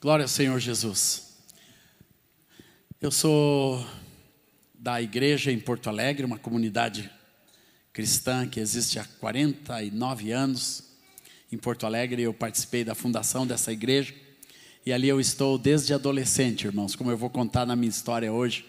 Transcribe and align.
Glória 0.00 0.22
ao 0.22 0.28
Senhor 0.28 0.60
Jesus. 0.60 1.24
Eu 3.00 3.10
sou 3.10 3.84
da 4.72 5.02
igreja 5.02 5.50
em 5.50 5.58
Porto 5.58 5.88
Alegre, 5.88 6.24
uma 6.24 6.38
comunidade 6.38 7.10
cristã 7.92 8.46
que 8.46 8.60
existe 8.60 9.00
há 9.00 9.04
49 9.04 10.30
anos 10.30 10.84
em 11.50 11.58
Porto 11.58 11.84
Alegre. 11.84 12.22
Eu 12.22 12.32
participei 12.32 12.84
da 12.84 12.94
fundação 12.94 13.44
dessa 13.44 13.72
igreja 13.72 14.14
e 14.86 14.92
ali 14.92 15.08
eu 15.08 15.18
estou 15.18 15.58
desde 15.58 15.92
adolescente, 15.92 16.68
irmãos, 16.68 16.94
como 16.94 17.10
eu 17.10 17.18
vou 17.18 17.28
contar 17.28 17.66
na 17.66 17.74
minha 17.74 17.90
história 17.90 18.32
hoje. 18.32 18.64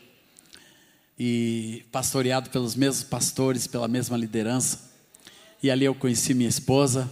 E 1.15 1.85
pastoreado 1.91 2.49
pelos 2.49 2.73
mesmos 2.73 3.03
pastores, 3.03 3.67
pela 3.67 3.87
mesma 3.87 4.17
liderança. 4.17 4.91
E 5.61 5.69
ali 5.69 5.85
eu 5.85 5.93
conheci 5.93 6.33
minha 6.33 6.49
esposa 6.49 7.07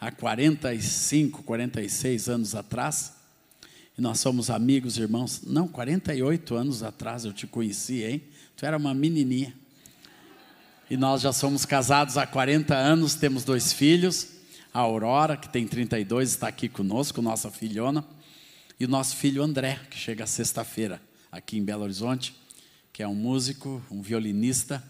há 0.00 0.12
45, 0.12 1.42
46 1.42 2.28
anos 2.28 2.54
atrás. 2.54 3.20
E 3.96 4.00
nós 4.00 4.20
somos 4.20 4.48
amigos, 4.48 4.96
irmãos. 4.96 5.42
Não, 5.44 5.68
48 5.68 6.54
anos 6.54 6.82
atrás 6.82 7.24
eu 7.24 7.32
te 7.32 7.46
conheci, 7.46 8.02
hein? 8.02 8.22
Tu 8.56 8.64
era 8.64 8.76
uma 8.76 8.94
menininha. 8.94 9.54
E 10.90 10.96
nós 10.96 11.20
já 11.20 11.32
somos 11.32 11.64
casados 11.64 12.16
há 12.16 12.26
40 12.26 12.74
anos, 12.74 13.14
temos 13.14 13.44
dois 13.44 13.72
filhos. 13.72 14.28
A 14.72 14.80
Aurora, 14.80 15.36
que 15.36 15.48
tem 15.48 15.66
32, 15.66 16.30
está 16.30 16.48
aqui 16.48 16.68
conosco, 16.68 17.20
nossa 17.20 17.50
filhona. 17.50 18.04
E 18.80 18.84
o 18.84 18.88
nosso 18.88 19.16
filho 19.16 19.42
André, 19.42 19.78
que 19.90 19.96
chega 19.96 20.26
sexta-feira 20.26 21.00
aqui 21.30 21.58
em 21.58 21.64
Belo 21.64 21.82
Horizonte, 21.82 22.34
que 22.92 23.02
é 23.02 23.08
um 23.08 23.14
músico, 23.14 23.82
um 23.90 24.02
violinista 24.02 24.82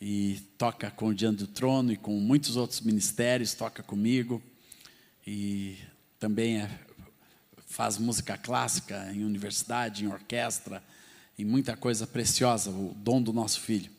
e 0.00 0.40
toca 0.58 0.90
com 0.90 1.08
o 1.08 1.14
Diante 1.14 1.38
do 1.38 1.46
Trono 1.46 1.92
e 1.92 1.96
com 1.96 2.12
muitos 2.18 2.56
outros 2.56 2.80
ministérios, 2.80 3.54
toca 3.54 3.82
comigo 3.82 4.42
e 5.24 5.76
também 6.18 6.62
é 6.62 6.70
faz 7.72 7.96
música 7.96 8.36
clássica 8.36 9.10
em 9.14 9.24
universidade, 9.24 10.04
em 10.04 10.08
orquestra, 10.08 10.82
e 11.38 11.44
muita 11.44 11.74
coisa 11.74 12.06
preciosa, 12.06 12.68
o 12.68 12.94
dom 12.98 13.22
do 13.22 13.32
nosso 13.32 13.60
filho. 13.60 13.90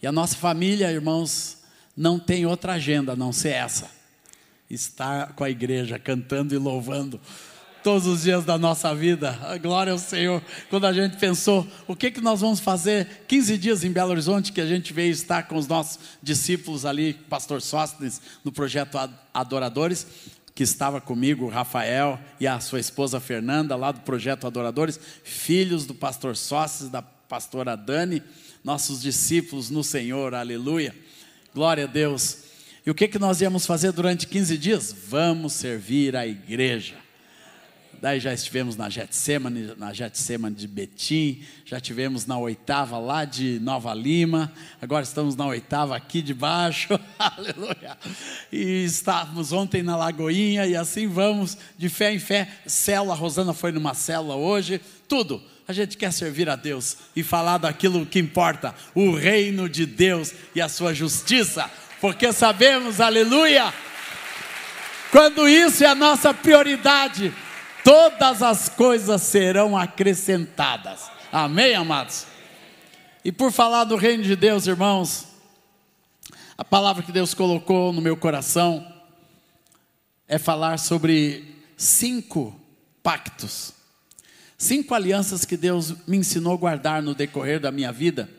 E 0.00 0.06
a 0.06 0.12
nossa 0.12 0.36
família, 0.36 0.92
irmãos, 0.92 1.58
não 1.96 2.20
tem 2.20 2.46
outra 2.46 2.74
agenda 2.74 3.12
a 3.12 3.16
não 3.16 3.32
ser 3.32 3.50
essa: 3.50 3.90
estar 4.70 5.32
com 5.32 5.42
a 5.42 5.50
igreja 5.50 5.98
cantando 5.98 6.54
e 6.54 6.58
louvando 6.58 7.20
todos 7.82 8.06
os 8.06 8.22
dias 8.22 8.44
da 8.44 8.56
nossa 8.56 8.94
vida. 8.94 9.38
Glória 9.60 9.92
ao 9.92 9.98
Senhor. 9.98 10.42
Quando 10.70 10.86
a 10.86 10.92
gente 10.92 11.18
pensou, 11.18 11.66
o 11.86 11.96
que, 11.96 12.10
que 12.10 12.20
nós 12.20 12.40
vamos 12.40 12.58
fazer 12.60 13.24
15 13.26 13.58
dias 13.58 13.84
em 13.84 13.90
Belo 13.90 14.12
Horizonte, 14.12 14.52
que 14.52 14.60
a 14.60 14.66
gente 14.66 14.92
veio 14.92 15.10
estar 15.10 15.42
com 15.42 15.56
os 15.56 15.66
nossos 15.66 15.98
discípulos 16.22 16.86
ali, 16.86 17.12
pastor 17.12 17.60
Sóstenes, 17.60 18.22
no 18.44 18.50
projeto 18.52 18.98
Adoradores, 19.34 20.06
que 20.54 20.62
estava 20.62 21.00
comigo, 21.00 21.48
Rafael 21.48 22.18
e 22.38 22.46
a 22.46 22.60
sua 22.60 22.78
esposa 22.78 23.18
Fernanda, 23.18 23.74
lá 23.74 23.90
do 23.90 24.00
Projeto 24.00 24.46
Adoradores, 24.46 25.00
filhos 25.24 25.84
do 25.84 25.94
pastor 25.94 26.36
Sócio, 26.36 26.88
da 26.88 27.02
pastora 27.02 27.76
Dani, 27.76 28.22
nossos 28.62 29.02
discípulos 29.02 29.68
no 29.68 29.82
Senhor, 29.82 30.34
aleluia. 30.34 30.94
Glória 31.52 31.84
a 31.84 31.88
Deus. 31.88 32.44
E 32.86 32.90
o 32.90 32.94
que, 32.94 33.08
que 33.08 33.18
nós 33.18 33.40
íamos 33.40 33.66
fazer 33.66 33.92
durante 33.92 34.26
15 34.26 34.56
dias? 34.56 34.94
Vamos 35.08 35.54
servir 35.54 36.14
a 36.16 36.26
igreja. 36.26 37.03
Daí 38.00 38.20
já 38.20 38.32
estivemos 38.32 38.76
na 38.76 38.88
Getsemane, 38.88 39.74
na 39.76 39.92
Getsemane 39.92 40.54
de 40.54 40.66
Betim, 40.66 41.42
já 41.64 41.80
tivemos 41.80 42.26
na 42.26 42.38
oitava 42.38 42.98
lá 42.98 43.24
de 43.24 43.58
Nova 43.60 43.92
Lima, 43.94 44.52
agora 44.80 45.02
estamos 45.02 45.36
na 45.36 45.46
oitava 45.46 45.96
aqui 45.96 46.22
de 46.22 46.34
baixo, 46.34 46.98
aleluia. 47.18 47.96
E 48.52 48.84
estávamos 48.84 49.52
ontem 49.52 49.82
na 49.82 49.96
Lagoinha 49.96 50.66
e 50.66 50.76
assim 50.76 51.06
vamos, 51.06 51.56
de 51.76 51.88
fé 51.88 52.12
em 52.12 52.18
fé. 52.18 52.48
Célula, 52.66 53.14
Rosana 53.14 53.52
foi 53.52 53.72
numa 53.72 53.94
célula 53.94 54.36
hoje, 54.36 54.80
tudo. 55.08 55.42
A 55.66 55.72
gente 55.72 55.96
quer 55.96 56.12
servir 56.12 56.48
a 56.48 56.56
Deus 56.56 56.96
e 57.16 57.22
falar 57.22 57.58
daquilo 57.58 58.04
que 58.04 58.18
importa, 58.18 58.74
o 58.94 59.14
reino 59.14 59.68
de 59.68 59.86
Deus 59.86 60.32
e 60.54 60.60
a 60.60 60.68
sua 60.68 60.92
justiça, 60.92 61.70
porque 62.00 62.32
sabemos, 62.32 63.00
aleluia, 63.00 63.72
quando 65.10 65.48
isso 65.48 65.84
é 65.84 65.86
a 65.86 65.94
nossa 65.94 66.34
prioridade, 66.34 67.32
todas 67.84 68.42
as 68.42 68.68
coisas 68.70 69.20
serão 69.20 69.76
acrescentadas. 69.76 71.10
Amém, 71.30 71.74
amados? 71.74 72.26
E 73.22 73.30
por 73.30 73.52
falar 73.52 73.84
do 73.84 73.96
reino 73.96 74.24
de 74.24 74.34
Deus, 74.34 74.66
irmãos, 74.66 75.26
a 76.56 76.64
palavra 76.64 77.02
que 77.02 77.12
Deus 77.12 77.34
colocou 77.34 77.92
no 77.92 78.00
meu 78.00 78.16
coração 78.16 78.90
é 80.26 80.38
falar 80.38 80.78
sobre 80.78 81.54
cinco 81.76 82.58
pactos, 83.02 83.74
cinco 84.56 84.94
alianças 84.94 85.44
que 85.44 85.56
Deus 85.56 85.94
me 86.06 86.16
ensinou 86.16 86.54
a 86.54 86.58
guardar 86.58 87.02
no 87.02 87.14
decorrer 87.14 87.60
da 87.60 87.70
minha 87.70 87.92
vida, 87.92 88.30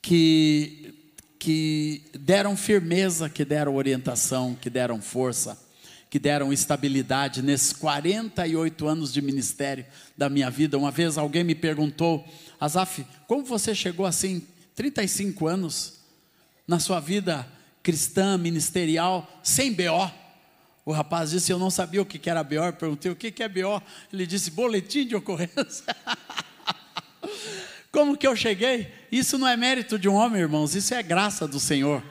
que, 0.00 1.12
que 1.38 2.02
deram 2.18 2.56
firmeza, 2.56 3.28
que 3.28 3.44
deram 3.44 3.74
orientação, 3.74 4.54
que 4.54 4.70
deram 4.70 5.02
força 5.02 5.67
que 6.10 6.18
deram 6.18 6.52
estabilidade 6.52 7.42
nesses 7.42 7.72
48 7.72 8.88
anos 8.88 9.12
de 9.12 9.20
ministério 9.20 9.84
da 10.16 10.28
minha 10.28 10.50
vida. 10.50 10.78
Uma 10.78 10.90
vez 10.90 11.18
alguém 11.18 11.44
me 11.44 11.54
perguntou, 11.54 12.26
Azaf, 12.60 13.04
como 13.26 13.44
você 13.44 13.74
chegou 13.74 14.06
assim, 14.06 14.46
35 14.74 15.46
anos, 15.46 15.98
na 16.66 16.78
sua 16.78 17.00
vida 17.00 17.46
cristã, 17.82 18.38
ministerial, 18.38 19.28
sem 19.42 19.72
BO? 19.72 20.10
O 20.84 20.92
rapaz 20.92 21.30
disse, 21.30 21.52
eu 21.52 21.58
não 21.58 21.70
sabia 21.70 22.00
o 22.00 22.06
que 22.06 22.30
era 22.30 22.42
BO, 22.42 22.54
eu 22.54 22.72
perguntei, 22.72 23.10
o 23.10 23.16
que 23.16 23.42
é 23.42 23.48
BO? 23.48 23.82
Ele 24.12 24.26
disse, 24.26 24.50
boletim 24.50 25.06
de 25.06 25.14
ocorrência. 25.14 25.84
Como 27.92 28.16
que 28.16 28.26
eu 28.26 28.36
cheguei? 28.36 28.92
Isso 29.10 29.36
não 29.36 29.46
é 29.46 29.56
mérito 29.56 29.98
de 29.98 30.08
um 30.08 30.14
homem, 30.14 30.40
irmãos, 30.40 30.74
isso 30.74 30.94
é 30.94 31.02
graça 31.02 31.46
do 31.46 31.58
Senhor. 31.60 32.02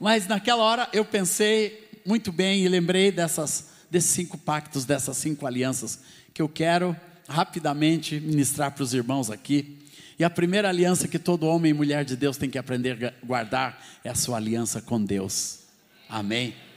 Mas 0.00 0.26
naquela 0.26 0.62
hora 0.62 0.88
eu 0.92 1.04
pensei, 1.04 1.89
muito 2.04 2.32
bem 2.32 2.64
e 2.64 2.68
lembrei 2.68 3.10
dessas, 3.12 3.68
desses 3.90 4.10
cinco 4.10 4.38
pactos, 4.38 4.84
dessas 4.84 5.16
cinco 5.16 5.46
alianças, 5.46 6.00
que 6.32 6.42
eu 6.42 6.48
quero 6.48 6.96
rapidamente 7.28 8.18
ministrar 8.18 8.72
para 8.72 8.82
os 8.82 8.94
irmãos 8.94 9.30
aqui. 9.30 9.78
E 10.18 10.24
a 10.24 10.30
primeira 10.30 10.68
aliança 10.68 11.08
que 11.08 11.18
todo 11.18 11.46
homem 11.46 11.70
e 11.70 11.74
mulher 11.74 12.04
de 12.04 12.16
Deus 12.16 12.36
tem 12.36 12.50
que 12.50 12.58
aprender 12.58 13.04
a 13.04 13.26
guardar 13.26 13.82
é 14.04 14.10
a 14.10 14.14
sua 14.14 14.36
aliança 14.36 14.80
com 14.80 15.02
Deus. 15.02 15.60
Amém 16.08 16.69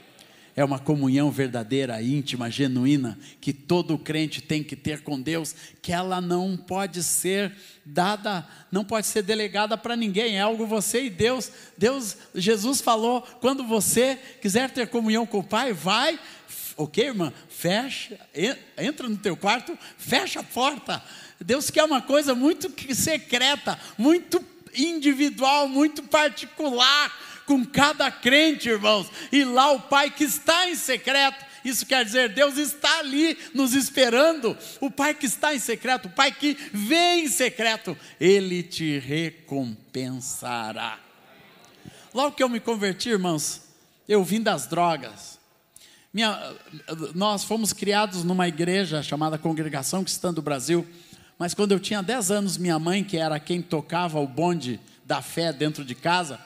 é 0.56 0.64
uma 0.64 0.78
comunhão 0.78 1.30
verdadeira, 1.30 2.00
íntima, 2.00 2.50
genuína, 2.50 3.18
que 3.40 3.52
todo 3.52 3.98
crente 3.98 4.40
tem 4.40 4.62
que 4.62 4.76
ter 4.76 5.02
com 5.02 5.20
Deus, 5.20 5.54
que 5.82 5.92
ela 5.92 6.20
não 6.20 6.56
pode 6.56 7.02
ser 7.02 7.52
dada, 7.84 8.46
não 8.70 8.84
pode 8.84 9.06
ser 9.06 9.22
delegada 9.22 9.76
para 9.76 9.96
ninguém, 9.96 10.36
é 10.36 10.40
algo 10.40 10.66
você 10.66 11.04
e 11.04 11.10
Deus. 11.10 11.50
Deus, 11.76 12.16
Jesus 12.34 12.80
falou, 12.80 13.22
quando 13.40 13.64
você 13.64 14.16
quiser 14.40 14.70
ter 14.70 14.88
comunhão 14.88 15.26
com 15.26 15.38
o 15.38 15.44
Pai, 15.44 15.72
vai, 15.72 16.18
ok, 16.76 17.04
irmã? 17.04 17.32
Fecha, 17.48 18.18
entra 18.78 19.08
no 19.08 19.16
teu 19.16 19.36
quarto, 19.36 19.76
fecha 19.98 20.40
a 20.40 20.44
porta. 20.44 21.02
Deus 21.40 21.68
quer 21.68 21.82
uma 21.82 22.00
coisa 22.00 22.32
muito 22.32 22.72
secreta, 22.94 23.78
muito 23.98 24.42
individual, 24.76 25.68
muito 25.68 26.04
particular 26.04 27.12
com 27.46 27.64
cada 27.64 28.10
crente, 28.10 28.68
irmãos. 28.68 29.10
E 29.30 29.44
lá 29.44 29.70
o 29.72 29.80
Pai 29.80 30.10
que 30.10 30.24
está 30.24 30.68
em 30.68 30.74
secreto, 30.74 31.44
isso 31.64 31.86
quer 31.86 32.04
dizer, 32.04 32.30
Deus 32.30 32.58
está 32.58 32.98
ali 32.98 33.38
nos 33.54 33.72
esperando. 33.72 34.56
O 34.80 34.90
Pai 34.90 35.14
que 35.14 35.26
está 35.26 35.54
em 35.54 35.58
secreto, 35.58 36.08
o 36.08 36.10
Pai 36.10 36.30
que 36.30 36.56
vem 36.72 37.24
em 37.24 37.28
secreto, 37.28 37.96
Ele 38.20 38.62
te 38.62 38.98
recompensará. 38.98 40.98
Logo 42.12 42.36
que 42.36 42.42
eu 42.42 42.48
me 42.48 42.60
converti, 42.60 43.08
irmãos, 43.08 43.62
eu 44.08 44.22
vim 44.22 44.42
das 44.42 44.66
drogas. 44.66 45.38
Minha, 46.12 46.54
nós 47.14 47.42
fomos 47.42 47.72
criados 47.72 48.22
numa 48.22 48.46
igreja 48.46 49.02
chamada 49.02 49.36
Congregação 49.36 50.04
Cristã 50.04 50.32
do 50.32 50.40
Brasil, 50.40 50.86
mas 51.36 51.54
quando 51.54 51.72
eu 51.72 51.80
tinha 51.80 52.02
10 52.02 52.30
anos, 52.30 52.56
minha 52.56 52.78
mãe, 52.78 53.02
que 53.02 53.16
era 53.16 53.40
quem 53.40 53.60
tocava 53.60 54.20
o 54.20 54.28
bonde 54.28 54.78
da 55.04 55.20
fé 55.20 55.52
dentro 55.52 55.84
de 55.84 55.94
casa, 55.94 56.38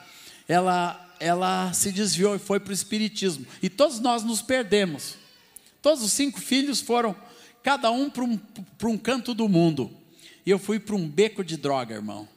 ela, 0.49 1.15
ela 1.19 1.71
se 1.73 1.91
desviou 1.91 2.35
e 2.35 2.39
foi 2.39 2.59
para 2.59 2.71
o 2.71 2.73
Espiritismo. 2.73 3.45
E 3.61 3.69
todos 3.69 3.99
nós 3.99 4.23
nos 4.23 4.41
perdemos. 4.41 5.15
Todos 5.79 6.03
os 6.03 6.11
cinco 6.11 6.41
filhos 6.41 6.81
foram, 6.81 7.15
cada 7.63 7.91
um 7.91 8.09
para 8.09 8.23
um, 8.23 8.39
um 8.83 8.97
canto 8.97 9.35
do 9.35 9.47
mundo. 9.47 9.91
E 10.43 10.49
eu 10.49 10.57
fui 10.57 10.79
para 10.79 10.95
um 10.95 11.07
beco 11.07 11.43
de 11.43 11.55
droga, 11.55 11.93
irmão. 11.93 12.27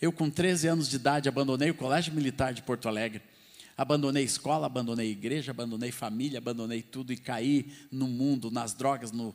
Eu, 0.00 0.10
com 0.10 0.28
13 0.28 0.66
anos 0.66 0.88
de 0.88 0.96
idade, 0.96 1.28
abandonei 1.28 1.70
o 1.70 1.74
Colégio 1.74 2.12
Militar 2.12 2.52
de 2.52 2.62
Porto 2.62 2.88
Alegre. 2.88 3.22
Abandonei 3.80 4.24
escola, 4.24 4.66
abandonei 4.66 5.10
igreja, 5.10 5.52
abandonei 5.52 5.90
família, 5.90 6.36
abandonei 6.36 6.82
tudo 6.82 7.14
e 7.14 7.16
caí 7.16 7.72
no 7.90 8.06
mundo, 8.06 8.50
nas 8.50 8.74
drogas, 8.74 9.10
no, 9.10 9.34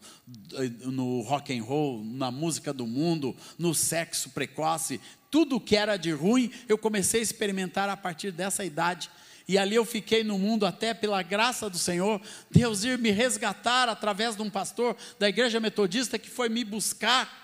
no 0.83 1.21
rock 1.21 1.51
and 1.51 1.63
roll, 1.63 2.03
na 2.05 2.29
música 2.29 2.71
do 2.71 2.85
mundo, 2.85 3.35
no 3.57 3.73
sexo 3.73 4.29
precoce, 4.29 5.01
tudo 5.31 5.59
que 5.59 5.75
era 5.75 5.97
de 5.97 6.11
ruim, 6.11 6.51
eu 6.69 6.77
comecei 6.77 7.21
a 7.21 7.23
experimentar 7.23 7.89
a 7.89 7.97
partir 7.97 8.31
dessa 8.31 8.63
idade. 8.63 9.09
E 9.47 9.57
ali 9.57 9.73
eu 9.73 9.83
fiquei 9.83 10.23
no 10.23 10.37
mundo 10.37 10.67
até 10.67 10.93
pela 10.93 11.23
graça 11.23 11.67
do 11.67 11.79
Senhor, 11.79 12.21
Deus 12.51 12.83
ir 12.83 12.99
me 12.99 13.09
resgatar 13.09 13.89
através 13.89 14.35
de 14.35 14.43
um 14.43 14.49
pastor 14.51 14.95
da 15.17 15.27
igreja 15.27 15.59
metodista 15.59 16.19
que 16.19 16.29
foi 16.29 16.49
me 16.49 16.63
buscar. 16.63 17.43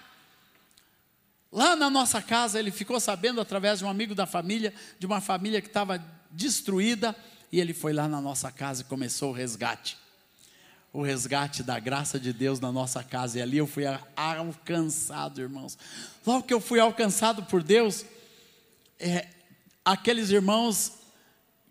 Lá 1.51 1.75
na 1.75 1.89
nossa 1.89 2.21
casa, 2.21 2.59
ele 2.59 2.69
ficou 2.69 2.99
sabendo 2.99 3.41
através 3.41 3.79
de 3.79 3.85
um 3.85 3.89
amigo 3.89 4.13
da 4.13 4.27
família, 4.27 4.71
de 4.99 5.07
uma 5.07 5.19
família 5.19 5.59
que 5.59 5.67
estava 5.67 6.20
destruída, 6.31 7.15
e 7.51 7.59
ele 7.59 7.73
foi 7.73 7.93
lá 7.93 8.07
na 8.07 8.21
nossa 8.21 8.51
casa 8.51 8.81
e 8.81 8.85
começou 8.85 9.31
o 9.31 9.33
resgate. 9.33 9.97
O 10.93 11.01
resgate 11.01 11.63
da 11.63 11.79
graça 11.79 12.19
de 12.19 12.33
Deus 12.33 12.59
na 12.59 12.71
nossa 12.71 13.03
casa, 13.03 13.39
e 13.39 13.41
ali 13.41 13.57
eu 13.57 13.67
fui 13.67 13.83
alcançado, 14.15 15.41
irmãos. 15.41 15.77
Logo 16.25 16.43
que 16.43 16.53
eu 16.53 16.61
fui 16.61 16.79
alcançado 16.79 17.43
por 17.43 17.63
Deus, 17.63 18.05
é, 18.99 19.27
aqueles 19.83 20.29
irmãos 20.29 20.93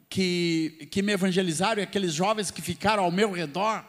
que, 0.08 0.88
que 0.90 1.02
me 1.02 1.12
evangelizaram 1.12 1.80
e 1.80 1.84
aqueles 1.84 2.12
jovens 2.12 2.50
que 2.50 2.60
ficaram 2.60 3.04
ao 3.04 3.12
meu 3.12 3.30
redor, 3.30 3.84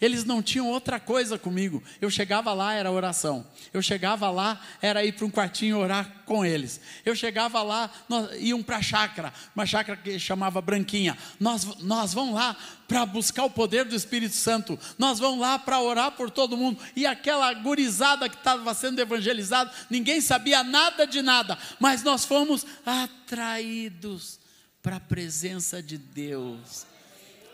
eles 0.00 0.24
não 0.24 0.42
tinham 0.42 0.68
outra 0.68 0.98
coisa 0.98 1.38
comigo. 1.38 1.82
Eu 2.00 2.10
chegava 2.10 2.52
lá, 2.52 2.72
era 2.72 2.90
oração. 2.90 3.46
Eu 3.72 3.82
chegava 3.82 4.30
lá, 4.30 4.60
era 4.80 5.04
ir 5.04 5.12
para 5.12 5.26
um 5.26 5.30
quartinho 5.30 5.78
orar 5.78 6.22
com 6.24 6.44
eles. 6.44 6.80
Eu 7.04 7.14
chegava 7.14 7.62
lá, 7.62 7.90
nós, 8.08 8.30
iam 8.40 8.62
para 8.62 8.78
a 8.78 8.82
chácara, 8.82 9.32
uma 9.54 9.66
chácara 9.66 9.98
que 9.98 10.18
chamava 10.18 10.62
Branquinha. 10.62 11.18
Nós, 11.38 11.64
nós 11.80 12.14
vamos 12.14 12.34
lá 12.34 12.56
para 12.88 13.04
buscar 13.04 13.44
o 13.44 13.50
poder 13.50 13.84
do 13.84 13.94
Espírito 13.94 14.34
Santo. 14.34 14.78
Nós 14.98 15.18
vamos 15.18 15.40
lá 15.40 15.58
para 15.58 15.80
orar 15.80 16.12
por 16.12 16.30
todo 16.30 16.56
mundo. 16.56 16.80
E 16.96 17.04
aquela 17.04 17.52
gurizada 17.52 18.28
que 18.28 18.36
estava 18.36 18.72
sendo 18.72 19.00
evangelizada, 19.00 19.70
ninguém 19.90 20.20
sabia 20.20 20.64
nada 20.64 21.06
de 21.06 21.20
nada, 21.20 21.58
mas 21.78 22.02
nós 22.02 22.24
fomos 22.24 22.64
atraídos 22.86 24.40
para 24.82 24.96
a 24.96 25.00
presença 25.00 25.82
de 25.82 25.98
Deus. 25.98 26.86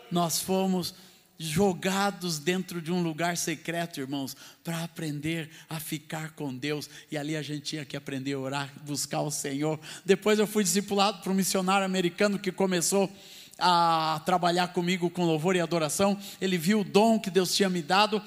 Nós 0.09 0.39
fomos 0.39 0.95
jogados 1.37 2.39
dentro 2.39 2.81
de 2.81 2.91
um 2.91 3.01
lugar 3.01 3.37
secreto, 3.37 3.99
irmãos, 3.99 4.35
para 4.63 4.83
aprender 4.83 5.49
a 5.69 5.79
ficar 5.79 6.31
com 6.31 6.55
Deus. 6.55 6.89
E 7.11 7.17
ali 7.17 7.35
a 7.35 7.41
gente 7.41 7.61
tinha 7.61 7.85
que 7.85 7.95
aprender 7.95 8.33
a 8.33 8.39
orar, 8.39 8.73
buscar 8.85 9.21
o 9.21 9.31
Senhor. 9.31 9.79
Depois 10.05 10.39
eu 10.39 10.47
fui 10.47 10.63
discipulado 10.63 11.21
por 11.21 11.31
um 11.31 11.35
missionário 11.35 11.85
americano 11.85 12.39
que 12.39 12.51
começou 12.51 13.11
a 13.59 14.21
trabalhar 14.25 14.67
comigo 14.69 15.09
com 15.09 15.25
louvor 15.25 15.55
e 15.55 15.59
adoração. 15.59 16.17
Ele 16.39 16.57
viu 16.57 16.81
o 16.81 16.83
dom 16.83 17.19
que 17.19 17.29
Deus 17.29 17.55
tinha 17.55 17.69
me 17.69 17.81
dado. 17.81 18.21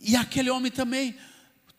E 0.00 0.16
aquele 0.16 0.50
homem 0.50 0.70
também 0.70 1.14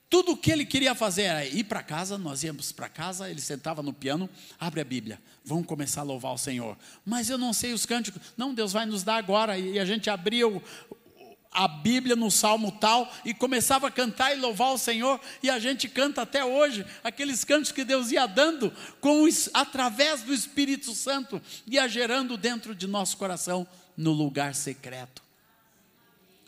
tudo 0.10 0.32
o 0.32 0.38
que 0.38 0.52
ele 0.52 0.66
queria 0.66 0.96
fazer 0.96 1.24
era 1.24 1.46
ir 1.46 1.66
para 1.66 1.84
casa, 1.84 2.18
nós 2.18 2.44
íamos 2.44 2.72
para 2.72 2.90
casa, 2.90 3.30
ele 3.30 3.40
sentava 3.40 3.84
no 3.84 3.94
piano, 3.94 4.28
abre 4.60 4.82
a 4.82 4.84
Bíblia, 4.84 5.22
vamos 5.46 5.68
começar 5.68 6.02
a 6.02 6.04
louvar 6.04 6.34
o 6.34 6.38
Senhor. 6.38 6.76
Mas 7.06 7.30
eu 7.30 7.38
não 7.38 7.54
sei 7.54 7.74
os 7.74 7.86
cânticos. 7.86 8.22
Não, 8.36 8.54
Deus 8.54 8.74
vai 8.74 8.88
nos 8.88 9.04
dar 9.04 9.18
agora. 9.18 9.58
E 9.58 9.78
a 9.78 9.86
gente 9.86 10.10
abria 10.10 10.48
o, 10.48 10.64
a 11.52 11.68
Bíblia 11.68 12.16
no 12.16 12.32
salmo 12.32 12.72
tal 12.72 13.12
e 13.24 13.34
começava 13.34 13.88
a 13.88 13.92
cantar 13.92 14.36
e 14.36 14.40
louvar 14.40 14.74
o 14.74 14.78
Senhor, 14.78 15.20
e 15.44 15.50
a 15.50 15.60
gente 15.60 15.88
canta 15.88 16.22
até 16.22 16.44
hoje 16.44 16.86
aqueles 17.04 17.44
cantos 17.44 17.72
que 17.72 17.84
Deus 17.84 18.12
ia 18.12 18.26
dando 18.26 18.74
com 19.00 19.28
através 19.54 20.24
do 20.24 20.34
Espírito 20.34 20.94
Santo, 20.94 21.42
ia 21.68 21.88
gerando 21.88 22.38
dentro 22.38 22.74
de 22.74 22.88
nosso 22.88 23.18
coração 23.18 23.68
no 23.96 24.12
lugar 24.12 24.56
secreto. 24.56 25.29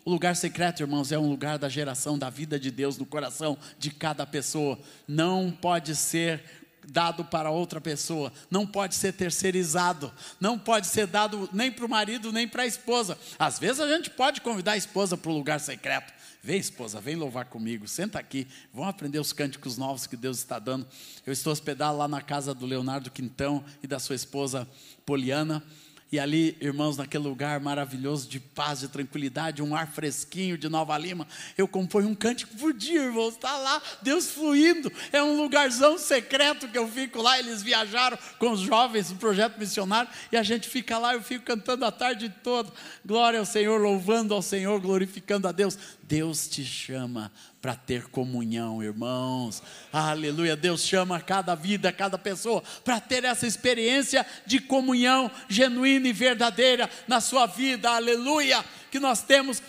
O 0.03 0.09
lugar 0.09 0.35
secreto, 0.35 0.81
irmãos, 0.81 1.11
é 1.11 1.19
um 1.19 1.29
lugar 1.29 1.59
da 1.59 1.69
geração 1.69 2.17
da 2.17 2.29
vida 2.29 2.59
de 2.59 2.71
Deus 2.71 2.97
no 2.97 3.05
coração 3.05 3.57
de 3.77 3.91
cada 3.91 4.25
pessoa. 4.25 4.79
Não 5.07 5.51
pode 5.51 5.95
ser 5.95 6.43
dado 6.87 7.23
para 7.23 7.51
outra 7.51 7.79
pessoa, 7.79 8.33
não 8.49 8.65
pode 8.65 8.95
ser 8.95 9.13
terceirizado, 9.13 10.11
não 10.39 10.57
pode 10.57 10.87
ser 10.87 11.05
dado 11.05 11.47
nem 11.53 11.71
para 11.71 11.85
o 11.85 11.89
marido 11.89 12.31
nem 12.31 12.47
para 12.47 12.63
a 12.63 12.67
esposa. 12.67 13.17
Às 13.37 13.59
vezes 13.59 13.79
a 13.79 13.87
gente 13.87 14.09
pode 14.09 14.41
convidar 14.41 14.73
a 14.73 14.77
esposa 14.77 15.15
para 15.15 15.31
o 15.31 15.35
lugar 15.35 15.59
secreto. 15.59 16.11
Vem, 16.43 16.59
esposa, 16.59 16.99
vem 16.99 17.15
louvar 17.15 17.45
comigo, 17.45 17.87
senta 17.87 18.17
aqui, 18.17 18.47
vamos 18.73 18.89
aprender 18.89 19.19
os 19.19 19.31
cânticos 19.31 19.77
novos 19.77 20.07
que 20.07 20.17
Deus 20.17 20.39
está 20.39 20.57
dando. 20.57 20.87
Eu 21.23 21.31
estou 21.31 21.53
hospedado 21.53 21.99
lá 21.99 22.07
na 22.07 22.21
casa 22.21 22.51
do 22.51 22.65
Leonardo 22.65 23.11
Quintão 23.11 23.63
e 23.83 23.87
da 23.87 23.99
sua 23.99 24.15
esposa 24.15 24.67
Poliana. 25.05 25.63
E 26.11 26.19
ali, 26.19 26.57
irmãos, 26.59 26.97
naquele 26.97 27.23
lugar 27.23 27.61
maravilhoso 27.61 28.27
de 28.27 28.37
paz, 28.37 28.81
de 28.81 28.89
tranquilidade, 28.89 29.61
um 29.61 29.73
ar 29.73 29.87
fresquinho 29.87 30.57
de 30.57 30.67
Nova 30.67 30.97
Lima, 30.97 31.25
eu 31.57 31.69
componho 31.69 32.09
um 32.09 32.13
cântico 32.13 32.53
por 32.57 32.73
dia, 32.73 33.03
irmãos. 33.03 33.35
Está 33.35 33.55
lá, 33.57 33.81
Deus 34.01 34.29
fluindo. 34.29 34.91
É 35.13 35.23
um 35.23 35.41
lugarzão 35.41 35.97
secreto 35.97 36.67
que 36.67 36.77
eu 36.77 36.85
fico 36.85 37.21
lá. 37.21 37.39
Eles 37.39 37.63
viajaram 37.63 38.17
com 38.37 38.51
os 38.51 38.59
jovens 38.59 39.07
do 39.07 39.15
projeto 39.15 39.57
missionário 39.57 40.11
e 40.33 40.35
a 40.35 40.43
gente 40.43 40.67
fica 40.67 40.97
lá. 40.97 41.13
Eu 41.13 41.23
fico 41.23 41.45
cantando 41.45 41.85
a 41.85 41.91
tarde 41.93 42.27
toda. 42.43 42.69
Glória 43.05 43.39
ao 43.39 43.45
Senhor, 43.45 43.79
louvando 43.79 44.33
ao 44.33 44.41
Senhor, 44.41 44.81
glorificando 44.81 45.47
a 45.47 45.53
Deus. 45.53 45.77
Deus 46.11 46.45
te 46.45 46.65
chama 46.65 47.31
para 47.61 47.73
ter 47.73 48.03
comunhão, 48.09 48.83
irmãos. 48.83 49.63
Aleluia. 49.93 50.57
Deus 50.57 50.83
chama 50.83 51.21
cada 51.21 51.55
vida, 51.55 51.89
cada 51.93 52.17
pessoa 52.17 52.61
para 52.83 52.99
ter 52.99 53.23
essa 53.23 53.47
experiência 53.47 54.25
de 54.45 54.59
comunhão 54.59 55.31
genuína 55.47 56.09
e 56.09 56.11
verdadeira 56.11 56.89
na 57.07 57.21
sua 57.21 57.45
vida. 57.45 57.91
Aleluia. 57.91 58.61
Que 58.91 58.99
nós 58.99 59.23
temos 59.23 59.63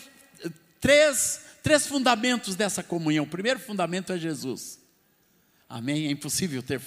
três, 0.81 1.44
três 1.62 1.87
fundamentos 1.87 2.56
dessa 2.56 2.83
comunhão. 2.83 3.23
O 3.23 3.29
primeiro 3.29 3.61
fundamento 3.61 4.12
é 4.12 4.19
Jesus. 4.19 4.81
Amém? 5.69 6.09
É 6.09 6.11
impossível 6.11 6.61
ter, 6.61 6.81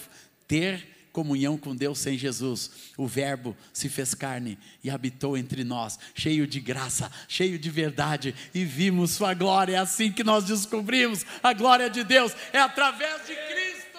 ter 0.46 0.86
comunhão 1.16 1.56
com 1.56 1.74
Deus 1.74 1.98
sem 1.98 2.18
Jesus. 2.18 2.70
O 2.94 3.06
Verbo 3.06 3.56
se 3.72 3.88
fez 3.88 4.12
carne 4.12 4.58
e 4.84 4.90
habitou 4.90 5.34
entre 5.34 5.64
nós, 5.64 5.98
cheio 6.14 6.46
de 6.46 6.60
graça, 6.60 7.10
cheio 7.26 7.58
de 7.58 7.70
verdade, 7.70 8.34
e 8.52 8.66
vimos 8.66 9.12
Sua 9.12 9.32
glória. 9.32 9.76
É 9.76 9.78
assim 9.78 10.12
que 10.12 10.22
nós 10.22 10.44
descobrimos 10.44 11.24
a 11.42 11.54
glória 11.54 11.88
de 11.88 12.04
Deus, 12.04 12.36
é 12.52 12.60
através 12.60 13.26
de 13.26 13.34
Cristo. 13.34 13.98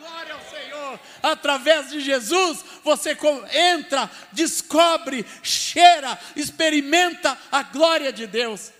Glória 0.00 0.34
ao 0.34 0.40
Senhor. 0.50 1.00
Através 1.22 1.90
de 1.90 2.00
Jesus, 2.00 2.64
você 2.82 3.16
entra, 3.52 4.10
descobre, 4.32 5.24
cheira, 5.44 6.18
experimenta 6.34 7.38
a 7.52 7.62
glória 7.62 8.12
de 8.12 8.26
Deus. 8.26 8.72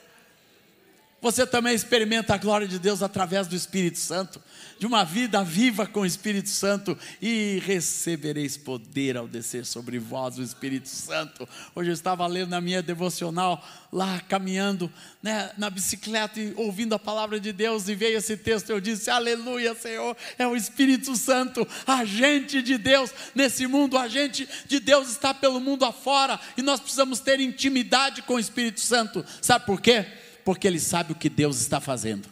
Você 1.22 1.46
também 1.46 1.72
experimenta 1.72 2.34
a 2.34 2.36
glória 2.36 2.66
de 2.66 2.80
Deus 2.80 3.00
através 3.00 3.46
do 3.46 3.54
Espírito 3.54 3.98
Santo 3.98 4.42
de 4.82 4.86
uma 4.86 5.04
vida 5.04 5.44
viva 5.44 5.86
com 5.86 6.00
o 6.00 6.06
Espírito 6.06 6.48
Santo 6.48 6.98
e 7.20 7.62
recebereis 7.64 8.56
poder 8.56 9.16
ao 9.16 9.28
descer 9.28 9.64
sobre 9.64 9.96
vós 9.96 10.36
o 10.36 10.42
Espírito 10.42 10.88
Santo. 10.88 11.48
Hoje 11.72 11.90
eu 11.90 11.94
estava 11.94 12.26
lendo 12.26 12.50
na 12.50 12.60
minha 12.60 12.82
devocional, 12.82 13.64
lá 13.92 14.20
caminhando 14.28 14.92
né, 15.22 15.52
na 15.56 15.70
bicicleta 15.70 16.40
e 16.40 16.52
ouvindo 16.56 16.96
a 16.96 16.98
palavra 16.98 17.38
de 17.38 17.52
Deus, 17.52 17.86
e 17.86 17.94
veio 17.94 18.19
esse 18.19 18.36
texto. 18.36 18.70
Eu 18.70 18.81
disse: 18.81 19.08
Aleluia, 19.08 19.72
Senhor, 19.76 20.17
é 20.36 20.48
o 20.48 20.56
Espírito 20.56 21.14
Santo, 21.14 21.64
agente 21.86 22.60
de 22.60 22.76
Deus 22.76 23.12
nesse 23.36 23.69
mundo, 23.69 23.96
agente 23.96 24.48
de 24.67 24.81
Deus 24.81 25.08
está 25.12 25.32
pelo 25.32 25.60
mundo 25.60 25.84
afora 25.84 26.41
e 26.56 26.62
nós 26.62 26.81
precisamos 26.81 27.20
ter 27.20 27.38
intimidade 27.38 28.22
com 28.22 28.34
o 28.34 28.41
Espírito 28.41 28.81
Santo. 28.81 29.24
Sabe 29.41 29.64
por 29.64 29.81
quê? 29.81 30.05
Porque 30.44 30.67
ele 30.67 30.81
sabe 30.81 31.13
o 31.13 31.17
que 31.17 31.29
Deus 31.29 31.61
está 31.61 31.81
fazendo. 31.81 32.29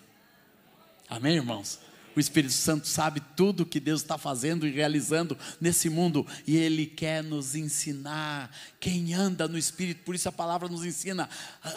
Amém, 1.08 1.36
irmãos? 1.36 1.78
O 2.14 2.18
Espírito 2.18 2.52
Santo 2.52 2.88
sabe 2.88 3.22
tudo 3.36 3.64
que 3.64 3.78
Deus 3.78 4.02
está 4.02 4.18
fazendo 4.18 4.66
e 4.66 4.70
realizando 4.70 5.38
nesse 5.60 5.88
mundo 5.88 6.26
e 6.44 6.56
Ele 6.56 6.84
quer 6.84 7.22
nos 7.22 7.54
ensinar. 7.54 8.50
Quem 8.80 9.14
anda 9.14 9.46
no 9.46 9.56
Espírito, 9.56 10.02
por 10.04 10.14
isso 10.14 10.28
a 10.28 10.32
palavra 10.32 10.68
nos 10.68 10.84
ensina: 10.84 11.28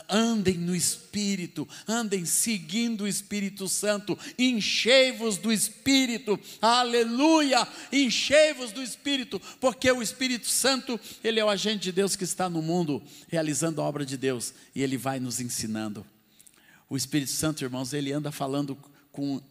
andem 0.10 0.58
no 0.58 0.76
Espírito, 0.76 1.68
andem 1.88 2.26
seguindo 2.26 3.04
o 3.04 3.08
Espírito 3.08 3.68
Santo, 3.70 4.18
enchei-vos 4.38 5.38
do 5.38 5.52
Espírito, 5.52 6.40
aleluia, 6.60 7.68
enchei-vos 7.92 8.72
do 8.72 8.82
Espírito, 8.82 9.40
porque 9.62 9.92
o 9.92 10.02
Espírito 10.02 10.48
Santo, 10.48 11.00
Ele 11.24 11.40
é 11.40 11.46
o 11.46 11.50
agente 11.50 11.84
de 11.84 11.92
Deus 11.92 12.16
que 12.16 12.24
está 12.24 12.50
no 12.50 12.62
mundo 12.62 13.04
realizando 13.28 13.82
a 13.82 13.84
obra 13.84 14.04
de 14.04 14.18
Deus 14.18 14.52
e 14.74 14.82
Ele 14.82 14.98
vai 14.98 15.20
nos 15.20 15.40
ensinando. 15.40 16.04
O 16.94 16.96
Espírito 16.96 17.32
Santo, 17.32 17.64
irmãos, 17.64 17.92
ele 17.92 18.14
anda 18.14 18.32
falando 18.32 18.78
com 19.12 19.42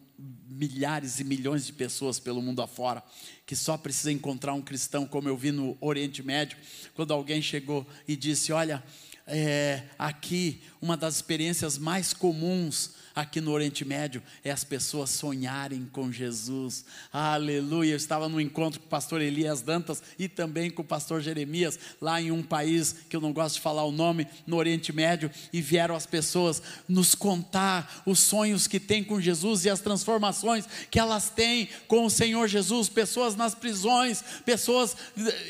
milhares 0.47 1.19
e 1.19 1.25
milhões 1.25 1.65
de 1.65 1.73
pessoas 1.73 2.17
pelo 2.17 2.41
mundo 2.41 2.61
afora 2.61 3.03
que 3.45 3.53
só 3.53 3.77
precisa 3.77 4.13
encontrar 4.13 4.53
um 4.53 4.61
cristão, 4.61 5.05
como 5.05 5.27
eu 5.27 5.35
vi 5.35 5.51
no 5.51 5.77
Oriente 5.81 6.23
Médio, 6.23 6.57
quando 6.95 7.11
alguém 7.11 7.41
chegou 7.41 7.85
e 8.07 8.15
disse: 8.15 8.53
Olha, 8.53 8.81
é, 9.27 9.83
aqui, 9.99 10.61
uma 10.81 10.95
das 10.95 11.15
experiências 11.15 11.77
mais 11.77 12.13
comuns 12.13 12.91
aqui 13.15 13.39
no 13.39 13.51
Oriente 13.51 13.85
Médio 13.85 14.21
é 14.43 14.51
as 14.51 14.63
pessoas 14.63 15.09
sonharem 15.09 15.87
com 15.91 16.11
Jesus. 16.11 16.85
Aleluia. 17.11 17.91
Eu 17.91 17.97
estava 17.97 18.27
no 18.27 18.41
encontro 18.41 18.79
com 18.79 18.85
o 18.85 18.89
pastor 18.89 19.21
Elias 19.21 19.61
Dantas 19.61 20.01
e 20.17 20.27
também 20.27 20.69
com 20.69 20.81
o 20.81 20.85
pastor 20.85 21.21
Jeremias, 21.21 21.79
lá 22.01 22.21
em 22.21 22.31
um 22.31 22.41
país 22.41 22.95
que 23.09 23.15
eu 23.15 23.21
não 23.21 23.33
gosto 23.33 23.55
de 23.55 23.61
falar 23.61 23.83
o 23.83 23.91
nome, 23.91 24.27
no 24.47 24.57
Oriente 24.57 24.91
Médio, 24.91 25.29
e 25.51 25.61
vieram 25.61 25.95
as 25.95 26.05
pessoas 26.05 26.61
nos 26.87 27.13
contar 27.15 28.01
os 28.05 28.19
sonhos 28.19 28.67
que 28.67 28.79
têm 28.79 29.03
com 29.03 29.21
Jesus 29.21 29.65
e 29.65 29.69
as 29.69 29.79
transformações 29.79 30.67
que 30.89 30.99
elas 30.99 31.29
têm 31.29 31.69
com 31.87 32.05
o 32.05 32.09
Senhor 32.09 32.47
Jesus. 32.47 32.89
Pessoas 32.89 33.35
nas 33.35 33.53
prisões, 33.53 34.23
pessoas 34.45 34.95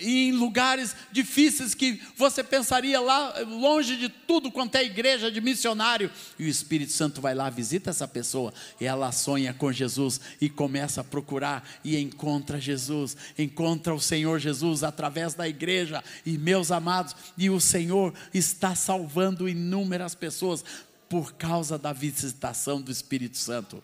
em 0.01 0.31
lugares 0.31 0.95
difíceis 1.11 1.73
que 1.73 2.01
você 2.17 2.43
pensaria 2.43 2.99
lá 2.99 3.39
longe 3.41 3.95
de 3.95 4.09
tudo 4.09 4.51
quanto 4.51 4.75
é 4.75 4.83
igreja 4.83 5.31
de 5.31 5.39
missionário, 5.39 6.11
e 6.37 6.45
o 6.45 6.47
Espírito 6.47 6.91
Santo 6.91 7.21
vai 7.21 7.33
lá 7.33 7.49
visita 7.53 7.91
essa 7.91 8.07
pessoa 8.07 8.53
e 8.81 8.85
ela 8.85 9.11
sonha 9.11 9.53
com 9.53 9.71
Jesus 9.71 10.19
e 10.41 10.49
começa 10.49 11.01
a 11.01 11.03
procurar 11.03 11.67
e 11.83 11.97
encontra 11.97 12.59
Jesus, 12.59 13.15
encontra 13.37 13.93
o 13.93 14.01
Senhor 14.01 14.39
Jesus 14.39 14.83
através 14.83 15.33
da 15.33 15.47
igreja. 15.47 16.03
E 16.25 16.37
meus 16.37 16.71
amados, 16.71 17.15
e 17.37 17.49
o 17.49 17.61
Senhor 17.61 18.13
está 18.33 18.75
salvando 18.75 19.47
inúmeras 19.47 20.15
pessoas 20.15 20.65
por 21.07 21.33
causa 21.33 21.77
da 21.77 21.93
visitação 21.93 22.81
do 22.81 22.91
Espírito 22.91 23.37
Santo. 23.37 23.81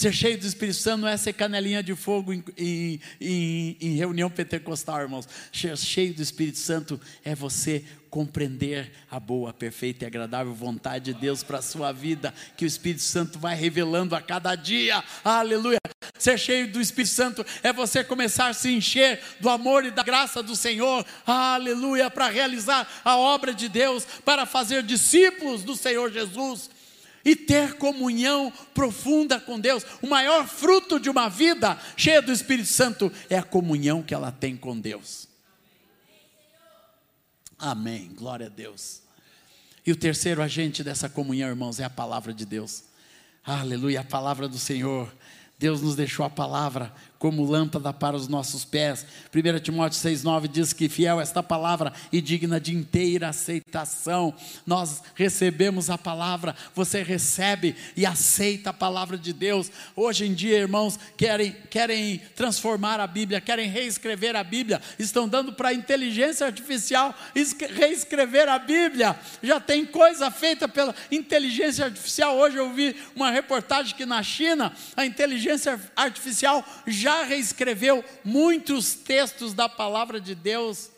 Ser 0.00 0.14
cheio 0.14 0.38
do 0.38 0.46
Espírito 0.46 0.78
Santo 0.78 1.02
não 1.02 1.08
é 1.08 1.16
ser 1.18 1.34
canelinha 1.34 1.82
de 1.82 1.94
fogo 1.94 2.32
em, 2.32 2.42
em, 2.56 3.76
em, 3.78 3.96
reunião 3.96 4.30
pentecostal, 4.30 4.98
irmãos. 5.02 5.28
Ser 5.52 5.76
cheio 5.76 6.14
do 6.14 6.22
Espírito 6.22 6.56
Santo 6.56 6.98
é 7.22 7.34
você 7.34 7.84
compreender 8.08 8.90
a 9.10 9.20
boa, 9.20 9.52
perfeita 9.52 10.02
e 10.02 10.06
agradável 10.06 10.54
vontade 10.54 11.12
de 11.12 11.20
Deus 11.20 11.42
para 11.42 11.58
a 11.58 11.62
sua 11.62 11.92
vida, 11.92 12.32
que 12.56 12.64
o 12.64 12.66
Espírito 12.66 13.02
Santo 13.02 13.38
vai 13.38 13.54
revelando 13.54 14.16
a 14.16 14.22
cada 14.22 14.56
dia. 14.56 15.04
Aleluia. 15.22 15.78
Ser 16.18 16.38
cheio 16.38 16.72
do 16.72 16.80
Espírito 16.80 17.12
Santo 17.12 17.44
é 17.62 17.70
você 17.70 18.02
começar 18.02 18.46
a 18.46 18.54
se 18.54 18.72
encher 18.72 19.20
do 19.38 19.50
amor 19.50 19.84
e 19.84 19.90
da 19.90 20.02
graça 20.02 20.42
do 20.42 20.56
Senhor. 20.56 21.04
Aleluia. 21.26 22.08
Para 22.10 22.30
realizar 22.30 22.88
a 23.04 23.18
obra 23.18 23.52
de 23.52 23.68
Deus, 23.68 24.06
para 24.24 24.46
fazer 24.46 24.82
discípulos 24.82 25.62
do 25.62 25.76
Senhor 25.76 26.10
Jesus 26.10 26.70
e 27.24 27.36
ter 27.36 27.74
comunhão 27.74 28.52
profunda 28.74 29.38
com 29.38 29.58
Deus. 29.58 29.84
O 30.02 30.06
maior 30.06 30.46
fruto 30.46 30.98
de 30.98 31.10
uma 31.10 31.28
vida 31.28 31.78
cheia 31.96 32.22
do 32.22 32.32
Espírito 32.32 32.68
Santo 32.68 33.12
é 33.28 33.36
a 33.36 33.42
comunhão 33.42 34.02
que 34.02 34.14
ela 34.14 34.32
tem 34.32 34.56
com 34.56 34.78
Deus. 34.78 35.28
Amém. 37.58 38.10
Glória 38.14 38.46
a 38.46 38.50
Deus. 38.50 39.02
E 39.86 39.92
o 39.92 39.96
terceiro 39.96 40.42
agente 40.42 40.82
dessa 40.82 41.08
comunhão, 41.08 41.48
irmãos, 41.48 41.80
é 41.80 41.84
a 41.84 41.90
palavra 41.90 42.32
de 42.32 42.46
Deus. 42.46 42.84
Aleluia, 43.44 44.00
a 44.00 44.04
palavra 44.04 44.48
do 44.48 44.58
Senhor. 44.58 45.12
Deus 45.58 45.82
nos 45.82 45.94
deixou 45.94 46.24
a 46.24 46.30
palavra 46.30 46.92
como 47.20 47.44
lâmpada 47.44 47.92
para 47.92 48.16
os 48.16 48.28
nossos 48.28 48.64
pés. 48.64 49.04
1 49.32 49.60
Timóteo 49.60 50.00
6,9 50.00 50.48
diz 50.48 50.72
que 50.72 50.88
fiel 50.88 51.20
esta 51.20 51.42
palavra 51.42 51.92
e 52.10 52.18
digna 52.18 52.58
de 52.58 52.74
inteira 52.74 53.28
aceitação. 53.28 54.34
Nós 54.66 55.02
recebemos 55.14 55.90
a 55.90 55.98
palavra, 55.98 56.56
você 56.74 57.02
recebe 57.02 57.76
e 57.94 58.06
aceita 58.06 58.70
a 58.70 58.72
palavra 58.72 59.18
de 59.18 59.34
Deus. 59.34 59.70
Hoje 59.94 60.24
em 60.24 60.32
dia, 60.32 60.56
irmãos, 60.56 60.98
querem, 61.14 61.54
querem 61.68 62.22
transformar 62.34 62.98
a 62.98 63.06
Bíblia, 63.06 63.38
querem 63.38 63.68
reescrever 63.68 64.34
a 64.34 64.42
Bíblia, 64.42 64.80
estão 64.98 65.28
dando 65.28 65.52
para 65.52 65.68
a 65.68 65.74
inteligência 65.74 66.46
artificial 66.46 67.14
reescrever 67.34 68.48
a 68.48 68.58
Bíblia. 68.58 69.14
Já 69.42 69.60
tem 69.60 69.84
coisa 69.84 70.30
feita 70.30 70.66
pela 70.66 70.94
inteligência 71.12 71.84
artificial. 71.84 72.38
Hoje 72.38 72.56
eu 72.56 72.72
vi 72.72 72.96
uma 73.14 73.30
reportagem 73.30 73.94
que 73.94 74.06
na 74.06 74.22
China 74.22 74.72
a 74.96 75.04
inteligência 75.04 75.78
artificial 75.94 76.64
já 76.86 77.09
já 77.10 77.24
reescreveu 77.24 78.04
muitos 78.24 78.94
textos 78.94 79.52
da 79.52 79.68
palavra 79.68 80.20
de 80.20 80.32
Deus. 80.34 80.90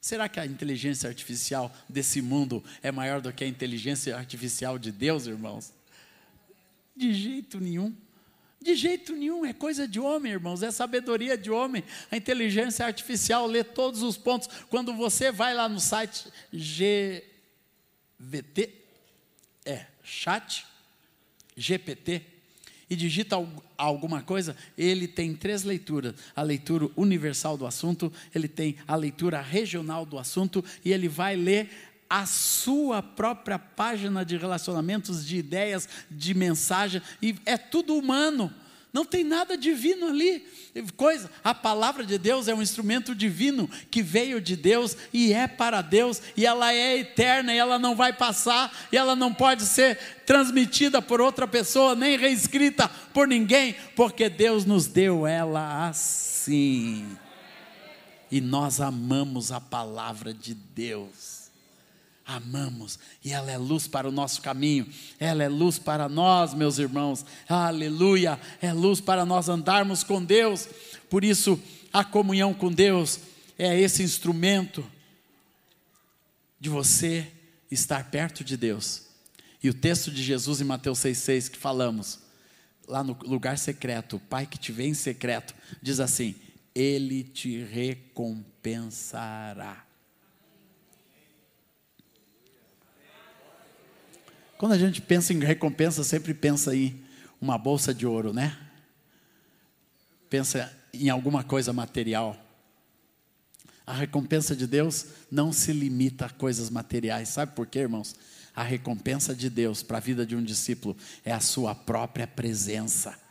Será 0.00 0.28
que 0.28 0.40
a 0.40 0.46
inteligência 0.46 1.08
artificial 1.08 1.70
desse 1.88 2.22
mundo 2.22 2.64
é 2.82 2.90
maior 2.90 3.20
do 3.20 3.32
que 3.32 3.44
a 3.44 3.46
inteligência 3.46 4.16
artificial 4.16 4.78
de 4.78 4.90
Deus, 4.90 5.26
irmãos? 5.26 5.74
De 6.96 7.12
jeito 7.12 7.60
nenhum. 7.60 7.94
De 8.62 8.74
jeito 8.74 9.14
nenhum, 9.14 9.44
é 9.44 9.52
coisa 9.52 9.86
de 9.86 10.00
homem, 10.00 10.32
irmãos, 10.32 10.62
é 10.62 10.70
sabedoria 10.70 11.36
de 11.36 11.50
homem. 11.50 11.84
A 12.10 12.16
inteligência 12.16 12.86
artificial 12.86 13.46
lê 13.46 13.62
todos 13.62 14.02
os 14.02 14.16
pontos. 14.16 14.48
Quando 14.70 14.94
você 14.94 15.30
vai 15.30 15.52
lá 15.52 15.68
no 15.68 15.78
site 15.78 16.32
GVT, 16.50 17.22
é, 19.66 19.86
chat, 20.02 20.64
GPT, 21.56 22.35
e 22.88 22.94
digita 22.94 23.36
alguma 23.76 24.22
coisa, 24.22 24.56
ele 24.76 25.08
tem 25.08 25.34
três 25.34 25.64
leituras: 25.64 26.14
a 26.34 26.42
leitura 26.42 26.88
universal 26.96 27.56
do 27.56 27.66
assunto, 27.66 28.12
ele 28.34 28.48
tem 28.48 28.76
a 28.86 28.94
leitura 28.94 29.40
regional 29.40 30.06
do 30.06 30.18
assunto, 30.18 30.64
e 30.84 30.92
ele 30.92 31.08
vai 31.08 31.36
ler 31.36 31.70
a 32.08 32.24
sua 32.24 33.02
própria 33.02 33.58
página 33.58 34.24
de 34.24 34.36
relacionamentos, 34.36 35.26
de 35.26 35.36
ideias, 35.36 35.88
de 36.10 36.34
mensagem, 36.34 37.02
e 37.20 37.36
é 37.44 37.56
tudo 37.56 37.94
humano. 37.96 38.52
Não 38.96 39.04
tem 39.04 39.22
nada 39.22 39.58
divino 39.58 40.06
ali. 40.06 40.42
Coisa, 40.96 41.30
a 41.44 41.52
palavra 41.52 42.02
de 42.02 42.16
Deus 42.16 42.48
é 42.48 42.54
um 42.54 42.62
instrumento 42.62 43.14
divino 43.14 43.68
que 43.90 44.00
veio 44.00 44.40
de 44.40 44.56
Deus 44.56 44.96
e 45.12 45.34
é 45.34 45.46
para 45.46 45.82
Deus, 45.82 46.22
e 46.34 46.46
ela 46.46 46.72
é 46.72 46.96
eterna, 46.96 47.52
e 47.52 47.58
ela 47.58 47.78
não 47.78 47.94
vai 47.94 48.14
passar, 48.14 48.74
e 48.90 48.96
ela 48.96 49.14
não 49.14 49.34
pode 49.34 49.64
ser 49.64 49.98
transmitida 50.24 51.02
por 51.02 51.20
outra 51.20 51.46
pessoa, 51.46 51.94
nem 51.94 52.16
reescrita 52.16 52.88
por 53.12 53.28
ninguém, 53.28 53.76
porque 53.94 54.30
Deus 54.30 54.64
nos 54.64 54.86
deu 54.86 55.26
ela 55.26 55.88
assim. 55.88 57.18
E 58.30 58.40
nós 58.40 58.80
amamos 58.80 59.52
a 59.52 59.60
palavra 59.60 60.32
de 60.32 60.54
Deus 60.54 61.35
amamos, 62.26 62.98
e 63.24 63.32
ela 63.32 63.52
é 63.52 63.56
luz 63.56 63.86
para 63.86 64.08
o 64.08 64.12
nosso 64.12 64.42
caminho, 64.42 64.86
ela 65.18 65.44
é 65.44 65.48
luz 65.48 65.78
para 65.78 66.08
nós, 66.08 66.52
meus 66.52 66.78
irmãos, 66.78 67.24
aleluia, 67.48 68.40
é 68.60 68.72
luz 68.72 69.00
para 69.00 69.24
nós 69.24 69.48
andarmos 69.48 70.02
com 70.02 70.22
Deus, 70.22 70.68
por 71.08 71.22
isso 71.22 71.58
a 71.92 72.02
comunhão 72.02 72.52
com 72.52 72.72
Deus 72.72 73.20
é 73.56 73.80
esse 73.80 74.02
instrumento 74.02 74.84
de 76.58 76.68
você 76.68 77.30
estar 77.70 78.10
perto 78.10 78.42
de 78.42 78.56
Deus. 78.56 79.02
E 79.62 79.70
o 79.70 79.74
texto 79.74 80.10
de 80.10 80.20
Jesus 80.22 80.60
em 80.60 80.64
Mateus 80.64 80.98
6,6 80.98 81.50
que 81.50 81.56
falamos, 81.56 82.18
lá 82.88 83.04
no 83.04 83.16
lugar 83.22 83.56
secreto, 83.56 84.16
o 84.16 84.20
Pai 84.20 84.46
que 84.46 84.58
te 84.58 84.72
vê 84.72 84.86
em 84.86 84.94
secreto, 84.94 85.54
diz 85.80 86.00
assim: 86.00 86.34
Ele 86.74 87.22
te 87.22 87.62
recompensará. 87.64 89.85
Quando 94.58 94.72
a 94.72 94.78
gente 94.78 95.02
pensa 95.02 95.32
em 95.32 95.38
recompensa, 95.38 96.02
sempre 96.02 96.32
pensa 96.32 96.74
em 96.74 97.04
uma 97.40 97.58
bolsa 97.58 97.92
de 97.92 98.06
ouro, 98.06 98.32
né? 98.32 98.56
Pensa 100.30 100.72
em 100.92 101.08
alguma 101.10 101.44
coisa 101.44 101.72
material. 101.72 102.36
A 103.86 103.92
recompensa 103.92 104.56
de 104.56 104.66
Deus 104.66 105.06
não 105.30 105.52
se 105.52 105.72
limita 105.72 106.26
a 106.26 106.30
coisas 106.30 106.70
materiais. 106.70 107.28
Sabe 107.28 107.54
por 107.54 107.66
quê, 107.66 107.80
irmãos? 107.80 108.16
A 108.54 108.62
recompensa 108.62 109.34
de 109.34 109.50
Deus 109.50 109.82
para 109.82 109.98
a 109.98 110.00
vida 110.00 110.24
de 110.24 110.34
um 110.34 110.42
discípulo 110.42 110.96
é 111.24 111.32
a 111.32 111.40
sua 111.40 111.74
própria 111.74 112.26
presença 112.26 113.25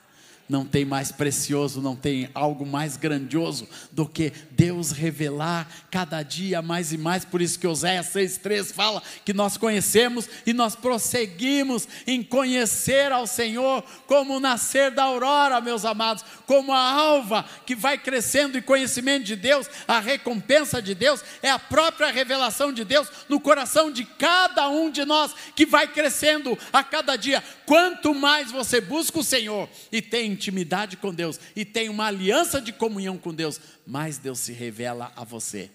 não 0.47 0.65
tem 0.65 0.85
mais 0.85 1.11
precioso, 1.11 1.81
não 1.81 1.95
tem 1.95 2.29
algo 2.33 2.65
mais 2.65 2.97
grandioso 2.97 3.67
do 3.91 4.07
que 4.07 4.31
Deus 4.51 4.91
revelar 4.91 5.67
cada 5.89 6.21
dia 6.21 6.61
mais 6.61 6.93
e 6.93 6.97
mais. 6.97 7.25
Por 7.25 7.41
isso 7.41 7.59
que 7.59 7.67
Oséias 7.67 8.07
6,3 8.13 8.73
fala 8.73 9.01
que 9.23 9.33
nós 9.33 9.57
conhecemos 9.57 10.29
e 10.45 10.53
nós 10.53 10.75
prosseguimos 10.75 11.87
em 12.05 12.21
conhecer 12.21 13.11
ao 13.11 13.25
Senhor 13.25 13.83
como 14.05 14.37
o 14.37 14.39
nascer 14.39 14.91
da 14.91 15.03
aurora, 15.03 15.59
meus 15.61 15.83
amados, 15.83 16.23
como 16.45 16.71
a 16.71 16.91
alva 16.91 17.45
que 17.65 17.75
vai 17.75 17.97
crescendo 17.97 18.57
em 18.57 18.61
conhecimento 18.61 19.25
de 19.25 19.35
Deus, 19.35 19.67
a 19.87 19.99
recompensa 19.99 20.81
de 20.81 20.93
Deus 20.93 21.23
é 21.41 21.49
a 21.49 21.57
própria 21.57 22.11
revelação 22.11 22.71
de 22.71 22.83
Deus 22.83 23.07
no 23.27 23.39
coração 23.39 23.91
de 23.91 24.05
cada 24.05 24.69
um 24.69 24.91
de 24.91 25.03
nós 25.05 25.33
que 25.55 25.65
vai 25.65 25.87
crescendo 25.87 26.57
a 26.71 26.83
cada 26.83 27.15
dia. 27.15 27.43
Quanto 27.65 28.13
mais 28.13 28.51
você 28.51 28.79
busca 28.79 29.19
o 29.19 29.23
Senhor 29.23 29.67
e 29.91 30.01
tem 30.01 30.34
intimidade 30.35 30.97
com 30.97 31.13
Deus 31.13 31.39
e 31.55 31.65
tem 31.65 31.89
uma 31.89 32.05
aliança 32.05 32.61
de 32.61 32.71
comunhão 32.71 33.17
com 33.17 33.33
Deus, 33.33 33.59
mais 33.85 34.17
Deus 34.17 34.39
se 34.39 34.53
revela 34.53 35.11
a 35.15 35.23
você. 35.23 35.71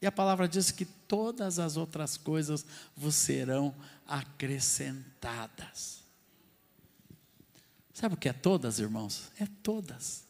E 0.00 0.06
a 0.06 0.12
palavra 0.12 0.48
diz 0.48 0.70
que 0.70 0.86
todas 0.86 1.58
as 1.58 1.76
outras 1.76 2.16
coisas 2.16 2.64
vos 2.96 3.14
serão 3.14 3.74
acrescentadas. 4.06 6.00
Sabe 7.92 8.14
o 8.14 8.18
que 8.18 8.30
é 8.30 8.32
todas, 8.32 8.78
irmãos? 8.78 9.30
É 9.38 9.46
todas. 9.62 10.29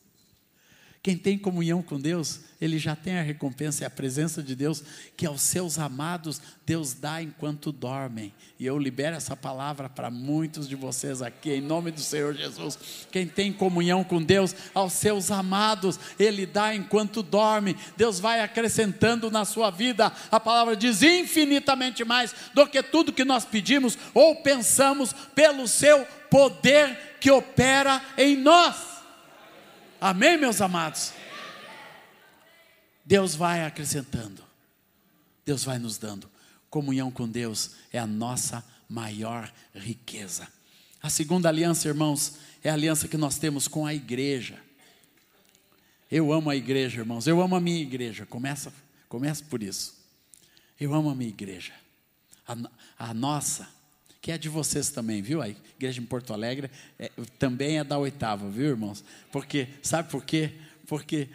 Quem 1.02 1.16
tem 1.16 1.38
comunhão 1.38 1.82
com 1.82 1.98
Deus, 1.98 2.40
ele 2.60 2.78
já 2.78 2.94
tem 2.94 3.18
a 3.18 3.22
recompensa 3.22 3.82
e 3.82 3.86
a 3.86 3.90
presença 3.90 4.42
de 4.42 4.54
Deus, 4.54 4.84
que 5.16 5.24
aos 5.24 5.40
seus 5.40 5.78
amados 5.78 6.42
Deus 6.66 6.92
dá 6.92 7.22
enquanto 7.22 7.72
dormem. 7.72 8.34
E 8.58 8.66
eu 8.66 8.78
libero 8.78 9.16
essa 9.16 9.34
palavra 9.34 9.88
para 9.88 10.10
muitos 10.10 10.68
de 10.68 10.76
vocês 10.76 11.22
aqui, 11.22 11.52
em 11.52 11.62
nome 11.62 11.90
do 11.90 12.02
Senhor 12.02 12.34
Jesus. 12.34 13.06
Quem 13.10 13.26
tem 13.26 13.50
comunhão 13.50 14.04
com 14.04 14.22
Deus, 14.22 14.54
aos 14.74 14.92
seus 14.92 15.30
amados, 15.30 15.98
ele 16.18 16.44
dá 16.44 16.74
enquanto 16.74 17.22
dorme. 17.22 17.78
Deus 17.96 18.20
vai 18.20 18.42
acrescentando 18.42 19.30
na 19.30 19.46
sua 19.46 19.70
vida. 19.70 20.12
A 20.30 20.38
palavra 20.38 20.76
diz 20.76 21.02
infinitamente 21.02 22.04
mais 22.04 22.34
do 22.52 22.66
que 22.66 22.82
tudo 22.82 23.10
que 23.10 23.24
nós 23.24 23.46
pedimos 23.46 23.96
ou 24.12 24.36
pensamos, 24.36 25.14
pelo 25.34 25.66
seu 25.66 26.06
poder 26.28 27.16
que 27.18 27.30
opera 27.30 28.02
em 28.18 28.36
nós. 28.36 28.89
Amém, 30.00 30.38
meus 30.38 30.62
amados? 30.62 31.12
Deus 33.04 33.34
vai 33.34 33.64
acrescentando, 33.64 34.42
Deus 35.44 35.62
vai 35.62 35.78
nos 35.78 35.98
dando. 35.98 36.30
Comunhão 36.70 37.10
com 37.10 37.28
Deus 37.28 37.72
é 37.92 37.98
a 37.98 38.06
nossa 38.06 38.64
maior 38.88 39.52
riqueza. 39.74 40.48
A 41.02 41.10
segunda 41.10 41.48
aliança, 41.48 41.88
irmãos, 41.88 42.36
é 42.62 42.70
a 42.70 42.74
aliança 42.74 43.08
que 43.08 43.16
nós 43.16 43.36
temos 43.38 43.68
com 43.68 43.84
a 43.84 43.92
igreja. 43.92 44.58
Eu 46.10 46.32
amo 46.32 46.48
a 46.48 46.56
igreja, 46.56 47.00
irmãos. 47.00 47.26
Eu 47.26 47.40
amo 47.40 47.56
a 47.56 47.60
minha 47.60 47.80
igreja. 47.80 48.24
Começa, 48.24 48.72
começa 49.08 49.44
por 49.44 49.62
isso. 49.62 49.94
Eu 50.78 50.94
amo 50.94 51.10
a 51.10 51.14
minha 51.14 51.30
igreja. 51.30 51.72
A, 52.46 52.56
a 53.10 53.14
nossa, 53.14 53.68
que 54.20 54.30
é 54.30 54.38
de 54.38 54.48
vocês 54.48 54.90
também, 54.90 55.22
viu? 55.22 55.40
A 55.40 55.48
igreja 55.48 56.00
em 56.00 56.04
Porto 56.04 56.32
Alegre 56.32 56.70
é, 56.98 57.10
também 57.38 57.78
é 57.78 57.84
da 57.84 57.98
oitava, 57.98 58.48
viu, 58.50 58.68
irmãos? 58.68 59.02
Porque, 59.32 59.68
sabe 59.82 60.10
por 60.10 60.24
quê? 60.24 60.52
Porque 60.86 61.28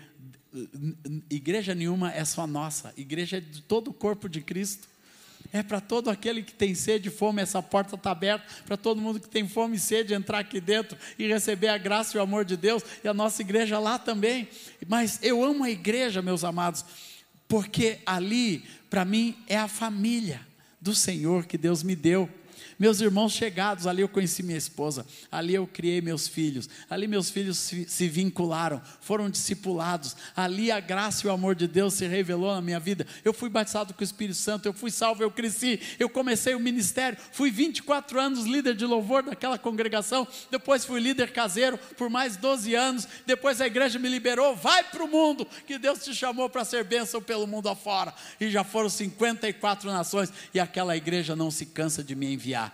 igreja 1.29 1.75
nenhuma 1.75 2.13
é 2.13 2.23
só 2.23 2.47
nossa, 2.47 2.93
igreja 2.95 3.37
é 3.37 3.41
de 3.41 3.61
todo 3.61 3.89
o 3.89 3.93
corpo 3.93 4.29
de 4.29 4.41
Cristo. 4.41 4.87
É 5.53 5.61
para 5.61 5.79
todo 5.79 6.09
aquele 6.09 6.41
que 6.41 6.53
tem 6.53 6.73
sede 6.73 7.07
e 7.07 7.11
fome, 7.11 7.41
essa 7.41 7.61
porta 7.61 7.95
está 7.95 8.11
aberta 8.11 8.45
para 8.65 8.75
todo 8.75 8.99
mundo 8.99 9.19
que 9.19 9.29
tem 9.29 9.47
fome 9.47 9.77
e 9.77 9.79
sede 9.79 10.13
entrar 10.13 10.39
aqui 10.39 10.59
dentro 10.59 10.97
e 11.19 11.27
receber 11.27 11.67
a 11.67 11.77
graça 11.77 12.17
e 12.17 12.19
o 12.19 12.23
amor 12.23 12.43
de 12.43 12.57
Deus, 12.57 12.83
e 13.03 13.07
a 13.07 13.13
nossa 13.13 13.41
igreja 13.41 13.79
lá 13.79 13.99
também. 13.99 14.49
Mas 14.87 15.19
eu 15.21 15.43
amo 15.43 15.63
a 15.63 15.69
igreja, 15.69 16.21
meus 16.21 16.43
amados, 16.43 16.83
porque 17.47 17.99
ali, 18.05 18.65
para 18.89 19.05
mim, 19.05 19.37
é 19.47 19.55
a 19.55 19.67
família 19.67 20.41
do 20.81 20.95
Senhor 20.95 21.45
que 21.45 21.57
Deus 21.57 21.83
me 21.83 21.95
deu. 21.95 22.29
Meus 22.77 22.99
irmãos 22.99 23.31
chegados, 23.31 23.87
ali 23.87 24.01
eu 24.01 24.09
conheci 24.09 24.43
minha 24.43 24.57
esposa, 24.57 25.05
ali 25.31 25.55
eu 25.55 25.65
criei 25.65 26.01
meus 26.01 26.27
filhos, 26.27 26.69
ali 26.89 27.07
meus 27.07 27.29
filhos 27.29 27.57
se, 27.57 27.87
se, 27.87 28.09
vincularam, 28.09 28.81
foram 28.99 29.29
discipulados, 29.29 30.15
ali 30.35 30.69
a 30.71 30.81
graça 30.81 31.25
e 31.25 31.29
o 31.29 31.31
amor 31.31 31.55
de 31.55 31.69
Deus 31.69 31.93
se 31.93 32.05
revelou 32.05 32.53
na 32.53 32.61
minha 32.61 32.79
vida. 32.79 33.07
Eu 33.23 33.33
fui 33.33 33.49
batizado 33.49 33.93
com 33.93 34.01
o 34.01 34.03
Espírito 34.03 34.37
Santo, 34.37 34.65
eu 34.65 34.73
fui 34.73 34.91
salvo, 34.91 35.23
eu 35.23 35.31
cresci, 35.31 35.79
eu 35.97 36.09
comecei 36.09 36.53
o 36.53 36.59
ministério, 36.59 37.17
fui 37.31 37.49
24 37.49 38.19
anos 38.19 38.43
líder 38.43 38.75
de 38.75 38.85
louvor 38.85 39.23
daquela 39.23 39.57
congregação, 39.57 40.27
depois 40.51 40.83
fui 40.83 40.99
líder 40.99 41.31
caseiro 41.31 41.77
por 41.97 42.09
mais 42.09 42.35
12 42.35 42.75
anos, 42.75 43.07
depois 43.25 43.61
a 43.61 43.67
igreja 43.67 43.97
me 43.97 44.09
liberou, 44.09 44.53
vai 44.53 44.83
para 44.83 45.03
o 45.03 45.07
mundo, 45.07 45.47
que 45.65 45.77
Deus 45.77 46.03
te 46.03 46.13
chamou 46.13 46.49
para 46.49 46.65
ser 46.65 46.83
bênção 46.83 47.21
pelo 47.21 47.47
mundo 47.47 47.69
afora, 47.69 48.13
e 48.37 48.49
já 48.49 48.65
foram 48.65 48.89
54 48.89 49.89
nações, 49.89 50.31
e 50.53 50.59
aquela 50.59 50.97
igreja 50.97 51.37
não 51.37 51.49
se 51.49 51.65
cansa 51.67 52.03
de 52.03 52.15
me 52.15 52.33
enviar 52.33 52.65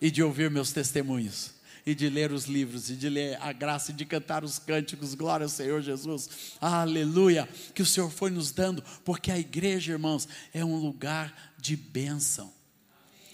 e 0.00 0.10
de 0.10 0.22
ouvir 0.22 0.50
meus 0.50 0.72
testemunhos, 0.72 1.52
e 1.84 1.94
de 1.94 2.08
ler 2.08 2.32
os 2.32 2.46
livros, 2.46 2.90
e 2.90 2.96
de 2.96 3.08
ler 3.08 3.38
a 3.40 3.52
graça, 3.52 3.90
e 3.90 3.94
de 3.94 4.04
cantar 4.04 4.44
os 4.44 4.58
cânticos, 4.58 5.14
glória 5.14 5.44
ao 5.44 5.50
Senhor 5.50 5.80
Jesus, 5.82 6.28
aleluia, 6.60 7.48
que 7.74 7.82
o 7.82 7.86
Senhor 7.86 8.10
foi 8.10 8.30
nos 8.30 8.50
dando, 8.50 8.82
porque 9.04 9.30
a 9.30 9.38
igreja, 9.38 9.92
irmãos, 9.92 10.28
é 10.52 10.64
um 10.64 10.76
lugar 10.76 11.54
de 11.58 11.76
bênção. 11.76 12.52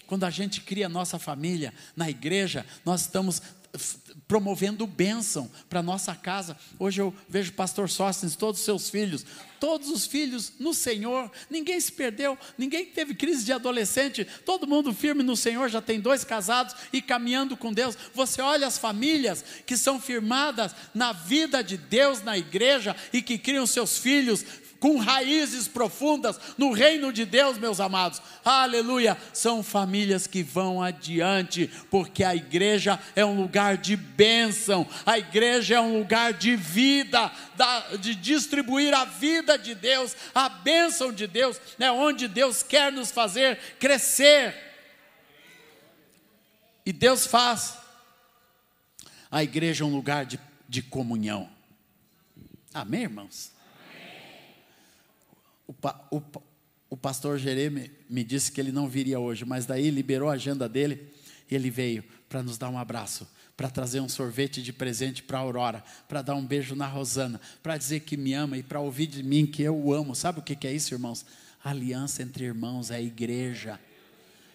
Quando 0.05 0.25
a 0.25 0.29
gente 0.29 0.61
cria 0.61 0.87
nossa 0.87 1.17
família 1.17 1.73
na 1.95 2.09
igreja, 2.09 2.65
nós 2.85 3.01
estamos 3.01 3.41
promovendo 4.27 4.85
bênção 4.85 5.49
para 5.67 5.81
nossa 5.81 6.13
casa. 6.13 6.55
Hoje 6.77 7.01
eu 7.01 7.13
vejo 7.27 7.51
o 7.51 7.55
pastor 7.55 7.89
Sóstenes, 7.89 8.35
todos 8.35 8.59
os 8.59 8.65
seus 8.65 8.89
filhos, 8.89 9.25
todos 9.59 9.89
os 9.89 10.05
filhos 10.05 10.53
no 10.59 10.73
Senhor, 10.73 11.31
ninguém 11.49 11.79
se 11.79 11.91
perdeu, 11.91 12.37
ninguém 12.57 12.85
teve 12.85 13.15
crise 13.15 13.43
de 13.43 13.51
adolescente, 13.51 14.27
todo 14.45 14.67
mundo 14.67 14.93
firme 14.93 15.23
no 15.23 15.35
Senhor, 15.35 15.69
já 15.69 15.81
tem 15.81 15.99
dois 15.99 16.23
casados 16.23 16.75
e 16.91 17.01
caminhando 17.01 17.57
com 17.57 17.73
Deus. 17.73 17.97
Você 18.13 18.41
olha 18.41 18.67
as 18.67 18.77
famílias 18.77 19.43
que 19.65 19.77
são 19.77 19.99
firmadas 19.99 20.75
na 20.93 21.11
vida 21.11 21.63
de 21.63 21.77
Deus 21.77 22.21
na 22.21 22.37
igreja 22.37 22.95
e 23.11 23.21
que 23.21 23.37
criam 23.37 23.65
seus 23.65 23.97
filhos 23.97 24.45
com 24.83 24.97
raízes 24.97 25.65
profundas 25.65 26.37
no 26.57 26.73
reino 26.73 27.13
de 27.13 27.23
Deus, 27.23 27.57
meus 27.57 27.79
amados. 27.79 28.21
Aleluia! 28.43 29.17
São 29.31 29.63
famílias 29.63 30.27
que 30.27 30.43
vão 30.43 30.83
adiante, 30.83 31.71
porque 31.89 32.21
a 32.21 32.35
igreja 32.35 32.99
é 33.15 33.23
um 33.23 33.39
lugar 33.39 33.77
de 33.77 33.95
bênção, 33.95 34.85
a 35.05 35.17
igreja 35.17 35.75
é 35.75 35.79
um 35.79 35.99
lugar 35.99 36.33
de 36.33 36.57
vida, 36.57 37.31
de 38.01 38.13
distribuir 38.13 38.93
a 38.93 39.05
vida 39.05 39.57
de 39.57 39.73
Deus, 39.73 40.17
a 40.35 40.49
bênção 40.49 41.13
de 41.13 41.27
Deus, 41.27 41.61
é 41.79 41.89
onde 41.89 42.27
Deus 42.27 42.61
quer 42.61 42.91
nos 42.91 43.09
fazer 43.09 43.57
crescer. 43.79 44.53
E 46.85 46.91
Deus 46.91 47.25
faz 47.25 47.77
a 49.31 49.41
igreja 49.41 49.85
um 49.85 49.95
lugar 49.95 50.25
de, 50.25 50.37
de 50.67 50.81
comunhão. 50.81 51.49
Amém, 52.73 53.03
irmãos? 53.03 53.52
O, 55.67 55.73
o, 56.11 56.21
o 56.89 56.97
pastor 56.97 57.37
Jereme 57.37 57.91
me 58.09 58.23
disse 58.23 58.51
que 58.51 58.59
ele 58.59 58.71
não 58.71 58.87
viria 58.87 59.19
hoje, 59.19 59.45
mas 59.45 59.65
daí 59.65 59.89
liberou 59.89 60.29
a 60.29 60.33
agenda 60.33 60.67
dele 60.67 61.11
e 61.49 61.55
ele 61.55 61.69
veio 61.69 62.03
para 62.29 62.43
nos 62.43 62.57
dar 62.57 62.69
um 62.69 62.77
abraço, 62.77 63.27
para 63.55 63.69
trazer 63.69 63.99
um 63.99 64.09
sorvete 64.09 64.61
de 64.61 64.73
presente 64.73 65.21
para 65.23 65.37
a 65.37 65.41
Aurora, 65.41 65.83
para 66.07 66.21
dar 66.21 66.35
um 66.35 66.45
beijo 66.45 66.75
na 66.75 66.87
Rosana, 66.87 67.39
para 67.61 67.77
dizer 67.77 68.01
que 68.01 68.17
me 68.17 68.33
ama 68.33 68.57
e 68.57 68.63
para 68.63 68.79
ouvir 68.79 69.07
de 69.07 69.23
mim 69.23 69.45
que 69.45 69.61
eu 69.61 69.75
o 69.75 69.93
amo. 69.93 70.15
Sabe 70.15 70.39
o 70.39 70.43
que 70.43 70.67
é 70.67 70.73
isso, 70.73 70.93
irmãos? 70.93 71.25
Aliança 71.63 72.21
entre 72.21 72.45
irmãos 72.45 72.91
é 72.91 73.01
igreja 73.01 73.79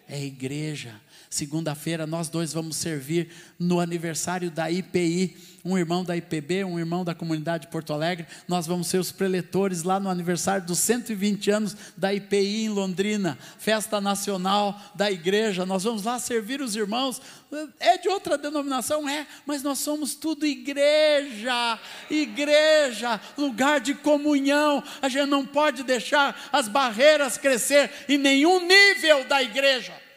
é 0.09 0.25
igreja. 0.25 0.99
Segunda-feira 1.31 2.07
nós 2.07 2.31
dois 2.31 2.55
vamos 2.55 2.77
servir 2.77 3.29
no 3.59 3.81
aniversário 3.81 4.51
da 4.51 4.71
IPI, 4.71 5.37
um 5.62 5.77
irmão 5.77 6.03
da 6.03 6.17
IPB, 6.17 6.64
um 6.64 6.79
irmão 6.79 7.05
da 7.05 7.14
comunidade 7.14 7.67
de 7.67 7.71
Porto 7.71 7.93
Alegre. 7.93 8.27
Nós 8.47 8.67
vamos 8.67 8.87
ser 8.87 8.97
os 8.97 9.12
preletores 9.12 9.83
lá 9.83 10.01
no 10.01 10.09
aniversário 10.09 10.64
dos 10.64 10.79
120 10.79 11.51
anos 11.51 11.77
da 11.97 12.14
IPI 12.14 12.64
em 12.64 12.69
Londrina, 12.71 13.37
festa 13.59 14.01
nacional 14.01 14.81
da 14.95 15.11
igreja. 15.11 15.67
Nós 15.67 15.85
vamos 15.85 16.05
lá 16.05 16.19
servir 16.19 16.62
os 16.62 16.75
irmãos. 16.75 17.21
É 17.79 17.99
de 17.99 18.09
outra 18.09 18.38
denominação, 18.38 19.07
é, 19.07 19.27
mas 19.45 19.62
nós 19.62 19.81
somos 19.81 20.14
tudo 20.14 20.47
igreja, 20.47 21.79
igreja, 22.11 23.21
lugar 23.37 23.81
de 23.81 23.95
comunhão. 23.95 24.83
A 25.03 25.09
gente 25.11 25.29
não 25.29 25.45
pode 25.45 25.83
deixar 25.83 26.49
as 26.51 26.69
barreiras 26.69 27.37
crescer 27.37 27.91
em 28.09 28.17
nenhum 28.17 28.67
nível 28.67 29.25
da 29.27 29.43
igreja 29.43 30.08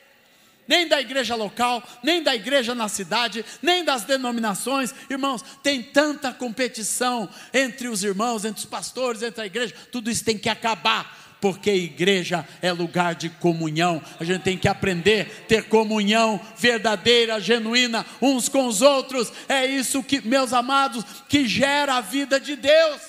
nem 0.67 0.87
da 0.87 1.01
igreja 1.01 1.35
local, 1.35 1.83
nem 2.03 2.23
da 2.23 2.35
igreja 2.35 2.73
na 2.73 2.87
cidade, 2.87 3.43
nem 3.61 3.83
das 3.83 4.03
denominações. 4.03 4.93
Irmãos, 5.09 5.43
tem 5.61 5.81
tanta 5.81 6.33
competição 6.33 7.29
entre 7.53 7.87
os 7.87 8.03
irmãos, 8.03 8.45
entre 8.45 8.59
os 8.59 8.65
pastores, 8.65 9.21
entre 9.21 9.41
a 9.41 9.45
igreja, 9.45 9.75
tudo 9.91 10.09
isso 10.09 10.23
tem 10.23 10.37
que 10.37 10.49
acabar. 10.49 11.19
Porque 11.41 11.71
igreja 11.71 12.47
é 12.61 12.71
lugar 12.71 13.15
de 13.15 13.27
comunhão, 13.27 13.99
a 14.19 14.23
gente 14.23 14.43
tem 14.43 14.55
que 14.55 14.67
aprender 14.67 15.21
a 15.25 15.47
ter 15.47 15.63
comunhão 15.67 16.39
verdadeira, 16.55 17.39
genuína, 17.39 18.05
uns 18.21 18.47
com 18.47 18.67
os 18.67 18.83
outros, 18.83 19.33
é 19.49 19.65
isso 19.65 20.03
que, 20.03 20.21
meus 20.21 20.53
amados, 20.53 21.03
que 21.27 21.47
gera 21.47 21.95
a 21.95 22.01
vida 22.01 22.39
de 22.39 22.55
Deus. 22.55 23.01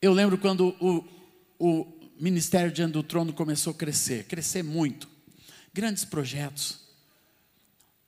Eu 0.00 0.12
lembro 0.12 0.36
quando 0.36 0.74
o, 0.80 1.04
o 1.58 2.01
ministério 2.22 2.70
diante 2.70 2.92
do 2.92 3.02
trono 3.02 3.32
começou 3.32 3.72
a 3.72 3.74
crescer, 3.74 4.26
crescer 4.26 4.62
muito. 4.62 5.08
Grandes 5.74 6.04
projetos. 6.04 6.78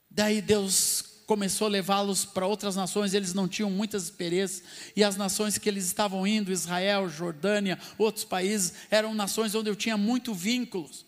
Daí 0.08 0.40
Deus 0.40 1.02
começou 1.26 1.66
a 1.66 1.70
levá-los 1.70 2.24
para 2.24 2.46
outras 2.46 2.76
nações, 2.76 3.12
eles 3.12 3.34
não 3.34 3.48
tinham 3.48 3.68
muitas 3.68 4.04
experiências, 4.04 4.62
e 4.94 5.02
as 5.02 5.16
nações 5.16 5.58
que 5.58 5.68
eles 5.68 5.86
estavam 5.86 6.24
indo, 6.24 6.52
Israel, 6.52 7.08
Jordânia, 7.08 7.76
outros 7.98 8.24
países, 8.24 8.74
eram 8.88 9.14
nações 9.14 9.52
onde 9.54 9.68
eu 9.68 9.74
tinha 9.74 9.96
muito 9.96 10.32
vínculos. 10.32 11.04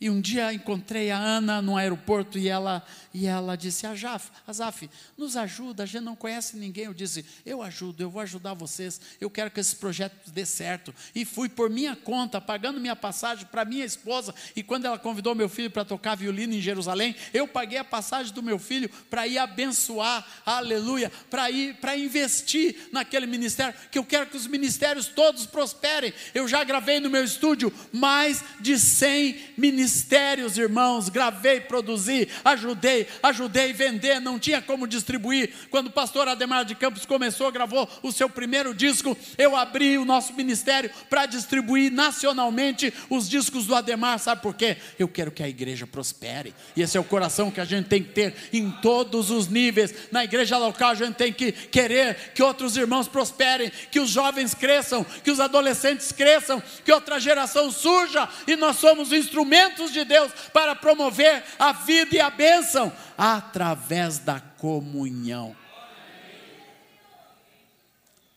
E 0.00 0.08
um 0.08 0.20
dia 0.20 0.52
encontrei 0.52 1.10
a 1.10 1.18
Ana 1.18 1.60
no 1.60 1.76
aeroporto 1.76 2.38
e 2.38 2.48
ela, 2.48 2.86
e 3.12 3.26
ela 3.26 3.56
disse: 3.56 3.84
Azaf, 3.84 4.30
Azaf, 4.46 4.88
nos 5.16 5.36
ajuda, 5.36 5.82
a 5.82 5.86
gente 5.86 6.04
não 6.04 6.14
conhece 6.14 6.56
ninguém. 6.56 6.84
Eu 6.84 6.94
disse: 6.94 7.26
Eu 7.44 7.60
ajudo, 7.62 8.00
eu 8.00 8.08
vou 8.08 8.22
ajudar 8.22 8.54
vocês, 8.54 9.00
eu 9.20 9.28
quero 9.28 9.50
que 9.50 9.58
esse 9.58 9.74
projeto 9.74 10.30
dê 10.30 10.46
certo. 10.46 10.94
E 11.16 11.24
fui 11.24 11.48
por 11.48 11.68
minha 11.68 11.96
conta, 11.96 12.40
pagando 12.40 12.80
minha 12.80 12.94
passagem 12.94 13.44
para 13.46 13.64
minha 13.64 13.84
esposa. 13.84 14.32
E 14.54 14.62
quando 14.62 14.84
ela 14.84 15.00
convidou 15.00 15.34
meu 15.34 15.48
filho 15.48 15.70
para 15.70 15.84
tocar 15.84 16.14
violino 16.14 16.54
em 16.54 16.60
Jerusalém, 16.60 17.16
eu 17.34 17.48
paguei 17.48 17.78
a 17.78 17.84
passagem 17.84 18.32
do 18.32 18.42
meu 18.42 18.58
filho 18.60 18.88
para 19.10 19.26
ir 19.26 19.38
abençoar, 19.38 20.24
aleluia, 20.46 21.10
para 21.28 21.50
ir, 21.50 21.74
para 21.74 21.96
investir 21.96 22.88
naquele 22.92 23.26
ministério, 23.26 23.74
que 23.90 23.98
eu 23.98 24.04
quero 24.04 24.26
que 24.26 24.36
os 24.36 24.46
ministérios 24.46 25.08
todos 25.08 25.44
prosperem. 25.44 26.14
Eu 26.32 26.46
já 26.46 26.62
gravei 26.62 27.00
no 27.00 27.10
meu 27.10 27.24
estúdio 27.24 27.72
mais 27.92 28.44
de 28.60 28.78
100 28.78 29.54
ministérios 29.58 29.87
ministérios, 29.88 30.58
irmãos, 30.58 31.08
gravei, 31.08 31.60
produzi, 31.60 32.28
ajudei, 32.44 33.06
ajudei 33.22 33.72
vender, 33.72 34.20
não 34.20 34.38
tinha 34.38 34.60
como 34.60 34.86
distribuir. 34.86 35.50
Quando 35.70 35.86
o 35.86 35.90
pastor 35.90 36.28
Ademar 36.28 36.66
de 36.66 36.74
Campos 36.74 37.06
começou, 37.06 37.50
gravou 37.50 37.88
o 38.02 38.12
seu 38.12 38.28
primeiro 38.28 38.74
disco, 38.74 39.16
eu 39.38 39.56
abri 39.56 39.96
o 39.96 40.04
nosso 40.04 40.34
ministério 40.34 40.90
para 41.08 41.24
distribuir 41.24 41.90
nacionalmente 41.90 42.92
os 43.08 43.26
discos 43.28 43.66
do 43.66 43.74
Ademar, 43.74 44.18
sabe 44.18 44.42
por 44.42 44.54
quê? 44.54 44.76
Eu 44.98 45.08
quero 45.08 45.30
que 45.30 45.42
a 45.42 45.48
igreja 45.48 45.86
prospere, 45.86 46.54
e 46.76 46.82
esse 46.82 46.98
é 46.98 47.00
o 47.00 47.04
coração 47.04 47.50
que 47.50 47.60
a 47.60 47.64
gente 47.64 47.86
tem 47.86 48.02
que 48.02 48.10
ter 48.10 48.34
em 48.52 48.70
todos 48.70 49.30
os 49.30 49.48
níveis. 49.48 49.94
Na 50.12 50.22
igreja 50.22 50.58
local, 50.58 50.90
a 50.90 50.94
gente 50.94 51.14
tem 51.14 51.32
que 51.32 51.50
querer 51.50 52.32
que 52.34 52.42
outros 52.42 52.76
irmãos 52.76 53.08
prosperem, 53.08 53.72
que 53.90 54.00
os 54.00 54.10
jovens 54.10 54.52
cresçam, 54.52 55.04
que 55.24 55.30
os 55.30 55.40
adolescentes 55.40 56.12
cresçam, 56.12 56.62
que 56.84 56.92
outra 56.92 57.18
geração 57.18 57.70
surja, 57.70 58.28
e 58.46 58.54
nós 58.54 58.76
somos 58.76 59.12
instrumentos 59.12 59.77
de 59.86 60.04
Deus 60.04 60.32
para 60.52 60.74
promover 60.74 61.44
a 61.58 61.72
vida 61.72 62.16
e 62.16 62.20
a 62.20 62.30
bênção 62.30 62.92
através 63.16 64.18
da 64.18 64.40
comunhão. 64.40 65.56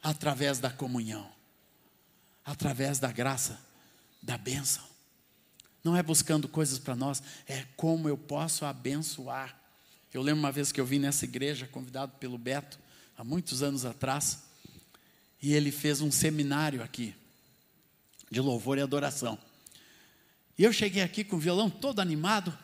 Através 0.04 0.60
da 0.60 0.70
comunhão, 0.70 1.30
através 2.44 2.98
da 2.98 3.12
graça, 3.12 3.60
da 4.22 4.38
bênção. 4.38 4.84
Não 5.84 5.96
é 5.96 6.04
buscando 6.04 6.48
coisas 6.48 6.80
para 6.80 6.96
nós, 6.96 7.22
é 7.48 7.66
como 7.76 8.08
eu 8.08 8.18
posso 8.18 8.66
abençoar. 8.66 9.56
Eu 10.14 10.22
lembro 10.22 10.40
uma 10.40 10.52
vez 10.52 10.72
que 10.72 10.80
eu 10.80 10.86
vim 10.86 11.00
nessa 11.00 11.26
igreja, 11.26 11.68
convidado 11.68 12.14
pelo 12.20 12.38
Beto, 12.38 12.80
há 13.18 13.24
muitos 13.24 13.64
anos 13.64 13.86
atrás, 13.86 14.40
e 15.42 15.54
ele 15.54 15.72
fez 15.72 16.02
um 16.02 16.12
seminário 16.12 16.84
aqui, 16.84 17.16
de 18.30 18.40
louvor 18.42 18.78
e 18.78 18.82
adoração. 18.82 19.38
E 20.62 20.64
eu 20.64 20.72
cheguei 20.72 21.02
aqui 21.02 21.24
com 21.24 21.38
o 21.38 21.40
violão 21.40 21.72
todo 21.72 22.02
animado. 22.02 22.56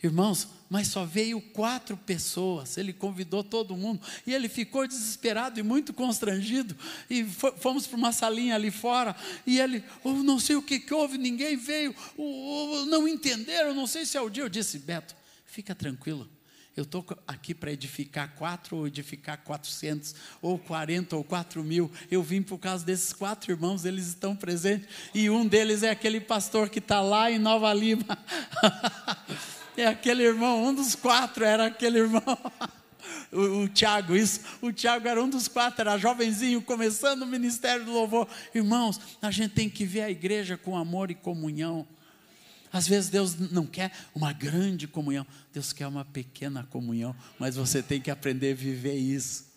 Irmãos, 0.00 0.46
mas 0.70 0.86
só 0.86 1.04
veio 1.04 1.40
quatro 1.40 1.96
pessoas. 1.96 2.78
Ele 2.78 2.92
convidou 2.92 3.42
todo 3.42 3.76
mundo 3.76 4.00
e 4.24 4.32
ele 4.32 4.48
ficou 4.48 4.86
desesperado 4.86 5.58
e 5.58 5.62
muito 5.64 5.92
constrangido. 5.92 6.76
E 7.10 7.24
fomos 7.24 7.88
para 7.88 7.96
uma 7.96 8.12
salinha 8.12 8.54
ali 8.54 8.70
fora 8.70 9.16
e 9.44 9.58
ele, 9.58 9.82
oh, 10.04 10.12
não 10.12 10.38
sei 10.38 10.54
o 10.54 10.62
que, 10.62 10.78
que 10.78 10.94
houve, 10.94 11.18
ninguém 11.18 11.56
veio, 11.56 11.92
oh, 12.16 12.22
oh, 12.22 12.84
não 12.84 13.08
entenderam, 13.08 13.74
não 13.74 13.88
sei 13.88 14.06
se 14.06 14.16
é 14.16 14.20
o 14.20 14.30
dia. 14.30 14.44
Eu 14.44 14.48
disse, 14.48 14.78
Beto, 14.78 15.16
fica 15.44 15.74
tranquilo 15.74 16.37
eu 16.78 16.84
estou 16.84 17.04
aqui 17.26 17.52
para 17.52 17.72
edificar 17.72 18.32
quatro, 18.36 18.76
ou 18.76 18.86
edificar 18.86 19.42
quatrocentos, 19.44 20.14
ou 20.40 20.56
quarenta, 20.56 21.16
ou 21.16 21.24
quatro 21.24 21.64
mil. 21.64 21.90
Eu 22.08 22.22
vim 22.22 22.40
por 22.40 22.56
causa 22.58 22.84
desses 22.84 23.12
quatro 23.12 23.50
irmãos, 23.50 23.84
eles 23.84 24.06
estão 24.06 24.36
presentes. 24.36 24.88
E 25.12 25.28
um 25.28 25.44
deles 25.44 25.82
é 25.82 25.90
aquele 25.90 26.20
pastor 26.20 26.68
que 26.68 26.78
está 26.78 27.00
lá 27.00 27.32
em 27.32 27.38
Nova 27.38 27.74
Lima. 27.74 28.16
é 29.76 29.86
aquele 29.86 30.22
irmão, 30.22 30.66
um 30.66 30.72
dos 30.72 30.94
quatro 30.94 31.44
era 31.44 31.66
aquele 31.66 31.98
irmão. 31.98 32.38
o, 33.32 33.62
o 33.62 33.68
Tiago, 33.68 34.14
isso. 34.14 34.40
O 34.62 34.72
Tiago 34.72 35.08
era 35.08 35.20
um 35.20 35.28
dos 35.28 35.48
quatro, 35.48 35.80
era 35.80 35.98
jovenzinho, 35.98 36.62
começando 36.62 37.22
o 37.22 37.26
ministério 37.26 37.84
do 37.84 37.92
louvor. 37.92 38.28
Irmãos, 38.54 39.00
a 39.20 39.32
gente 39.32 39.52
tem 39.52 39.68
que 39.68 39.84
ver 39.84 40.02
a 40.02 40.10
igreja 40.10 40.56
com 40.56 40.76
amor 40.76 41.10
e 41.10 41.14
comunhão. 41.16 41.84
Às 42.72 42.86
vezes 42.86 43.10
Deus 43.10 43.34
não 43.50 43.66
quer 43.66 43.92
uma 44.14 44.32
grande 44.32 44.86
comunhão, 44.86 45.26
Deus 45.52 45.72
quer 45.72 45.86
uma 45.86 46.04
pequena 46.04 46.64
comunhão, 46.64 47.14
mas 47.38 47.56
você 47.56 47.82
tem 47.82 48.00
que 48.00 48.10
aprender 48.10 48.52
a 48.52 48.56
viver 48.56 48.96
isso 48.96 49.47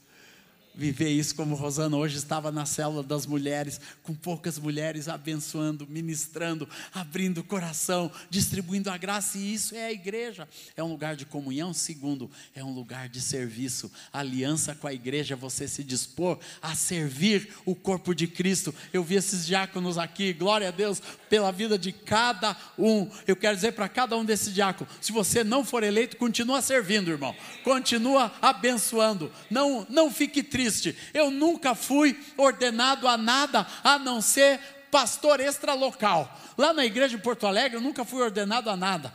viver 0.82 1.10
isso 1.10 1.36
como 1.36 1.54
Rosana 1.54 1.96
hoje 1.96 2.18
estava 2.18 2.52
na 2.52 2.66
célula 2.66 3.04
das 3.04 3.28
mulheres, 3.28 3.80
com 4.02 4.16
poucas 4.16 4.58
mulheres 4.58 5.08
abençoando, 5.08 5.86
ministrando, 5.88 6.68
abrindo 6.92 7.42
o 7.42 7.44
coração, 7.44 8.12
distribuindo 8.32 8.90
a 8.90 8.98
graça, 8.98 9.38
e 9.38 9.54
isso 9.54 9.76
é 9.76 9.86
a 9.86 9.92
igreja. 9.92 10.50
É 10.76 10.84
um 10.84 10.88
lugar 10.88 11.16
de 11.16 11.24
comunhão, 11.24 11.72
segundo, 11.72 12.32
é 12.56 12.64
um 12.64 12.74
lugar 12.74 13.08
de 13.08 13.22
serviço. 13.22 13.92
aliança 14.12 14.74
com 14.74 14.88
a 14.88 14.94
igreja, 14.94 15.36
você 15.36 15.68
se 15.68 15.84
dispor 15.84 16.40
a 16.60 16.74
servir 16.74 17.50
o 17.64 17.76
corpo 17.76 18.16
de 18.16 18.26
Cristo. 18.26 18.74
Eu 18.92 19.04
vi 19.04 19.16
esses 19.16 19.46
diáconos 19.46 20.00
aqui, 20.00 20.34
glória 20.34 20.70
a 20.70 20.72
Deus 20.72 21.00
pela 21.30 21.52
vida 21.52 21.78
de 21.78 21.92
cada 21.92 22.58
um. 22.76 23.08
Eu 23.28 23.36
quero 23.36 23.56
dizer 23.56 23.74
para 23.74 23.88
cada 23.88 24.18
um 24.18 24.26
desses 24.26 24.52
diáconos, 24.52 24.92
se 25.00 25.12
você 25.12 25.44
não 25.44 25.64
for 25.64 25.84
eleito, 25.84 26.18
continua 26.18 26.60
servindo, 26.60 27.12
irmão. 27.12 27.36
Continua 27.64 28.34
abençoando. 28.42 29.32
Não 29.48 29.86
não 29.88 30.10
fique 30.10 30.42
triste 30.42 30.71
triste. 30.72 30.96
Eu 31.14 31.30
nunca 31.30 31.76
fui 31.76 32.18
ordenado 32.38 33.08
a 33.08 33.18
nada 33.18 33.68
a 33.84 34.00
não 34.00 34.22
ser 34.22 34.60
pastor 34.90 35.40
extralocal. 35.40 36.40
Lá 36.58 36.74
na 36.74 36.86
igreja 36.86 37.18
de 37.18 37.24
Porto 37.24 37.46
Alegre 37.46 37.78
eu 37.78 37.82
nunca 37.82 38.06
fui 38.06 38.22
ordenado 38.22 38.70
a 38.70 38.78
nada. 38.78 39.14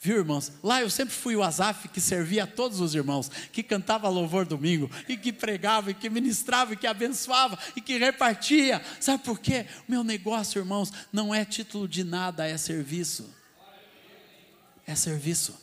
Viu, 0.00 0.18
irmãos? 0.18 0.52
Lá 0.62 0.82
eu 0.82 0.90
sempre 0.90 1.14
fui 1.14 1.34
o 1.34 1.42
Azaf 1.42 1.88
que 1.88 2.00
servia 2.00 2.44
a 2.44 2.46
todos 2.46 2.78
os 2.78 2.94
irmãos, 2.94 3.30
que 3.50 3.62
cantava 3.62 4.06
louvor 4.08 4.44
domingo, 4.44 4.90
e 5.08 5.16
que 5.16 5.32
pregava, 5.32 5.92
e 5.92 5.94
que 5.94 6.10
ministrava, 6.10 6.74
e 6.74 6.76
que 6.76 6.86
abençoava, 6.86 7.58
e 7.74 7.80
que 7.80 7.96
repartia. 7.96 8.82
Sabe 9.00 9.24
por 9.24 9.40
quê? 9.40 9.64
Meu 9.88 10.04
negócio, 10.04 10.58
irmãos, 10.58 10.92
não 11.10 11.34
é 11.34 11.42
título 11.42 11.88
de 11.88 12.04
nada, 12.04 12.46
é 12.46 12.58
serviço. 12.58 13.34
É 14.86 14.94
serviço. 14.94 15.58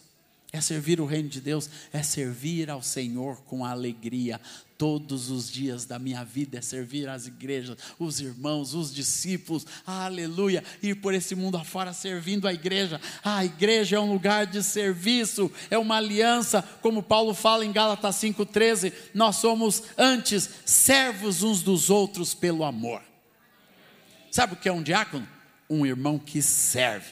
É 0.52 0.60
servir 0.60 1.00
o 1.00 1.06
reino 1.06 1.30
de 1.30 1.40
Deus, 1.40 1.70
é 1.94 2.04
servir 2.04 2.70
ao 2.70 2.82
Senhor 2.82 3.42
com 3.44 3.64
alegria, 3.64 4.42
todos 4.82 5.30
os 5.30 5.52
dias 5.52 5.86
da 5.86 6.00
minha 6.00 6.24
vida 6.24 6.58
é 6.58 6.62
servir 6.62 7.08
as 7.08 7.28
igrejas, 7.28 7.78
os 8.00 8.20
irmãos, 8.20 8.74
os 8.74 8.92
discípulos, 8.92 9.64
aleluia, 9.86 10.64
ir 10.82 10.96
por 10.96 11.14
esse 11.14 11.36
mundo 11.36 11.56
afora 11.56 11.94
servindo 11.94 12.48
a 12.48 12.54
igreja. 12.54 13.00
A 13.24 13.46
igreja 13.46 13.98
é 13.98 14.00
um 14.00 14.12
lugar 14.12 14.48
de 14.48 14.64
serviço, 14.64 15.52
é 15.70 15.78
uma 15.78 15.98
aliança, 15.98 16.64
como 16.82 17.04
Paulo 17.04 17.36
fala 17.36 17.64
em 17.64 17.72
Gálatas 17.72 18.16
5,13, 18.16 18.92
nós 19.14 19.36
somos 19.36 19.84
antes 19.96 20.50
servos 20.66 21.44
uns 21.44 21.62
dos 21.62 21.92
outros 21.92 22.34
pelo 22.34 22.64
amor. 22.64 23.04
Sabe 24.32 24.54
o 24.54 24.58
que 24.58 24.68
é 24.68 24.74
um 24.74 24.82
diácono? 24.82 25.28
Um 25.70 25.86
irmão 25.86 26.18
que 26.18 26.42
serve. 26.42 27.12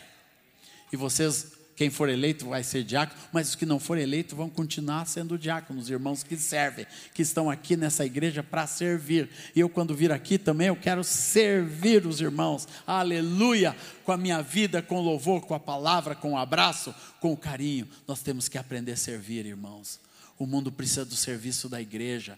E 0.91 0.97
vocês 0.97 1.59
quem 1.80 1.89
for 1.89 2.10
eleito 2.10 2.46
vai 2.50 2.62
ser 2.62 2.84
diácono, 2.84 3.18
mas 3.32 3.48
os 3.48 3.56
que 3.56 3.65
não 3.65 3.80
forem 3.80 4.04
eleitos 4.04 4.36
vão 4.36 4.50
continuar 4.50 5.08
sendo 5.08 5.38
diáconos, 5.38 5.89
irmãos 5.89 6.24
que 6.24 6.36
servem, 6.36 6.86
que 7.13 7.22
estão 7.22 7.50
aqui 7.50 7.78
nessa 7.78 8.06
igreja 8.06 8.44
para 8.44 8.68
servir. 8.68 9.30
E 9.56 9.62
eu, 9.62 9.70
quando 9.70 9.96
vir 9.96 10.12
aqui 10.12 10.38
também, 10.38 10.68
eu 10.68 10.76
quero 10.76 11.06
servir 11.06 12.06
os 12.06 12.20
irmãos, 12.20 12.68
aleluia, 12.86 13.74
com 14.04 14.12
a 14.12 14.18
minha 14.18 14.42
vida, 14.42 14.82
com 14.82 15.00
louvor, 15.00 15.39
com 15.46 15.54
a 15.54 15.60
palavra, 15.60 16.15
com 16.15 16.34
o 16.34 16.38
abraço, 16.38 16.94
com 17.22 17.32
o 17.32 17.38
carinho. 17.38 17.88
Nós 18.06 18.22
temos 18.22 18.50
que 18.50 18.58
aprender 18.58 18.92
a 18.92 18.98
servir, 18.98 19.46
irmãos. 19.46 20.02
O 20.38 20.46
mundo 20.46 20.74
precisa 20.74 21.06
do 21.06 21.15
serviço 21.15 21.70
da 21.70 21.80
igreja. 21.80 22.38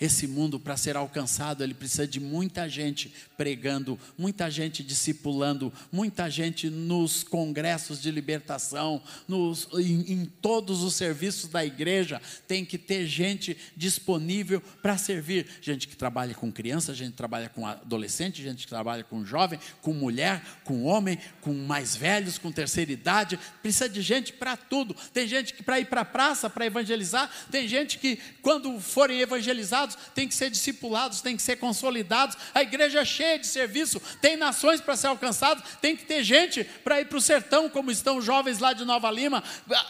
Esse 0.00 0.28
mundo, 0.28 0.60
para 0.60 0.76
ser 0.76 0.96
alcançado, 0.96 1.64
ele 1.64 1.74
precisa 1.74 2.06
de 2.06 2.20
muita 2.20 2.68
gente 2.68 3.12
pregando, 3.36 3.98
muita 4.16 4.48
gente 4.48 4.82
discipulando, 4.84 5.72
muita 5.90 6.30
gente 6.30 6.70
nos 6.70 7.24
congressos 7.24 8.00
de 8.00 8.10
libertação, 8.10 9.02
nos, 9.26 9.68
em, 9.74 10.12
em 10.12 10.24
todos 10.24 10.82
os 10.84 10.94
serviços 10.94 11.50
da 11.50 11.64
igreja, 11.64 12.22
tem 12.46 12.64
que 12.64 12.78
ter 12.78 13.06
gente 13.06 13.56
disponível 13.76 14.60
para 14.82 14.96
servir. 14.96 15.46
Gente 15.60 15.88
que 15.88 15.96
trabalha 15.96 16.34
com 16.34 16.52
criança, 16.52 16.94
gente 16.94 17.10
que 17.12 17.16
trabalha 17.16 17.48
com 17.48 17.66
adolescente, 17.66 18.42
gente 18.42 18.64
que 18.64 18.68
trabalha 18.68 19.02
com 19.02 19.24
jovem, 19.24 19.58
com 19.82 19.92
mulher, 19.92 20.42
com 20.64 20.84
homem, 20.84 21.18
com 21.40 21.52
mais 21.52 21.96
velhos, 21.96 22.38
com 22.38 22.52
terceira 22.52 22.92
idade. 22.92 23.38
Precisa 23.62 23.88
de 23.88 24.00
gente 24.00 24.32
para 24.32 24.56
tudo. 24.56 24.94
Tem 25.12 25.26
gente 25.26 25.54
que 25.54 25.62
para 25.62 25.80
ir 25.80 25.86
para 25.86 26.02
a 26.02 26.04
praça, 26.04 26.48
para 26.48 26.66
evangelizar, 26.66 27.28
tem 27.50 27.66
gente 27.66 27.98
que, 27.98 28.18
quando 28.40 28.78
forem 28.80 29.20
evangelizados, 29.20 29.87
tem 30.14 30.26
que 30.26 30.34
ser 30.34 30.50
discipulados, 30.50 31.20
tem 31.20 31.36
que 31.36 31.42
ser 31.42 31.56
consolidados. 31.56 32.36
A 32.54 32.62
igreja 32.62 33.00
é 33.00 33.04
cheia 33.04 33.38
de 33.38 33.46
serviço, 33.46 34.00
tem 34.20 34.36
nações 34.36 34.80
para 34.80 34.96
ser 34.96 35.08
alcançadas, 35.08 35.62
tem 35.80 35.96
que 35.96 36.04
ter 36.04 36.22
gente 36.22 36.64
para 36.84 37.00
ir 37.00 37.06
para 37.06 37.18
o 37.18 37.20
sertão, 37.20 37.68
como 37.68 37.90
estão 37.90 38.20
jovens 38.20 38.58
lá 38.58 38.72
de 38.72 38.84
Nova 38.84 39.10
Lima, 39.10 39.42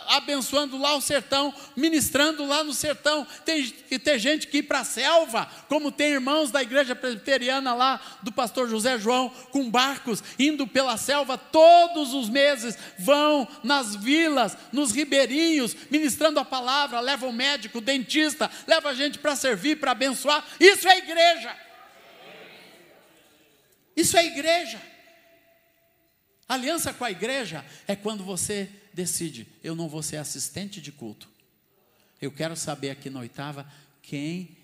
abençoando 0.08 0.78
lá 0.78 0.94
o 0.94 1.00
sertão, 1.00 1.54
ministrando 1.76 2.46
lá 2.46 2.62
no 2.64 2.72
sertão. 2.72 3.26
Tem 3.44 3.64
que 3.64 3.98
ter 3.98 4.18
gente 4.18 4.46
que 4.46 4.58
ir 4.58 4.62
para 4.64 4.80
a 4.80 4.84
selva, 4.84 5.48
como 5.68 5.92
tem 5.92 6.12
irmãos 6.12 6.50
da 6.50 6.62
igreja 6.62 6.94
presbiteriana 6.94 7.74
lá, 7.74 8.00
do 8.22 8.32
pastor 8.32 8.68
José 8.68 8.98
João, 8.98 9.30
com 9.50 9.70
barcos, 9.70 10.22
indo 10.38 10.66
pela 10.66 10.96
selva 10.96 11.38
todos 11.38 12.14
os 12.14 12.28
meses, 12.28 12.76
vão 12.98 13.46
nas 13.62 13.94
vilas, 13.94 14.56
nos 14.72 14.92
ribeirinhos, 14.92 15.76
ministrando 15.90 16.40
a 16.40 16.44
palavra, 16.44 17.00
levam 17.00 17.32
médico, 17.32 17.80
dentista, 17.80 18.50
leva 18.66 18.94
gente 18.94 19.18
para 19.18 19.36
servir, 19.36 19.78
para 19.78 19.87
abençoar. 19.88 20.46
Isso 20.60 20.88
é 20.88 20.98
igreja. 20.98 21.56
Isso 23.96 24.16
é 24.16 24.26
igreja. 24.26 24.80
Aliança 26.48 26.94
com 26.94 27.04
a 27.04 27.10
igreja 27.10 27.64
é 27.86 27.94
quando 27.94 28.24
você 28.24 28.70
decide, 28.94 29.46
eu 29.62 29.74
não 29.74 29.88
vou 29.88 30.02
ser 30.02 30.16
assistente 30.16 30.80
de 30.80 30.90
culto. 30.90 31.28
Eu 32.20 32.32
quero 32.32 32.56
saber 32.56 32.90
aqui 32.90 33.10
na 33.10 33.20
oitava 33.20 33.70
quem 34.02 34.56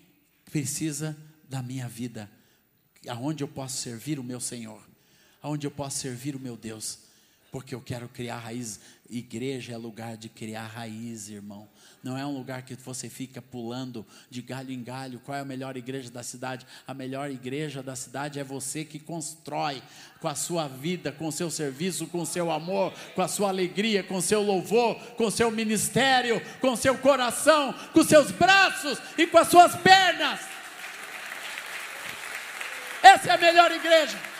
precisa 0.45 1.15
da 1.47 1.61
minha 1.61 1.87
vida, 1.87 2.29
aonde 3.07 3.43
eu 3.43 3.47
posso 3.47 3.77
servir 3.77 4.19
o 4.19 4.23
meu 4.23 4.39
Senhor, 4.39 4.81
aonde 5.41 5.67
eu 5.67 5.71
posso 5.71 5.99
servir 5.99 6.35
o 6.35 6.39
meu 6.39 6.57
Deus 6.57 7.04
porque 7.55 7.73
eu 7.73 7.79
quero 7.79 8.09
criar 8.09 8.39
raiz. 8.39 8.81
Igreja 9.09 9.71
é 9.71 9.77
lugar 9.77 10.17
de 10.17 10.27
criar 10.27 10.65
raiz, 10.65 11.29
irmão. 11.29 11.69
Não 12.03 12.17
é 12.17 12.25
um 12.25 12.37
lugar 12.37 12.63
que 12.63 12.75
você 12.75 13.07
fica 13.07 13.41
pulando 13.41 14.05
de 14.29 14.41
galho 14.41 14.73
em 14.73 14.83
galho. 14.83 15.21
Qual 15.21 15.37
é 15.37 15.39
a 15.39 15.45
melhor 15.45 15.77
igreja 15.77 16.11
da 16.11 16.21
cidade? 16.21 16.67
A 16.85 16.93
melhor 16.93 17.31
igreja 17.31 17.81
da 17.81 17.95
cidade 17.95 18.41
é 18.41 18.43
você 18.43 18.83
que 18.83 18.99
constrói 18.99 19.81
com 20.19 20.27
a 20.27 20.35
sua 20.35 20.67
vida, 20.67 21.13
com 21.13 21.27
o 21.27 21.31
seu 21.31 21.49
serviço, 21.49 22.07
com 22.07 22.23
o 22.23 22.25
seu 22.25 22.51
amor, 22.51 22.91
com 23.15 23.21
a 23.21 23.27
sua 23.29 23.47
alegria, 23.47 24.03
com 24.03 24.17
o 24.17 24.21
seu 24.21 24.41
louvor, 24.41 24.95
com 25.15 25.27
o 25.27 25.31
seu 25.31 25.49
ministério, 25.49 26.41
com 26.59 26.73
o 26.73 26.77
seu 26.77 26.97
coração, 26.97 27.73
com 27.93 28.01
os 28.01 28.07
seus 28.07 28.31
braços 28.31 28.99
e 29.17 29.25
com 29.27 29.37
as 29.37 29.47
suas 29.47 29.73
pernas. 29.77 30.41
Essa 33.01 33.29
é 33.29 33.31
a 33.31 33.37
melhor 33.37 33.71
igreja. 33.71 34.34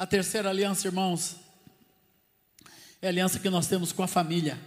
A 0.00 0.06
terceira 0.06 0.48
aliança, 0.48 0.88
irmãos, 0.88 1.36
é 3.02 3.06
a 3.06 3.10
aliança 3.10 3.38
que 3.38 3.50
nós 3.50 3.66
temos 3.66 3.92
com 3.92 4.02
a 4.02 4.06
família. 4.06 4.58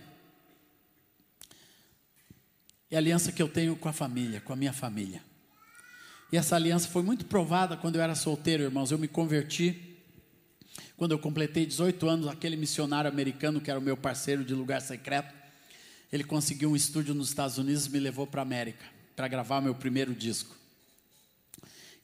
É 2.91 2.96
a 2.96 3.00
aliança 3.00 3.32
que 3.32 3.41
eu 3.41 3.50
tenho 3.50 3.76
com 3.76 3.89
a 3.89 3.93
família, 3.93 4.41
com 4.41 4.54
a 4.54 4.56
minha 4.56 4.72
família. 4.72 5.24
E 6.32 6.38
essa 6.38 6.56
aliança 6.56 6.88
foi 6.88 7.02
muito 7.02 7.26
provada 7.26 7.76
quando 7.76 7.96
eu 7.96 8.04
era 8.04 8.13
solteiro, 8.13 8.62
irmãos. 8.62 8.91
Eu 8.91 9.00
me 9.00 9.08
converti 9.08 9.98
quando 10.96 11.13
eu 11.13 11.17
completei 11.17 11.65
18 11.65 12.08
anos, 12.08 12.28
aquele 12.28 12.56
missionário 12.56 13.10
americano 13.10 13.60
que 13.60 13.72
era 13.72 13.80
o 13.80 13.84
meu 13.84 13.98
parceiro 13.98 14.46
de 14.46 14.54
lugar 14.54 14.84
secreto. 14.84 15.34
Ele 16.12 16.24
conseguiu 16.24 16.69
um 16.69 16.76
estúdio 16.76 17.15
nos 17.15 17.30
Estados 17.30 17.58
Unidos 17.58 17.88
e 17.88 17.89
me 17.89 18.00
levou 18.00 18.28
para 18.28 18.41
a 18.41 18.43
América 18.43 18.86
para 19.15 19.28
gravar 19.28 19.62
meu 19.62 19.74
primeiro 19.74 20.13
disco. 20.13 20.56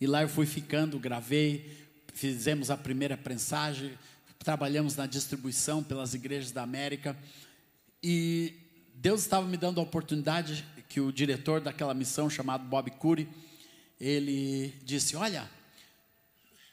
E 0.01 0.07
lá 0.07 0.23
eu 0.23 0.29
fui 0.29 0.47
ficando, 0.47 0.97
gravei, 0.97 1.88
fizemos 2.19 2.69
a 2.69 2.75
primeira 2.75 3.15
prensagem, 3.15 3.97
trabalhamos 4.39 4.93
na 4.93 5.05
distribuição 5.05 5.81
pelas 5.81 6.13
igrejas 6.13 6.51
da 6.51 6.61
América 6.61 7.17
e 8.03 8.55
Deus 8.93 9.21
estava 9.21 9.47
me 9.47 9.55
dando 9.55 9.79
a 9.79 9.83
oportunidade 9.83 10.65
que 10.89 10.99
o 10.99 11.13
diretor 11.13 11.61
daquela 11.61 11.93
missão 11.93 12.29
chamado 12.29 12.65
Bob 12.65 12.91
Curry, 12.91 13.29
ele 13.97 14.75
disse: 14.83 15.15
"Olha, 15.15 15.49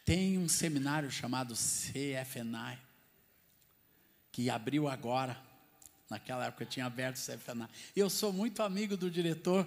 tem 0.05 0.37
um 0.37 0.49
seminário 0.49 1.13
chamado 1.13 1.55
CFNI 1.55 2.77
que 4.33 4.51
abriu 4.51 4.89
agora. 4.89 5.41
Naquela 6.11 6.47
época 6.47 6.65
eu 6.65 6.69
tinha 6.69 6.87
aberto 6.87 7.19
o 7.19 7.21
CFNI. 7.21 7.69
Eu 7.95 8.11
sou 8.11 8.33
muito 8.33 8.65
amigo 8.65 8.97
do 8.97 9.09
diretor 9.09 9.65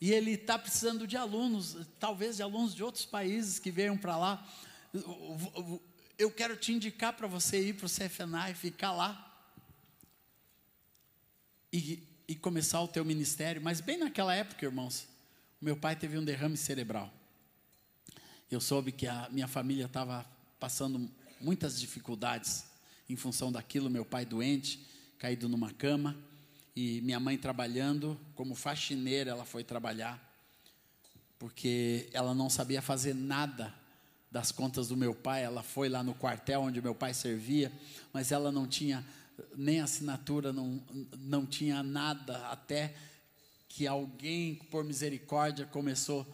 e 0.00 0.12
ele 0.12 0.34
está 0.34 0.56
precisando 0.56 1.04
de 1.04 1.16
alunos, 1.16 1.76
talvez 1.98 2.36
de 2.36 2.44
alunos 2.44 2.76
de 2.76 2.84
outros 2.84 3.04
países 3.04 3.58
que 3.58 3.72
venham 3.72 3.98
para 3.98 4.16
lá 4.16 4.48
eu 6.18 6.30
quero 6.30 6.56
te 6.56 6.72
indicar 6.72 7.12
para 7.12 7.26
você 7.26 7.68
ir 7.68 7.74
para 7.74 7.86
o 7.86 7.88
CFNA 7.88 8.50
e 8.50 8.54
ficar 8.54 8.92
lá. 8.92 9.26
E, 11.72 12.02
e 12.28 12.34
começar 12.34 12.80
o 12.82 12.88
teu 12.88 13.04
ministério. 13.04 13.62
Mas 13.62 13.80
bem 13.80 13.98
naquela 13.98 14.34
época, 14.34 14.64
irmãos, 14.64 15.08
meu 15.60 15.76
pai 15.76 15.96
teve 15.96 16.18
um 16.18 16.24
derrame 16.24 16.56
cerebral. 16.56 17.12
Eu 18.50 18.60
soube 18.60 18.92
que 18.92 19.06
a 19.06 19.28
minha 19.30 19.48
família 19.48 19.86
estava 19.86 20.26
passando 20.58 21.10
muitas 21.40 21.80
dificuldades 21.80 22.64
em 23.08 23.16
função 23.16 23.50
daquilo, 23.50 23.88
meu 23.88 24.04
pai 24.04 24.24
doente, 24.24 24.86
caído 25.18 25.48
numa 25.48 25.72
cama, 25.72 26.16
e 26.76 27.00
minha 27.00 27.18
mãe 27.18 27.38
trabalhando 27.38 28.18
como 28.34 28.54
faxineira, 28.54 29.30
ela 29.30 29.44
foi 29.44 29.64
trabalhar, 29.64 30.20
porque 31.38 32.08
ela 32.12 32.34
não 32.34 32.50
sabia 32.50 32.82
fazer 32.82 33.14
nada 33.14 33.79
das 34.30 34.52
contas 34.52 34.88
do 34.88 34.96
meu 34.96 35.14
pai, 35.14 35.42
ela 35.42 35.62
foi 35.62 35.88
lá 35.88 36.02
no 36.02 36.14
quartel 36.14 36.62
onde 36.62 36.80
meu 36.80 36.94
pai 36.94 37.12
servia, 37.12 37.72
mas 38.12 38.30
ela 38.30 38.52
não 38.52 38.66
tinha 38.66 39.04
nem 39.56 39.80
assinatura, 39.80 40.52
não, 40.52 40.80
não 41.18 41.46
tinha 41.46 41.82
nada, 41.82 42.46
até 42.48 42.94
que 43.68 43.86
alguém, 43.86 44.56
por 44.70 44.84
misericórdia, 44.84 45.66
começou, 45.66 46.26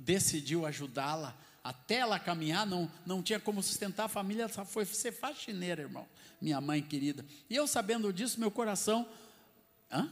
decidiu 0.00 0.64
ajudá-la, 0.64 1.36
até 1.62 1.96
ela 1.96 2.18
caminhar, 2.18 2.66
não, 2.66 2.90
não 3.04 3.22
tinha 3.22 3.40
como 3.40 3.62
sustentar 3.62 4.04
a 4.04 4.08
família, 4.08 4.48
só 4.48 4.64
foi 4.64 4.84
ser 4.86 5.12
faxineira, 5.12 5.82
irmão, 5.82 6.06
minha 6.40 6.60
mãe 6.60 6.80
querida. 6.80 7.24
E 7.50 7.56
eu 7.56 7.66
sabendo 7.66 8.12
disso, 8.12 8.40
meu 8.40 8.50
coração. 8.50 9.06
Hã? 9.90 10.10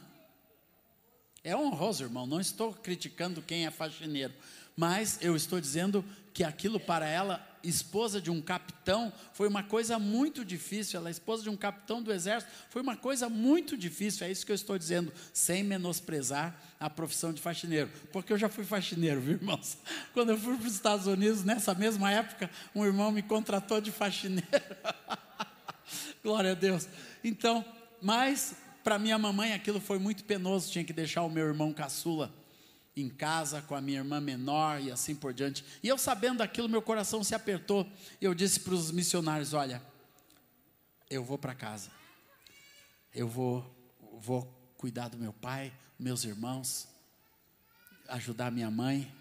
É 1.42 1.56
honroso, 1.56 2.02
irmão, 2.02 2.26
não 2.26 2.40
estou 2.40 2.74
criticando 2.74 3.40
quem 3.40 3.66
é 3.66 3.70
faxineiro, 3.70 4.34
mas 4.76 5.18
eu 5.22 5.34
estou 5.34 5.60
dizendo 5.60 6.04
que 6.34 6.44
aquilo 6.44 6.78
para 6.78 7.08
ela, 7.08 7.42
esposa 7.64 8.20
de 8.20 8.30
um 8.30 8.42
capitão, 8.42 9.10
foi 9.32 9.48
uma 9.48 9.62
coisa 9.62 9.98
muito 9.98 10.44
difícil. 10.44 11.00
Ela, 11.00 11.10
esposa 11.10 11.42
de 11.42 11.48
um 11.48 11.56
capitão 11.56 12.02
do 12.02 12.12
exército, 12.12 12.52
foi 12.68 12.82
uma 12.82 12.94
coisa 12.94 13.26
muito 13.26 13.74
difícil. 13.74 14.26
É 14.26 14.30
isso 14.30 14.44
que 14.44 14.52
eu 14.52 14.54
estou 14.54 14.76
dizendo, 14.78 15.10
sem 15.32 15.64
menosprezar 15.64 16.54
a 16.78 16.90
profissão 16.90 17.32
de 17.32 17.40
faxineiro, 17.40 17.90
porque 18.12 18.34
eu 18.34 18.36
já 18.36 18.50
fui 18.50 18.64
faxineiro, 18.64 19.18
viu, 19.18 19.36
irmãos? 19.36 19.78
Quando 20.12 20.32
eu 20.32 20.38
fui 20.38 20.58
para 20.58 20.66
os 20.66 20.74
Estados 20.74 21.06
Unidos, 21.06 21.42
nessa 21.42 21.72
mesma 21.72 22.12
época, 22.12 22.50
um 22.74 22.84
irmão 22.84 23.10
me 23.10 23.22
contratou 23.22 23.80
de 23.80 23.90
faxineiro. 23.90 24.44
Glória 26.22 26.52
a 26.52 26.54
Deus. 26.54 26.86
Então, 27.24 27.64
mas 28.02 28.54
para 28.84 28.98
minha 28.98 29.16
mamãe 29.16 29.54
aquilo 29.54 29.80
foi 29.80 29.98
muito 29.98 30.22
penoso, 30.22 30.70
tinha 30.70 30.84
que 30.84 30.92
deixar 30.92 31.22
o 31.22 31.30
meu 31.30 31.46
irmão 31.46 31.72
caçula 31.72 32.30
em 32.96 33.10
casa 33.10 33.60
com 33.60 33.74
a 33.74 33.80
minha 33.80 33.98
irmã 33.98 34.20
menor 34.20 34.80
e 34.80 34.90
assim 34.90 35.14
por 35.14 35.34
diante. 35.34 35.62
E 35.82 35.88
eu 35.88 35.98
sabendo 35.98 36.38
daquilo, 36.38 36.68
meu 36.68 36.80
coração 36.80 37.22
se 37.22 37.34
apertou. 37.34 37.86
Eu 38.20 38.34
disse 38.34 38.60
para 38.60 38.72
os 38.72 38.90
missionários: 38.90 39.52
Olha, 39.52 39.82
eu 41.10 41.22
vou 41.22 41.36
para 41.36 41.54
casa, 41.54 41.90
eu 43.14 43.28
vou, 43.28 43.64
vou 44.18 44.44
cuidar 44.78 45.08
do 45.08 45.18
meu 45.18 45.32
pai, 45.32 45.72
meus 45.98 46.24
irmãos, 46.24 46.88
ajudar 48.08 48.50
minha 48.50 48.70
mãe. 48.70 49.12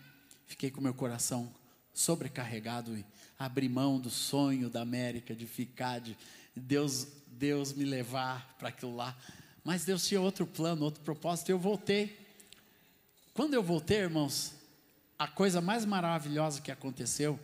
Fiquei 0.47 0.71
com 0.71 0.79
meu 0.79 0.93
coração 0.93 1.53
sobrecarregado 1.93 2.95
e 2.97 3.05
abri 3.37 3.67
mão 3.67 3.99
do 3.99 4.09
sonho 4.09 4.69
da 4.69 4.81
América 4.81 5.35
de 5.35 5.45
ficar, 5.45 5.99
de 5.99 6.17
Deus, 6.55 7.07
Deus 7.27 7.73
me 7.73 7.83
levar 7.83 8.55
para 8.57 8.69
aquilo 8.69 8.95
lá. 8.95 9.17
Mas 9.63 9.83
Deus 9.83 10.07
tinha 10.07 10.21
outro 10.21 10.45
plano, 10.45 10.85
outro 10.85 11.01
propósito, 11.01 11.49
e 11.49 11.51
eu 11.51 11.59
voltei. 11.59 12.24
Quando 13.35 13.53
eu 13.53 13.61
voltei, 13.61 13.97
irmãos, 13.97 14.53
a 15.19 15.27
coisa 15.27 15.59
mais 15.59 15.83
maravilhosa 15.83 16.61
que 16.61 16.71
aconteceu 16.71 17.37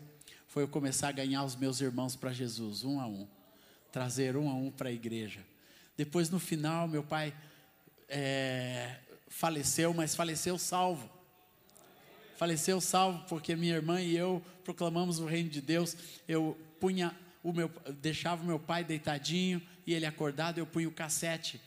foi 0.48 0.64
eu 0.64 0.68
começar 0.70 1.10
a 1.10 1.12
ganhar 1.12 1.44
os 1.44 1.54
meus 1.54 1.82
irmãos 1.82 2.16
para 2.16 2.32
Jesus, 2.32 2.86
um 2.86 2.98
a 2.98 3.06
um, 3.06 3.28
trazer 3.92 4.38
um 4.38 4.50
a 4.50 4.54
um 4.54 4.72
para 4.72 4.88
a 4.88 4.92
igreja. 4.94 5.42
Depois, 5.98 6.30
no 6.30 6.40
final, 6.40 6.88
meu 6.88 7.04
pai 7.04 7.34
é, 8.08 9.00
faleceu, 9.28 9.94
mas 9.94 10.16
faleceu 10.16 10.58
salvo. 10.58 11.10
Faleceu 12.38 12.80
salvo 12.80 13.26
porque 13.28 13.54
minha 13.54 13.76
irmã 13.76 14.00
e 14.00 14.16
eu 14.16 14.42
proclamamos 14.64 15.20
o 15.20 15.26
reino 15.26 15.50
de 15.50 15.60
Deus. 15.60 15.98
Eu 16.26 16.58
punha 16.80 17.14
o 17.44 17.52
meu, 17.52 17.70
deixava 18.02 18.42
o 18.42 18.46
meu 18.46 18.58
pai 18.60 18.86
deitadinho 18.86 19.62
e 19.86 19.94
ele 19.94 20.06
acordado, 20.06 20.58
eu 20.58 20.66
punha 20.66 20.88
o 20.88 20.94
cassete 20.94 21.60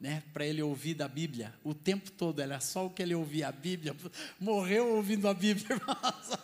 né, 0.00 0.22
para 0.32 0.46
ele 0.46 0.62
ouvir 0.62 0.94
da 0.94 1.08
Bíblia. 1.08 1.54
O 1.62 1.72
tempo 1.72 2.10
todo 2.10 2.40
era 2.40 2.60
só 2.60 2.86
o 2.86 2.90
que 2.90 3.02
ele 3.02 3.14
ouvia 3.14 3.48
a 3.48 3.52
Bíblia. 3.52 3.96
Morreu 4.38 4.96
ouvindo 4.96 5.28
a 5.28 5.34
Bíblia, 5.34 5.66
irmãos. 5.76 6.38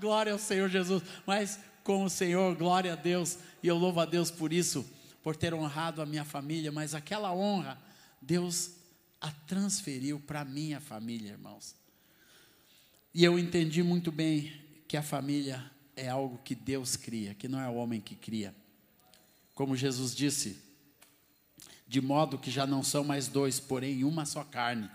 glória 0.00 0.32
ao 0.32 0.38
Senhor 0.38 0.68
Jesus. 0.68 1.02
Mas 1.26 1.58
com 1.84 2.04
o 2.04 2.10
Senhor, 2.10 2.54
glória 2.56 2.92
a 2.92 2.96
Deus. 2.96 3.38
E 3.62 3.68
eu 3.68 3.76
louvo 3.76 4.00
a 4.00 4.04
Deus 4.04 4.30
por 4.30 4.52
isso, 4.52 4.84
por 5.22 5.36
ter 5.36 5.54
honrado 5.54 6.02
a 6.02 6.06
minha 6.06 6.24
família. 6.24 6.72
Mas 6.72 6.94
aquela 6.94 7.32
honra 7.32 7.78
Deus 8.20 8.72
a 9.20 9.30
transferiu 9.30 10.20
para 10.20 10.44
minha 10.44 10.80
família, 10.80 11.32
irmãos. 11.32 11.74
E 13.14 13.24
eu 13.24 13.38
entendi 13.38 13.82
muito 13.82 14.12
bem 14.12 14.52
que 14.86 14.96
a 14.96 15.02
família 15.02 15.70
é 15.96 16.08
algo 16.08 16.38
que 16.38 16.54
Deus 16.54 16.96
cria, 16.96 17.34
que 17.34 17.48
não 17.48 17.60
é 17.60 17.68
o 17.68 17.74
homem 17.74 18.00
que 18.00 18.14
cria. 18.14 18.54
Como 19.54 19.74
Jesus 19.74 20.14
disse, 20.14 20.65
de 21.86 22.00
modo 22.00 22.38
que 22.38 22.50
já 22.50 22.66
não 22.66 22.82
são 22.82 23.04
mais 23.04 23.28
dois, 23.28 23.60
porém 23.60 24.04
uma 24.04 24.24
só 24.26 24.42
carne. 24.42 24.90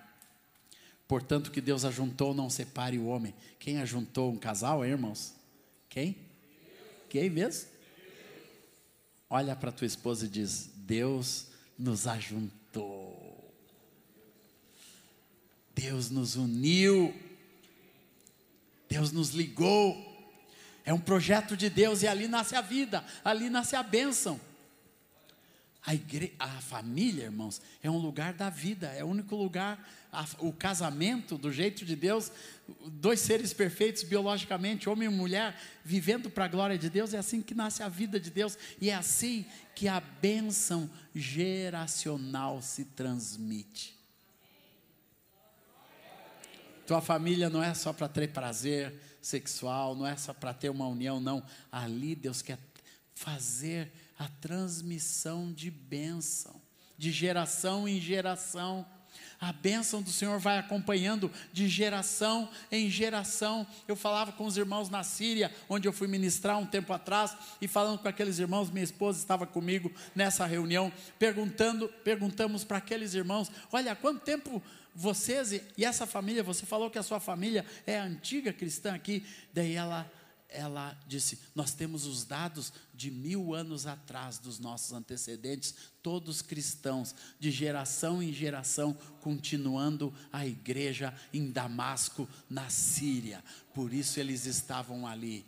Portanto, 1.08 1.51
que 1.51 1.62
Deus 1.62 1.86
ajuntou, 1.86 2.34
não 2.34 2.49
separe 2.49 2.97
o 2.97 3.06
homem. 3.06 3.34
Quem 3.60 3.80
ajuntou 3.80 4.32
um 4.32 4.38
casal, 4.38 4.84
hein, 4.84 4.91
irmãos? 4.91 5.34
Quem? 5.89 6.15
Quem 7.10 7.30
mesmo? 7.30 7.69
Olha 9.30 9.56
para 9.56 9.71
tua 9.71 9.88
esposa 9.88 10.25
e 10.25 10.30
diz: 10.30 10.69
Deus 10.75 11.47
nos 11.77 12.08
ajuntou. 12.08 13.54
Deus 15.73 16.10
nos 16.10 16.36
uniu. 16.36 17.13
Deus 18.89 19.12
nos 19.12 19.30
ligou. 19.30 20.12
É 20.84 20.93
um 20.93 20.99
projeto 20.99 21.56
de 21.56 21.69
Deus 21.69 22.01
e 22.01 22.08
ali 22.08 22.27
nasce 22.27 22.56
a 22.56 22.62
vida, 22.62 23.06
ali 23.23 23.49
nasce 23.49 23.75
a 23.75 23.84
bênção. 23.84 24.39
A, 25.85 25.95
igre... 25.95 26.35
a 26.37 26.47
família, 26.47 27.23
irmãos, 27.23 27.61
é 27.81 27.89
um 27.89 27.97
lugar 27.97 28.33
da 28.33 28.49
vida, 28.49 28.87
é 28.87 29.03
o 29.03 29.07
único 29.07 29.35
lugar, 29.35 29.83
a... 30.11 30.25
o 30.39 30.53
casamento, 30.53 31.37
do 31.37 31.51
jeito 31.51 31.83
de 31.83 31.95
Deus, 31.95 32.31
dois 32.85 33.19
seres 33.19 33.51
perfeitos 33.51 34.03
biologicamente, 34.03 34.87
homem 34.87 35.09
e 35.09 35.11
mulher, 35.11 35.59
vivendo 35.83 36.29
para 36.29 36.45
a 36.45 36.47
glória 36.47 36.77
de 36.77 36.89
Deus, 36.89 37.13
é 37.13 37.17
assim 37.17 37.41
que 37.41 37.55
nasce 37.55 37.81
a 37.81 37.89
vida 37.89 38.19
de 38.19 38.29
Deus, 38.29 38.57
e 38.79 38.89
é 38.89 38.95
assim 38.95 39.45
que 39.73 39.87
a 39.87 39.99
bênção 39.99 40.89
geracional 41.15 42.61
se 42.61 42.85
transmite. 42.85 43.99
Tua 46.85 47.01
família 47.01 47.49
não 47.49 47.63
é 47.63 47.73
só 47.73 47.93
para 47.93 48.07
ter 48.07 48.27
prazer 48.33 48.93
sexual, 49.21 49.95
não 49.95 50.05
é 50.05 50.17
só 50.17 50.33
para 50.33 50.53
ter 50.53 50.69
uma 50.69 50.87
união, 50.87 51.21
não. 51.21 51.41
Ali 51.71 52.15
Deus 52.15 52.41
quer 52.41 52.59
fazer 53.13 53.91
a 54.21 54.27
transmissão 54.39 55.51
de 55.51 55.71
bênção, 55.71 56.62
de 56.95 57.12
geração 57.12 57.88
em 57.88 57.99
geração. 57.99 58.86
A 59.39 59.51
bênção 59.51 59.99
do 59.99 60.12
Senhor 60.12 60.38
vai 60.38 60.60
acompanhando 60.60 61.31
de 61.51 61.67
geração 61.67 62.47
em 62.71 62.88
geração. 62.88 63.65
Eu 63.88 63.95
falava 63.95 64.31
com 64.31 64.45
os 64.45 64.57
irmãos 64.57 64.89
na 64.89 65.01
Síria, 65.01 65.51
onde 65.67 65.88
eu 65.88 65.91
fui 65.91 66.07
ministrar 66.07 66.60
um 66.60 66.67
tempo 66.67 66.93
atrás, 66.93 67.36
e 67.60 67.67
falando 67.67 67.97
com 67.97 68.07
aqueles 68.07 68.38
irmãos, 68.38 68.69
minha 68.69 68.84
esposa 68.84 69.17
estava 69.17 69.47
comigo 69.47 69.91
nessa 70.13 70.45
reunião, 70.45 70.93
perguntando, 71.17 71.88
perguntamos 72.03 72.63
para 72.63 72.77
aqueles 72.77 73.15
irmãos: 73.15 73.51
olha, 73.71 73.95
quanto 73.95 74.21
tempo 74.21 74.62
vocês 74.93 75.51
e 75.51 75.84
essa 75.84 76.05
família, 76.05 76.43
você 76.43 76.63
falou 76.63 76.91
que 76.91 76.99
a 76.99 77.03
sua 77.03 77.19
família 77.19 77.65
é 77.88 77.97
antiga 77.97 78.53
cristã 78.53 78.93
aqui, 78.93 79.25
daí 79.51 79.73
ela 79.73 80.07
ela 80.51 80.99
disse: 81.07 81.39
Nós 81.55 81.73
temos 81.73 82.05
os 82.05 82.25
dados 82.25 82.71
de 82.93 83.09
mil 83.09 83.55
anos 83.55 83.87
atrás 83.87 84.37
dos 84.37 84.59
nossos 84.59 84.91
antecedentes, 84.91 85.73
todos 86.03 86.41
cristãos, 86.41 87.15
de 87.39 87.49
geração 87.49 88.21
em 88.21 88.33
geração, 88.33 88.93
continuando 89.21 90.13
a 90.31 90.45
igreja 90.45 91.15
em 91.33 91.49
Damasco, 91.49 92.27
na 92.49 92.69
Síria. 92.69 93.43
Por 93.73 93.93
isso 93.93 94.19
eles 94.19 94.45
estavam 94.45 95.07
ali. 95.07 95.45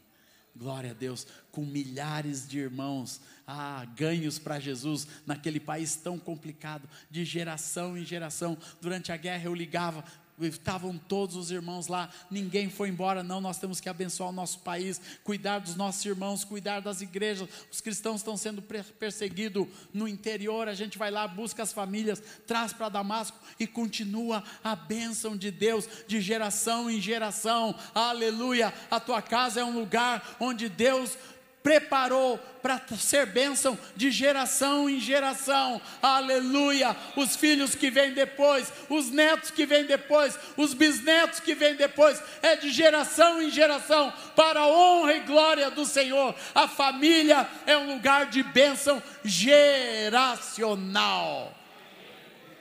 Glória 0.55 0.91
a 0.91 0.93
Deus, 0.93 1.25
com 1.51 1.65
milhares 1.65 2.47
de 2.47 2.59
irmãos, 2.59 3.19
ah, 3.47 3.83
ganhos 3.95 4.37
para 4.37 4.59
Jesus 4.59 5.07
naquele 5.25 5.59
país 5.59 5.95
tão 5.95 6.19
complicado, 6.19 6.87
de 7.09 7.25
geração 7.25 7.97
em 7.97 8.05
geração. 8.05 8.55
Durante 8.79 9.11
a 9.11 9.17
guerra 9.17 9.45
eu 9.45 9.55
ligava, 9.55 10.05
estavam 10.41 10.97
todos 10.97 11.35
os 11.35 11.51
irmãos 11.51 11.87
lá, 11.87 12.09
ninguém 12.29 12.69
foi 12.69 12.89
embora, 12.89 13.23
não. 13.23 13.39
Nós 13.39 13.57
temos 13.57 13.79
que 13.79 13.89
abençoar 13.89 14.29
o 14.29 14.33
nosso 14.33 14.59
país, 14.59 14.99
cuidar 15.23 15.59
dos 15.59 15.75
nossos 15.75 16.03
irmãos, 16.05 16.43
cuidar 16.43 16.79
das 16.79 17.01
igrejas. 17.01 17.47
Os 17.71 17.81
cristãos 17.81 18.21
estão 18.21 18.35
sendo 18.35 18.61
perseguidos 18.61 19.67
no 19.93 20.07
interior. 20.07 20.67
A 20.67 20.73
gente 20.73 20.97
vai 20.97 21.11
lá, 21.11 21.27
busca 21.27 21.63
as 21.63 21.73
famílias, 21.73 22.21
traz 22.47 22.73
para 22.73 22.89
Damasco 22.89 23.37
e 23.59 23.67
continua 23.67 24.43
a 24.63 24.75
bênção 24.75 25.37
de 25.37 25.51
Deus 25.51 25.87
de 26.07 26.19
geração 26.19 26.89
em 26.89 26.99
geração. 26.99 27.75
Aleluia! 27.93 28.73
A 28.89 28.99
tua 28.99 29.21
casa 29.21 29.61
é 29.61 29.63
um 29.63 29.77
lugar 29.77 30.37
onde 30.39 30.69
Deus 30.69 31.17
preparou 31.63 32.37
para 32.61 32.79
ser 32.97 33.25
bênção 33.25 33.79
de 33.95 34.11
geração 34.11 34.89
em 34.89 34.99
geração. 34.99 35.81
Aleluia! 36.01 36.95
Os 37.15 37.37
filhos 37.37 37.73
que 37.73 37.89
vêm 37.89 38.13
depois, 38.13 38.71
os 38.89 39.09
netos 39.09 39.49
que 39.49 39.65
vêm 39.65 39.85
depois, 39.85 40.37
os 40.57 40.73
bisnetos 40.73 41.39
que 41.39 41.55
vêm 41.55 41.75
depois, 41.75 42.21
é 42.41 42.57
de 42.57 42.69
geração 42.69 43.41
em 43.41 43.49
geração, 43.49 44.11
para 44.35 44.59
a 44.59 44.67
honra 44.67 45.13
e 45.13 45.21
glória 45.21 45.71
do 45.71 45.85
Senhor. 45.85 46.35
A 46.53 46.67
família 46.67 47.49
é 47.65 47.77
um 47.77 47.93
lugar 47.93 48.25
de 48.25 48.43
bênção 48.43 49.01
geracional. 49.23 50.37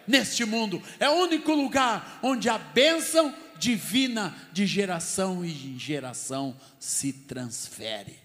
Neste 0.07 0.45
mundo, 0.45 0.81
é 1.01 1.09
o 1.09 1.15
único 1.15 1.53
lugar 1.53 2.21
onde 2.23 2.49
a 2.49 2.59
bênção 2.59 3.35
divina 3.57 4.35
de 4.53 4.67
geração 4.67 5.45
em 5.45 5.79
geração 5.79 6.57
se 6.79 7.12
transfere 7.12 8.21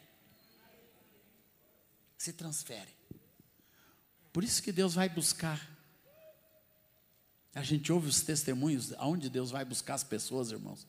se 2.28 2.34
transfere. 2.34 2.94
Por 4.34 4.44
isso 4.44 4.62
que 4.62 4.74
Deus 4.74 4.94
vai 4.96 5.08
buscar. 5.08 5.66
A 7.56 7.64
gente 7.64 7.92
ouve 7.92 8.10
os 8.10 8.22
testemunhos 8.22 8.94
aonde 8.98 9.30
Deus 9.30 9.50
vai 9.50 9.64
buscar 9.64 9.94
as 9.94 10.04
pessoas, 10.04 10.52
irmãos. 10.52 10.86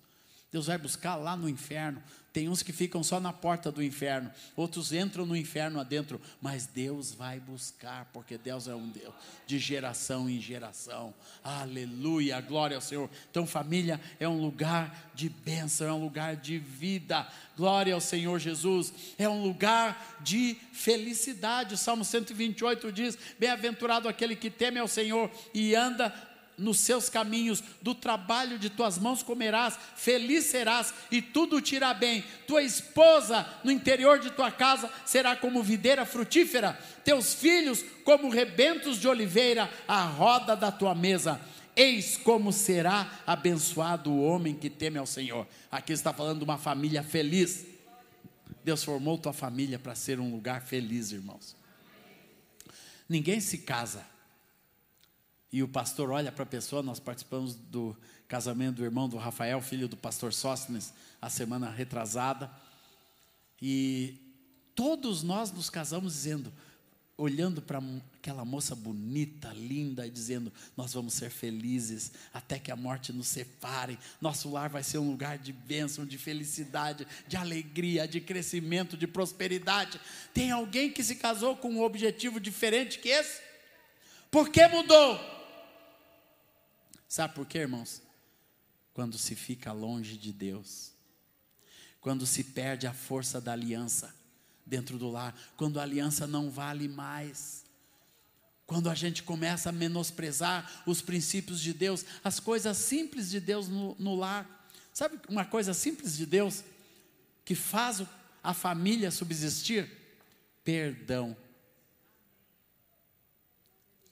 Deus 0.51 0.67
vai 0.67 0.77
buscar 0.77 1.15
lá 1.15 1.37
no 1.37 1.49
inferno. 1.49 2.03
Tem 2.39 2.49
uns 2.49 2.63
que 2.63 2.73
ficam 2.73 3.03
só 3.03 3.19
na 3.19 3.33
porta 3.33 3.73
do 3.73 3.83
inferno, 3.83 4.31
outros 4.55 4.93
entram 4.93 5.27
no 5.27 5.37
inferno 5.37 5.81
adentro, 5.81 6.21
mas 6.41 6.67
Deus 6.67 7.13
vai 7.13 7.41
buscar, 7.41 8.09
porque 8.13 8.39
Deus 8.39 8.69
é 8.69 8.77
um 8.77 8.89
Deus 8.89 9.13
de 9.45 9.59
geração 9.59 10.31
em 10.31 10.41
geração. 10.41 11.13
Aleluia, 11.43 12.41
glória 12.41 12.77
ao 12.77 12.81
Senhor. 12.81 13.11
Então, 13.29 13.45
família 13.45 14.01
é 14.21 14.29
um 14.29 14.41
lugar 14.41 15.11
de 15.17 15.29
bênção, 15.29 15.89
é 15.89 15.93
um 15.93 16.01
lugar 16.01 16.37
de 16.37 16.61
vida. 16.61 17.27
Glória 17.57 17.93
ao 17.93 18.01
Senhor 18.01 18.39
Jesus. 18.39 18.95
É 19.19 19.29
um 19.29 19.43
lugar 19.43 20.21
de 20.21 20.57
felicidade. 20.73 21.77
Salmo 21.77 22.05
128 22.05 22.93
diz: 22.93 23.19
Bem-aventurado 23.37 24.09
aquele 24.09 24.37
que 24.37 24.49
teme 24.49 24.79
ao 24.79 24.87
Senhor 24.87 25.29
e 25.53 25.75
anda 25.75 26.15
nos 26.59 26.81
seus 26.81 27.09
caminhos, 27.09 27.63
do 27.81 27.95
trabalho 27.95 28.59
de 28.59 28.69
tuas 28.69 28.99
mãos 28.99 29.23
comerás, 29.23 29.79
feliz 29.97 30.47
serás 30.47 30.93
e 31.11 31.23
tudo 31.23 31.61
te 31.61 31.77
irá 31.77 31.95
bem. 31.95 32.25
Tua 32.47 32.63
esposa 32.63 33.47
no 33.63 33.71
interior 33.71 34.19
de 34.19 34.31
tua 34.31 34.51
casa 34.51 34.91
será 35.07 35.37
como 35.37 35.63
videira 35.63 36.05
frutífera, 36.05 36.79
teus 37.05 37.35
filhos 37.35 37.85
como 38.05 38.29
rebentos 38.29 38.99
de 38.99 39.07
oliveira 39.09 39.71
à 39.87 40.03
roda 40.03 40.57
da 40.57 40.73
tua 40.73 40.95
mesa. 40.95 41.41
Eis 41.77 42.17
como 42.17 42.53
será 42.53 43.21
abençoado 43.25 44.11
o 44.11 44.23
homem 44.23 44.55
que 44.55 44.69
teme 44.69 44.99
ao 44.99 45.07
Senhor. 45.07 45.47
Aqui 45.71 45.93
está 45.93 46.13
falando 46.13 46.39
de 46.39 46.45
uma 46.45 46.59
família 46.59 47.05
feliz. 47.05 47.65
Deus 48.65 48.83
formou 48.83 49.17
tua 49.17 49.33
família 49.33 49.79
para 49.79 49.95
ser 49.95 50.19
um 50.19 50.31
lugar 50.31 50.63
feliz, 50.63 51.13
irmãos. 51.13 51.57
Ninguém 53.09 53.41
se 53.41 53.59
casa 53.59 54.05
e 55.53 55.63
o 55.63 55.69
pastor 55.69 56.11
olha 56.11 56.31
para 56.31 56.43
a 56.43 56.47
pessoa, 56.47 56.83
nós 56.83 57.01
participamos 57.01 57.55
do 57.55 57.97
casamento 58.27 58.77
do 58.77 58.85
irmão 58.85 59.09
do 59.09 59.17
Rafael, 59.17 59.61
filho 59.63 59.89
do 59.89 59.97
pastor 59.97 60.33
Sóstenes, 60.33 60.93
a 61.21 61.31
semana 61.31 61.71
retrasada. 61.71 62.51
E 63.61 64.19
todos 64.75 65.23
nós 65.23 65.51
nos 65.51 65.71
casamos 65.71 66.13
dizendo, 66.13 66.53
olhando 67.17 67.63
para 67.63 67.81
aquela 68.19 68.45
moça 68.45 68.77
bonita, 68.77 69.49
linda, 69.55 70.07
e 70.07 70.11
dizendo: 70.11 70.53
Nós 70.77 70.93
vamos 70.93 71.15
ser 71.15 71.31
felizes 71.31 72.13
até 72.33 72.59
que 72.59 72.71
a 72.71 72.77
morte 72.77 73.11
nos 73.11 73.27
separe. 73.29 73.99
Nosso 74.21 74.51
lar 74.51 74.69
vai 74.69 74.83
ser 74.83 74.99
um 74.99 75.11
lugar 75.11 75.39
de 75.39 75.55
bênção, 75.55 76.05
de 76.05 76.19
felicidade, 76.19 77.07
de 77.27 77.39
alegria, 77.39 78.07
de 78.07 78.21
crescimento, 78.21 78.99
de 78.99 79.07
prosperidade. 79.07 79.99
Tem 80.35 80.51
alguém 80.51 80.93
que 80.93 81.03
se 81.03 81.17
casou 81.17 81.57
com 81.57 81.71
um 81.71 81.83
objetivo 81.83 82.39
diferente 82.39 82.99
que 82.99 83.09
esse? 83.09 83.41
Por 84.31 84.51
que 84.51 84.69
mudou? 84.69 85.38
Sabe 87.09 87.35
por 87.35 87.47
quê, 87.47 87.59
irmãos? 87.59 88.03
Quando 88.93 89.17
se 89.17 89.35
fica 89.35 89.73
longe 89.73 90.19
de 90.19 90.33
Deus, 90.33 90.93
quando 92.01 92.27
se 92.27 92.45
perde 92.45 92.87
a 92.87 92.93
força 92.93 93.41
da 93.41 93.53
aliança 93.53 94.15
dentro 94.67 94.99
do 94.99 95.09
lar, 95.09 95.35
quando 95.57 95.81
a 95.81 95.83
aliança 95.83 96.27
não 96.27 96.51
vale 96.51 96.87
mais, 96.87 97.65
quando 98.67 98.91
a 98.91 98.95
gente 98.95 99.23
começa 99.23 99.71
a 99.71 99.73
menosprezar 99.73 100.83
os 100.85 101.01
princípios 101.01 101.59
de 101.61 101.73
Deus, 101.73 102.05
as 102.23 102.39
coisas 102.39 102.77
simples 102.77 103.31
de 103.31 103.41
Deus 103.41 103.67
no, 103.67 103.97
no 103.99 104.15
lar. 104.15 104.69
Sabe 104.93 105.19
uma 105.27 105.47
coisa 105.47 105.73
simples 105.73 106.15
de 106.15 106.27
Deus 106.27 106.63
que 107.47 107.55
faz 107.55 108.03
a 108.43 108.53
família 108.53 109.11
subsistir? 109.11 109.91
Perdão. 110.63 111.35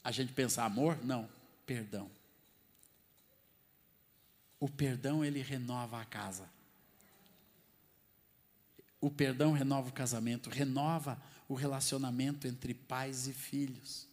A 0.02 0.10
gente 0.10 0.32
pensa 0.32 0.62
amor? 0.62 0.98
Não. 1.04 1.28
perdão. 1.66 2.15
O 4.58 4.68
perdão 4.68 5.24
ele 5.24 5.42
renova 5.42 6.00
a 6.00 6.04
casa. 6.04 6.48
O 9.00 9.10
perdão 9.10 9.52
renova 9.52 9.88
o 9.88 9.92
casamento, 9.92 10.48
renova 10.48 11.20
o 11.48 11.54
relacionamento 11.54 12.46
entre 12.48 12.74
pais 12.74 13.28
e 13.28 13.32
filhos. 13.32 14.06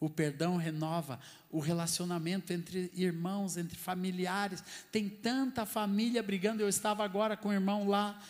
O 0.00 0.10
perdão 0.10 0.56
renova 0.56 1.20
o 1.48 1.60
relacionamento 1.60 2.52
entre 2.52 2.90
irmãos, 2.94 3.56
entre 3.56 3.78
familiares. 3.78 4.64
Tem 4.90 5.08
tanta 5.08 5.64
família 5.64 6.22
brigando. 6.22 6.60
Eu 6.60 6.68
estava 6.68 7.04
agora 7.04 7.36
com 7.36 7.50
o 7.50 7.52
irmão 7.52 7.86
lá, 7.86 8.20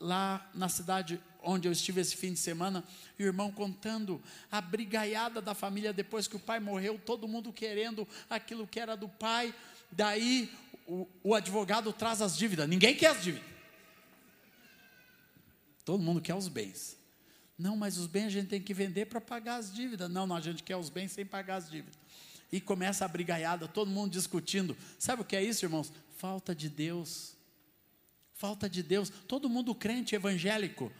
lá 0.00 0.50
na 0.54 0.70
cidade 0.70 1.20
onde 1.42 1.68
eu 1.68 1.72
estive 1.72 2.00
esse 2.00 2.16
fim 2.16 2.32
de 2.32 2.38
semana, 2.38 2.82
e 3.18 3.22
o 3.22 3.26
irmão 3.26 3.50
contando 3.52 4.20
a 4.50 4.60
brigaiada 4.60 5.40
da 5.40 5.54
família 5.54 5.92
depois 5.92 6.26
que 6.26 6.36
o 6.36 6.40
pai 6.40 6.60
morreu, 6.60 6.98
todo 7.04 7.28
mundo 7.28 7.52
querendo 7.52 8.08
aquilo 8.28 8.66
que 8.66 8.80
era 8.80 8.96
do 8.96 9.08
pai. 9.08 9.54
Daí 9.90 10.50
o, 10.88 11.06
o 11.22 11.34
advogado 11.34 11.92
traz 11.92 12.22
as 12.22 12.36
dívidas. 12.36 12.66
Ninguém 12.68 12.96
quer 12.96 13.08
as 13.08 13.22
dívidas. 13.22 13.46
Todo 15.84 16.02
mundo 16.02 16.20
quer 16.20 16.34
os 16.34 16.48
bens. 16.48 16.96
Não, 17.58 17.76
mas 17.76 17.98
os 17.98 18.06
bens 18.06 18.26
a 18.26 18.30
gente 18.30 18.48
tem 18.48 18.60
que 18.60 18.72
vender 18.72 19.06
para 19.06 19.20
pagar 19.20 19.56
as 19.56 19.72
dívidas. 19.72 20.10
Não, 20.10 20.26
não, 20.26 20.36
a 20.36 20.40
gente 20.40 20.62
quer 20.62 20.76
os 20.76 20.88
bens 20.88 21.12
sem 21.12 21.26
pagar 21.26 21.56
as 21.56 21.70
dívidas. 21.70 21.98
E 22.50 22.60
começa 22.60 23.04
a 23.04 23.08
brigaiada, 23.08 23.68
todo 23.68 23.90
mundo 23.90 24.12
discutindo. 24.12 24.76
Sabe 24.98 25.22
o 25.22 25.24
que 25.24 25.36
é 25.36 25.42
isso, 25.42 25.64
irmãos? 25.64 25.92
Falta 26.16 26.54
de 26.54 26.68
Deus. 26.68 27.36
Falta 28.32 28.68
de 28.68 28.82
Deus. 28.82 29.10
Todo 29.26 29.48
mundo 29.48 29.74
crente 29.74 30.14
evangélico 30.14 30.90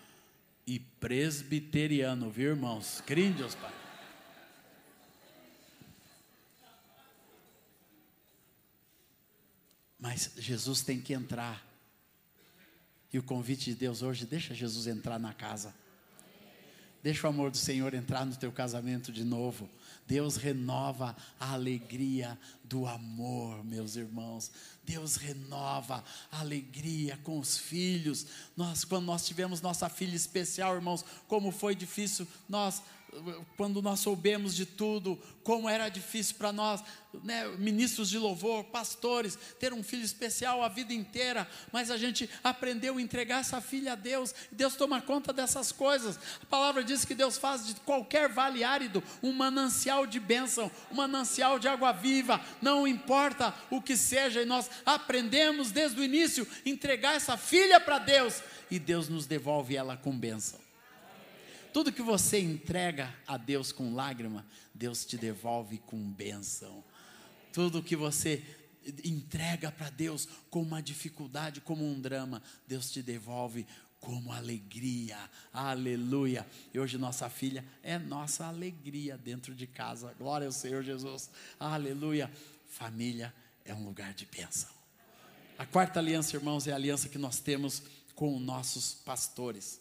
e 0.67 0.79
presbiteriano, 0.79 2.31
viu, 2.31 2.51
irmãos? 2.51 3.03
Deus, 3.07 3.55
Pai. 3.55 3.88
Mas 9.99 10.31
Jesus 10.37 10.83
tem 10.83 11.01
que 11.01 11.13
entrar. 11.13 11.67
E 13.13 13.19
o 13.19 13.23
convite 13.23 13.71
de 13.71 13.77
Deus 13.77 14.03
hoje, 14.03 14.27
deixa 14.27 14.55
Jesus 14.55 14.87
entrar 14.87 15.19
na 15.19 15.33
casa. 15.33 15.75
Deixa 17.03 17.27
o 17.27 17.31
amor 17.31 17.51
do 17.51 17.57
Senhor 17.57 17.95
entrar 17.95 18.25
no 18.25 18.37
teu 18.37 18.51
casamento 18.51 19.13
de 19.13 19.25
novo. 19.25 19.71
Deus 20.07 20.37
renova 20.37 21.17
a 21.39 21.53
alegria 21.53 22.39
do 22.65 22.87
amor, 22.87 23.65
meus 23.65 23.95
irmãos. 23.95 24.51
Deus 24.85 25.17
renova 25.17 26.05
a 26.31 26.41
alegria 26.41 27.17
com 27.23 27.39
os 27.39 27.57
filhos. 27.57 28.27
Nós, 28.57 28.85
quando 28.85 29.05
nós 29.07 29.27
tivemos 29.27 29.61
nossa 29.61 29.89
filha 29.89 30.17
especial, 30.17 30.75
irmãos, 30.75 31.05
como 31.29 31.53
foi 31.53 31.75
difícil 31.75 32.27
nós 32.49 32.83
quando 33.57 33.81
nós 33.81 34.01
soubemos 34.01 34.55
de 34.55 34.67
tudo, 34.67 35.19
como 35.43 35.69
era 35.69 35.89
difícil 35.89 36.37
para 36.37 36.53
nós, 36.53 36.83
né, 37.25 37.49
ministros 37.59 38.11
de 38.11 38.19
louvor, 38.19 38.65
pastores, 38.65 39.39
ter 39.59 39.73
um 39.73 39.83
filho 39.83 40.05
especial 40.05 40.63
a 40.63 40.69
vida 40.69 40.93
inteira, 40.93 41.49
mas 41.73 41.91
a 41.91 41.97
gente 41.97 42.29
aprendeu 42.45 42.99
a 42.99 43.03
entregar 43.03 43.41
essa 43.41 43.61
filha 43.61 43.93
a 43.93 43.97
Deus, 43.97 44.35
Deus 44.53 44.77
toma 44.77 45.01
conta 45.01 45.33
dessas 45.33 45.73
coisas. 45.73 46.19
A 46.43 46.47
palavra 46.47 46.85
diz 46.85 47.05
que 47.05 47.15
Deus 47.15 47.39
faz 47.39 47.67
de 47.67 47.75
qualquer 47.77 48.29
vale 48.29 48.63
árido 48.63 49.03
um 49.23 49.33
manancial 49.33 50.07
de 50.07 50.21
bênção, 50.21 50.71
um 50.91 50.97
manancial 50.97 51.59
de 51.59 51.67
água 51.67 51.93
viva, 51.93 52.41
não 52.61 52.87
importa 52.87 53.55
o 53.71 53.81
que 53.81 53.97
seja, 53.97 54.43
e 54.43 54.47
nós 54.47 54.71
aprendemos 54.85 55.71
desde 55.71 55.99
o 55.99 56.05
início 56.05 56.47
entregar 56.65 57.17
essa 57.17 57.37
filha 57.37 57.81
para 57.81 57.99
Deus, 57.99 58.43
e 58.71 58.79
Deus 58.79 59.09
nos 59.09 59.27
devolve 59.27 59.77
ela 59.77 59.97
com 59.97 60.17
bênção. 60.17 60.68
Tudo 61.73 61.93
que 61.93 62.03
você 62.03 62.41
entrega 62.41 63.15
a 63.27 63.37
Deus 63.37 63.73
com 63.73 63.95
lágrima, 63.95 64.47
Deus 64.75 65.05
te 65.05 65.17
devolve 65.17 65.79
com 65.79 65.99
bênção. 66.13 66.83
Tudo 67.53 67.83
que 67.83 67.97
você 67.97 68.43
entrega 69.05 69.71
para 69.71 69.91
Deus 69.91 70.27
com 70.51 70.63
uma 70.63 70.83
dificuldade, 70.83 71.61
como 71.61 71.85
um 71.85 72.01
drama, 72.01 72.43
Deus 72.67 72.91
te 72.91 73.03
devolve 73.03 73.67
como 74.01 74.33
alegria, 74.33 75.19
aleluia. 75.53 76.47
E 76.73 76.79
hoje 76.79 76.97
nossa 76.97 77.29
filha 77.29 77.65
é 77.83 77.99
nossa 77.99 78.47
alegria 78.47 79.19
dentro 79.19 79.55
de 79.55 79.67
casa, 79.67 80.15
glória 80.19 80.47
ao 80.47 80.53
Senhor 80.53 80.83
Jesus, 80.83 81.31
aleluia. 81.59 82.31
Família 82.67 83.35
é 83.65 83.75
um 83.75 83.85
lugar 83.85 84.15
de 84.15 84.25
bênção. 84.27 84.71
A 85.59 85.67
quarta 85.67 85.99
aliança, 85.99 86.37
irmãos, 86.37 86.67
é 86.67 86.73
a 86.73 86.77
aliança 86.77 87.09
que 87.09 87.19
nós 87.19 87.41
temos 87.41 87.83
com 88.15 88.39
nossos 88.39 88.95
pastores. 88.95 89.81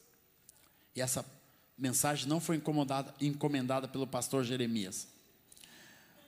E 0.96 1.02
essa 1.02 1.24
mensagem 1.78 2.28
não 2.28 2.40
foi 2.40 2.62
encomendada 3.22 3.88
pelo 3.88 4.08
pastor 4.08 4.44
Jeremias. 4.44 5.08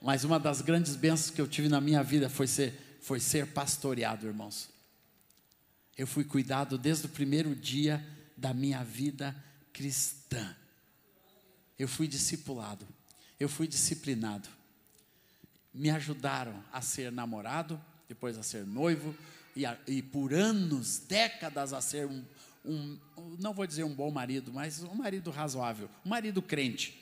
Mas 0.00 0.24
uma 0.24 0.38
das 0.38 0.62
grandes 0.62 0.96
bênçãos 0.96 1.30
que 1.30 1.40
eu 1.40 1.48
tive 1.48 1.68
na 1.68 1.80
minha 1.80 2.02
vida 2.02 2.30
foi 2.30 2.46
ser, 2.46 2.98
foi 3.02 3.20
ser 3.20 3.48
pastoreado, 3.48 4.26
irmãos. 4.26 4.70
Eu 5.96 6.06
fui 6.06 6.24
cuidado 6.24 6.78
desde 6.78 7.06
o 7.06 7.10
primeiro 7.10 7.54
dia 7.54 8.04
da 8.36 8.54
minha 8.54 8.82
vida 8.82 9.36
cristã. 9.72 10.56
Eu 11.78 11.88
fui 11.88 12.08
discipulado, 12.08 12.86
eu 13.38 13.48
fui 13.48 13.66
disciplinado. 13.66 14.48
Me 15.72 15.90
ajudaram 15.90 16.64
a 16.72 16.80
ser 16.80 17.12
namorado, 17.12 17.80
depois 18.08 18.38
a 18.38 18.42
ser 18.42 18.66
noivo, 18.66 19.14
e, 19.54 19.66
a, 19.66 19.76
e 19.86 20.02
por 20.02 20.32
anos, 20.32 20.98
décadas 20.98 21.72
a 21.72 21.80
ser 21.80 22.06
um, 22.06 22.24
um, 22.64 22.98
não 23.40 23.54
vou 23.54 23.66
dizer 23.66 23.84
um 23.84 23.94
bom 23.94 24.10
marido, 24.10 24.52
mas 24.52 24.82
um 24.82 24.94
marido 24.94 25.30
razoável, 25.30 25.88
um 26.04 26.10
marido 26.10 26.42
crente. 26.42 27.00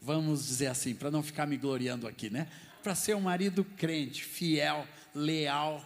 Vamos 0.00 0.46
dizer 0.46 0.68
assim, 0.68 0.94
para 0.94 1.10
não 1.10 1.22
ficar 1.22 1.46
me 1.46 1.56
gloriando 1.58 2.08
aqui, 2.08 2.30
né? 2.30 2.48
Para 2.82 2.94
ser 2.94 3.14
um 3.14 3.20
marido 3.20 3.62
crente, 3.62 4.24
fiel, 4.24 4.86
leal 5.14 5.84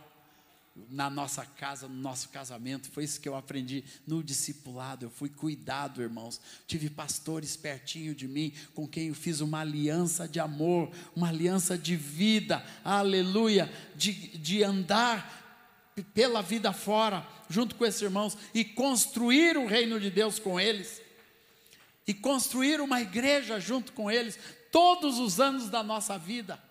na 0.90 1.08
nossa 1.10 1.44
casa, 1.44 1.88
no 1.88 1.94
nosso 1.94 2.28
casamento. 2.28 2.90
Foi 2.90 3.02
isso 3.02 3.20
que 3.20 3.28
eu 3.28 3.34
aprendi 3.34 3.84
no 4.06 4.22
discipulado. 4.22 5.06
Eu 5.06 5.10
fui 5.10 5.28
cuidado, 5.28 6.02
irmãos. 6.02 6.40
Tive 6.66 6.88
pastores 6.88 7.56
pertinho 7.56 8.14
de 8.14 8.28
mim, 8.28 8.52
com 8.74 8.86
quem 8.86 9.08
eu 9.08 9.14
fiz 9.14 9.40
uma 9.40 9.60
aliança 9.60 10.28
de 10.28 10.38
amor, 10.38 10.90
uma 11.14 11.28
aliança 11.28 11.76
de 11.76 11.96
vida, 11.96 12.64
aleluia, 12.84 13.72
de, 13.96 14.12
de 14.38 14.62
andar 14.62 15.42
pela 16.12 16.42
vida 16.42 16.72
fora, 16.72 17.26
junto 17.48 17.74
com 17.74 17.84
esses 17.84 18.00
irmãos, 18.02 18.36
e 18.52 18.64
construir 18.64 19.56
o 19.56 19.66
reino 19.66 19.98
de 20.00 20.10
Deus 20.10 20.38
com 20.38 20.58
eles, 20.58 21.00
e 22.06 22.12
construir 22.12 22.80
uma 22.80 23.00
igreja 23.00 23.58
junto 23.58 23.92
com 23.92 24.10
eles, 24.10 24.38
todos 24.70 25.18
os 25.18 25.40
anos 25.40 25.68
da 25.68 25.82
nossa 25.82 26.18
vida. 26.18 26.62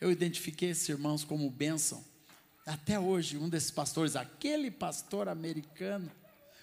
Eu 0.00 0.10
identifiquei 0.10 0.70
esses 0.70 0.88
irmãos 0.88 1.24
como 1.24 1.48
bênção. 1.50 2.04
Até 2.66 2.98
hoje, 2.98 3.38
um 3.38 3.48
desses 3.48 3.70
pastores, 3.70 4.16
aquele 4.16 4.70
pastor 4.70 5.28
americano, 5.28 6.10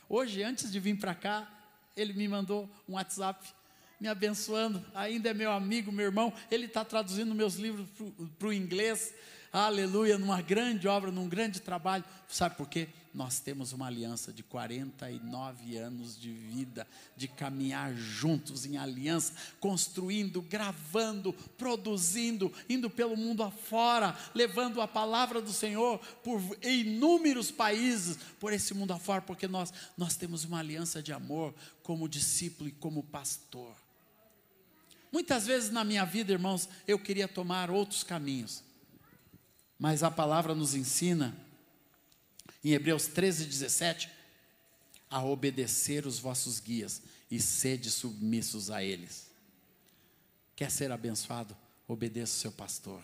hoje, 0.09 0.43
antes 0.43 0.71
de 0.71 0.79
vir 0.79 0.97
para 0.97 1.15
cá, 1.15 1.49
ele 1.95 2.13
me 2.13 2.27
mandou 2.27 2.69
um 2.87 2.93
WhatsApp 2.93 3.53
me 4.03 4.09
abençoando, 4.09 4.85
ainda 4.93 5.29
é 5.29 5.33
meu 5.33 5.49
amigo, 5.49 5.89
meu 5.89 6.05
irmão, 6.05 6.33
ele 6.51 6.65
está 6.65 6.83
traduzindo 6.83 7.33
meus 7.33 7.55
livros 7.55 7.87
para 8.37 8.49
o 8.49 8.51
inglês, 8.51 9.13
aleluia, 9.61 10.17
numa 10.17 10.41
grande 10.41 10.87
obra, 10.87 11.11
num 11.11 11.29
grande 11.29 11.61
trabalho. 11.61 12.03
Sabe 12.27 12.55
por 12.55 12.67
quê? 12.67 12.89
Nós 13.13 13.39
temos 13.39 13.71
uma 13.71 13.85
aliança 13.85 14.33
de 14.33 14.41
49 14.41 15.77
anos 15.77 16.19
de 16.19 16.31
vida, 16.31 16.87
de 17.15 17.27
caminhar 17.27 17.93
juntos 17.95 18.65
em 18.65 18.75
aliança, 18.75 19.33
construindo, 19.59 20.41
gravando, 20.41 21.31
produzindo, 21.55 22.51
indo 22.67 22.89
pelo 22.89 23.15
mundo 23.15 23.43
afora, 23.43 24.17
levando 24.33 24.81
a 24.81 24.87
palavra 24.87 25.39
do 25.39 25.53
Senhor 25.53 25.99
por 26.23 26.41
inúmeros 26.63 27.51
países, 27.51 28.17
por 28.39 28.51
esse 28.51 28.73
mundo 28.73 28.93
afora, 28.93 29.21
porque 29.21 29.47
nós, 29.47 29.71
nós 29.95 30.15
temos 30.15 30.43
uma 30.43 30.57
aliança 30.57 31.03
de 31.03 31.13
amor 31.13 31.53
como 31.83 32.09
discípulo 32.09 32.67
e 32.67 32.73
como 32.73 33.03
pastor. 33.03 33.75
Muitas 35.11 35.45
vezes 35.45 35.69
na 35.69 35.83
minha 35.83 36.03
vida, 36.03 36.31
irmãos, 36.31 36.67
eu 36.87 36.97
queria 36.97 37.27
tomar 37.27 37.69
outros 37.69 38.03
caminhos. 38.03 38.63
Mas 39.83 40.01
a 40.01 40.09
palavra 40.09 40.55
nos 40.55 40.75
ensina, 40.75 41.35
em 42.63 42.71
Hebreus 42.71 43.05
13, 43.07 43.43
17, 43.43 44.09
a 45.09 45.21
obedecer 45.21 46.07
os 46.07 46.19
vossos 46.19 46.61
guias 46.61 47.01
e 47.29 47.37
sede 47.37 47.91
submissos 47.91 48.71
a 48.71 48.81
eles. 48.81 49.27
Quer 50.55 50.71
ser 50.71 50.89
abençoado? 50.89 51.53
Obedeça 51.85 52.33
o 52.33 52.39
seu 52.39 52.51
pastor. 52.53 53.03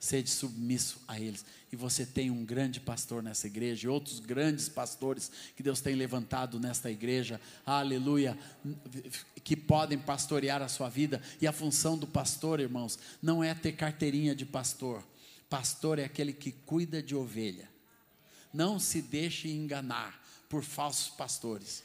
Sede 0.00 0.30
submisso 0.30 1.02
a 1.06 1.20
eles. 1.20 1.44
E 1.70 1.76
você 1.76 2.06
tem 2.06 2.30
um 2.30 2.46
grande 2.46 2.80
pastor 2.80 3.22
nessa 3.22 3.46
igreja, 3.46 3.86
e 3.86 3.90
outros 3.90 4.18
grandes 4.18 4.70
pastores 4.70 5.30
que 5.54 5.62
Deus 5.62 5.82
tem 5.82 5.94
levantado 5.94 6.58
nesta 6.58 6.90
igreja, 6.90 7.38
aleluia, 7.66 8.38
que 9.44 9.54
podem 9.54 9.98
pastorear 9.98 10.62
a 10.62 10.68
sua 10.68 10.88
vida. 10.88 11.20
E 11.42 11.46
a 11.46 11.52
função 11.52 11.98
do 11.98 12.06
pastor, 12.06 12.58
irmãos, 12.58 12.98
não 13.20 13.44
é 13.44 13.54
ter 13.54 13.72
carteirinha 13.72 14.34
de 14.34 14.46
pastor 14.46 15.04
Pastor 15.48 15.98
é 15.98 16.04
aquele 16.04 16.32
que 16.32 16.52
cuida 16.52 17.02
de 17.02 17.14
ovelha. 17.14 17.70
Não 18.52 18.78
se 18.78 19.00
deixe 19.02 19.48
enganar 19.48 20.22
por 20.48 20.62
falsos 20.62 21.08
pastores. 21.08 21.84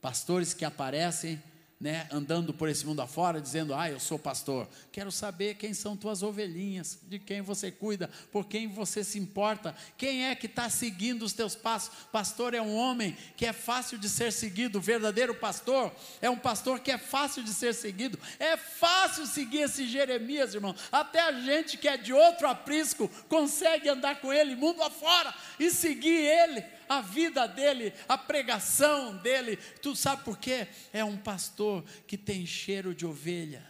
Pastores 0.00 0.54
que 0.54 0.64
aparecem 0.64 1.42
né, 1.78 2.08
andando 2.10 2.54
por 2.54 2.68
esse 2.68 2.86
mundo 2.86 3.02
afora, 3.02 3.40
dizendo: 3.40 3.74
Ah, 3.74 3.90
eu 3.90 4.00
sou 4.00 4.18
pastor. 4.18 4.66
Quero 4.90 5.12
saber 5.12 5.56
quem 5.56 5.74
são 5.74 5.96
tuas 5.96 6.22
ovelhinhas, 6.22 6.98
de 7.02 7.18
quem 7.18 7.42
você 7.42 7.70
cuida, 7.70 8.10
por 8.32 8.46
quem 8.46 8.66
você 8.66 9.04
se 9.04 9.18
importa, 9.18 9.74
quem 9.96 10.26
é 10.26 10.34
que 10.34 10.46
está 10.46 10.70
seguindo 10.70 11.22
os 11.22 11.34
teus 11.34 11.54
passos. 11.54 11.90
Pastor 12.10 12.54
é 12.54 12.62
um 12.62 12.74
homem 12.74 13.16
que 13.36 13.44
é 13.44 13.52
fácil 13.52 13.98
de 13.98 14.08
ser 14.08 14.32
seguido, 14.32 14.78
o 14.78 14.80
verdadeiro 14.80 15.34
pastor 15.34 15.92
é 16.22 16.30
um 16.30 16.38
pastor 16.38 16.80
que 16.80 16.90
é 16.90 16.98
fácil 16.98 17.42
de 17.42 17.52
ser 17.52 17.74
seguido. 17.74 18.18
É 18.38 18.56
fácil 18.56 19.26
seguir 19.26 19.62
esse 19.62 19.86
Jeremias, 19.86 20.54
irmão. 20.54 20.74
Até 20.90 21.20
a 21.20 21.32
gente 21.32 21.76
que 21.76 21.88
é 21.88 21.96
de 21.98 22.12
outro 22.12 22.48
aprisco 22.48 23.08
consegue 23.28 23.88
andar 23.88 24.20
com 24.20 24.32
ele 24.32 24.56
mundo 24.56 24.82
afora 24.82 25.34
e 25.58 25.70
seguir 25.70 26.08
ele 26.08 26.75
a 26.88 27.00
vida 27.00 27.46
dele, 27.46 27.92
a 28.08 28.16
pregação 28.16 29.16
dele. 29.16 29.56
Tu 29.80 29.94
sabe 29.94 30.24
por 30.24 30.38
quê? 30.38 30.68
É 30.92 31.04
um 31.04 31.16
pastor 31.16 31.84
que 32.06 32.16
tem 32.16 32.46
cheiro 32.46 32.94
de 32.94 33.06
ovelha. 33.06 33.66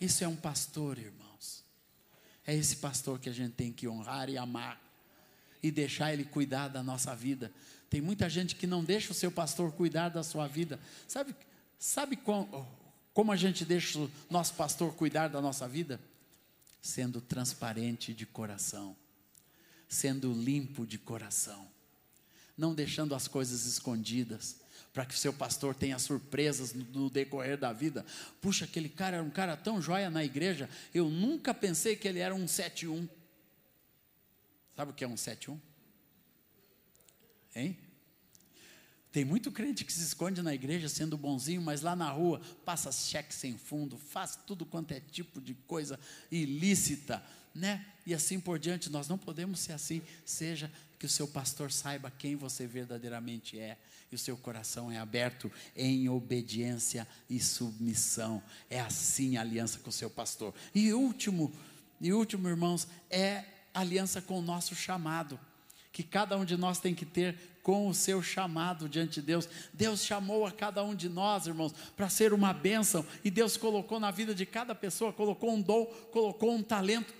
Isso 0.00 0.24
é 0.24 0.28
um 0.28 0.36
pastor, 0.36 0.98
irmãos. 0.98 1.64
É 2.46 2.54
esse 2.54 2.76
pastor 2.76 3.18
que 3.18 3.28
a 3.28 3.32
gente 3.32 3.52
tem 3.52 3.72
que 3.72 3.86
honrar 3.86 4.28
e 4.28 4.38
amar 4.38 4.80
e 5.62 5.70
deixar 5.70 6.12
ele 6.12 6.24
cuidar 6.24 6.68
da 6.68 6.82
nossa 6.82 7.14
vida. 7.14 7.52
Tem 7.88 8.00
muita 8.00 8.28
gente 8.28 8.56
que 8.56 8.66
não 8.66 8.82
deixa 8.82 9.12
o 9.12 9.14
seu 9.14 9.30
pastor 9.30 9.72
cuidar 9.72 10.08
da 10.08 10.22
sua 10.22 10.46
vida. 10.46 10.80
Sabe, 11.06 11.34
sabe 11.78 12.16
como, 12.16 12.66
como 13.12 13.32
a 13.32 13.36
gente 13.36 13.64
deixa 13.64 13.98
o 13.98 14.10
nosso 14.30 14.54
pastor 14.54 14.94
cuidar 14.94 15.28
da 15.28 15.40
nossa 15.40 15.68
vida? 15.68 16.00
Sendo 16.80 17.20
transparente 17.20 18.14
de 18.14 18.24
coração 18.24 18.96
sendo 19.90 20.32
limpo 20.32 20.86
de 20.86 20.96
coração, 20.96 21.68
não 22.56 22.72
deixando 22.72 23.12
as 23.12 23.26
coisas 23.26 23.66
escondidas, 23.66 24.60
para 24.94 25.04
que 25.04 25.14
o 25.14 25.18
seu 25.18 25.32
pastor 25.32 25.74
tenha 25.74 25.98
surpresas 25.98 26.72
no, 26.72 27.10
decorrer 27.10 27.58
da 27.58 27.72
vida. 27.72 28.06
Puxa, 28.40 28.64
aquele 28.64 28.88
cara 28.88 29.16
era 29.16 29.24
um 29.24 29.30
cara 29.30 29.56
tão 29.56 29.82
joia 29.82 30.08
na 30.08 30.24
igreja, 30.24 30.70
eu 30.94 31.10
nunca 31.10 31.52
pensei 31.52 31.96
que 31.96 32.06
ele 32.06 32.20
era 32.20 32.32
um 32.34 32.46
71. 32.46 33.08
Sabe 34.76 34.92
o 34.92 34.94
que 34.94 35.02
é 35.02 35.08
um 35.08 35.16
71? 35.16 35.60
Hein? 37.56 37.76
Tem 39.10 39.24
muito 39.24 39.50
crente 39.50 39.84
que 39.84 39.92
se 39.92 40.02
esconde 40.02 40.40
na 40.40 40.54
igreja 40.54 40.88
sendo 40.88 41.16
bonzinho, 41.16 41.60
mas 41.60 41.82
lá 41.82 41.96
na 41.96 42.08
rua 42.10 42.40
passa 42.64 42.92
cheque 42.92 43.34
sem 43.34 43.58
fundo, 43.58 43.98
faz 43.98 44.38
tudo 44.46 44.64
quanto 44.64 44.92
é 44.92 45.00
tipo 45.00 45.40
de 45.40 45.54
coisa 45.54 45.98
ilícita, 46.30 47.20
né? 47.54 47.84
E 48.06 48.14
assim 48.14 48.40
por 48.40 48.58
diante, 48.58 48.90
nós 48.90 49.08
não 49.08 49.18
podemos 49.18 49.60
ser 49.60 49.72
assim. 49.72 50.02
Seja 50.24 50.70
que 50.98 51.06
o 51.06 51.08
seu 51.08 51.26
pastor 51.26 51.72
saiba 51.72 52.12
quem 52.18 52.36
você 52.36 52.66
verdadeiramente 52.66 53.58
é, 53.58 53.76
e 54.10 54.14
o 54.14 54.18
seu 54.18 54.36
coração 54.36 54.90
é 54.90 54.98
aberto 54.98 55.50
em 55.76 56.08
obediência 56.08 57.06
e 57.28 57.40
submissão. 57.40 58.42
É 58.68 58.80
assim 58.80 59.36
a 59.36 59.40
aliança 59.40 59.78
com 59.78 59.90
o 59.90 59.92
seu 59.92 60.10
pastor. 60.10 60.54
E 60.74 60.92
último, 60.92 61.52
e 62.00 62.12
último, 62.12 62.48
irmãos, 62.48 62.88
é 63.08 63.44
aliança 63.72 64.20
com 64.20 64.38
o 64.38 64.42
nosso 64.42 64.74
chamado 64.74 65.38
que 65.92 66.02
cada 66.02 66.36
um 66.36 66.44
de 66.44 66.56
nós 66.56 66.78
tem 66.78 66.94
que 66.94 67.04
ter 67.04 67.36
com 67.62 67.88
o 67.88 67.94
seu 67.94 68.22
chamado 68.22 68.88
diante 68.88 69.20
de 69.20 69.22
Deus. 69.22 69.48
Deus 69.72 70.04
chamou 70.04 70.46
a 70.46 70.52
cada 70.52 70.82
um 70.82 70.94
de 70.94 71.08
nós, 71.08 71.46
irmãos, 71.46 71.74
para 71.96 72.08
ser 72.08 72.32
uma 72.32 72.52
bênção, 72.52 73.04
e 73.24 73.30
Deus 73.30 73.56
colocou 73.56 74.00
na 74.00 74.10
vida 74.10 74.34
de 74.34 74.46
cada 74.46 74.74
pessoa, 74.74 75.12
colocou 75.12 75.52
um 75.52 75.60
dom, 75.60 75.84
colocou 76.12 76.54
um 76.54 76.62
talento. 76.62 77.19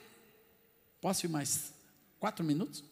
Posso 1.01 1.27
ir 1.27 1.29
mais 1.29 1.73
quatro 2.19 2.45
minutos? 2.45 2.85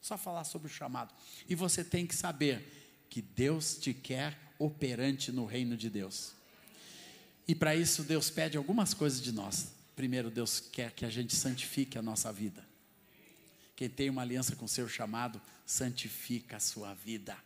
Só 0.00 0.16
falar 0.16 0.44
sobre 0.44 0.68
o 0.68 0.70
chamado. 0.70 1.14
E 1.48 1.54
você 1.54 1.82
tem 1.82 2.06
que 2.06 2.14
saber 2.14 3.06
que 3.08 3.22
Deus 3.22 3.76
te 3.76 3.94
quer 3.94 4.38
operante 4.58 5.32
no 5.32 5.44
reino 5.44 5.76
de 5.76 5.88
Deus. 5.88 6.32
E 7.46 7.54
para 7.54 7.74
isso 7.74 8.02
Deus 8.02 8.30
pede 8.30 8.56
algumas 8.56 8.92
coisas 8.92 9.20
de 9.20 9.32
nós. 9.32 9.72
Primeiro, 9.96 10.30
Deus 10.30 10.60
quer 10.60 10.92
que 10.92 11.04
a 11.04 11.10
gente 11.10 11.34
santifique 11.34 11.98
a 11.98 12.02
nossa 12.02 12.32
vida. 12.32 12.64
Quem 13.74 13.88
tem 13.88 14.10
uma 14.10 14.22
aliança 14.22 14.54
com 14.54 14.66
o 14.66 14.68
seu 14.68 14.88
chamado, 14.88 15.40
santifica 15.64 16.56
a 16.56 16.60
sua 16.60 16.94
vida. 16.94 17.36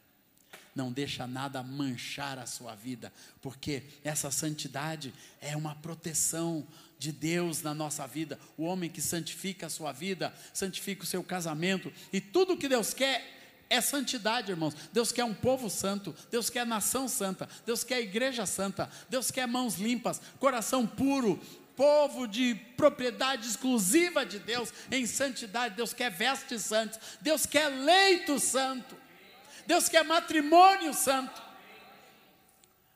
Não 0.74 0.90
deixa 0.90 1.26
nada 1.26 1.62
manchar 1.62 2.38
a 2.38 2.46
sua 2.46 2.74
vida, 2.74 3.12
porque 3.40 3.82
essa 4.02 4.30
santidade 4.30 5.12
é 5.40 5.56
uma 5.56 5.74
proteção 5.74 6.66
de 6.98 7.12
Deus 7.12 7.62
na 7.62 7.74
nossa 7.74 8.06
vida. 8.06 8.38
O 8.56 8.64
homem 8.64 8.88
que 8.88 9.02
santifica 9.02 9.66
a 9.66 9.70
sua 9.70 9.92
vida, 9.92 10.32
santifica 10.54 11.02
o 11.02 11.06
seu 11.06 11.22
casamento, 11.22 11.92
e 12.12 12.20
tudo 12.20 12.56
que 12.56 12.68
Deus 12.68 12.94
quer 12.94 13.42
é 13.68 13.80
santidade, 13.80 14.50
irmãos. 14.50 14.74
Deus 14.92 15.10
quer 15.10 15.24
um 15.24 15.34
povo 15.34 15.70
santo, 15.70 16.14
Deus 16.30 16.50
quer 16.50 16.66
nação 16.66 17.08
santa, 17.08 17.48
Deus 17.64 17.82
quer 17.82 18.00
igreja 18.00 18.44
santa, 18.44 18.88
Deus 19.08 19.30
quer 19.30 19.48
mãos 19.48 19.76
limpas, 19.76 20.20
coração 20.38 20.86
puro, 20.86 21.40
povo 21.74 22.26
de 22.28 22.54
propriedade 22.76 23.48
exclusiva 23.48 24.24
de 24.26 24.38
Deus, 24.38 24.72
em 24.90 25.06
santidade. 25.06 25.74
Deus 25.74 25.92
quer 25.92 26.10
vestes 26.10 26.62
santas, 26.62 27.00
Deus 27.20 27.46
quer 27.46 27.68
leito 27.68 28.38
santo, 28.38 28.94
Deus 29.66 29.88
quer 29.88 30.04
matrimônio 30.04 30.92
santo. 30.94 31.52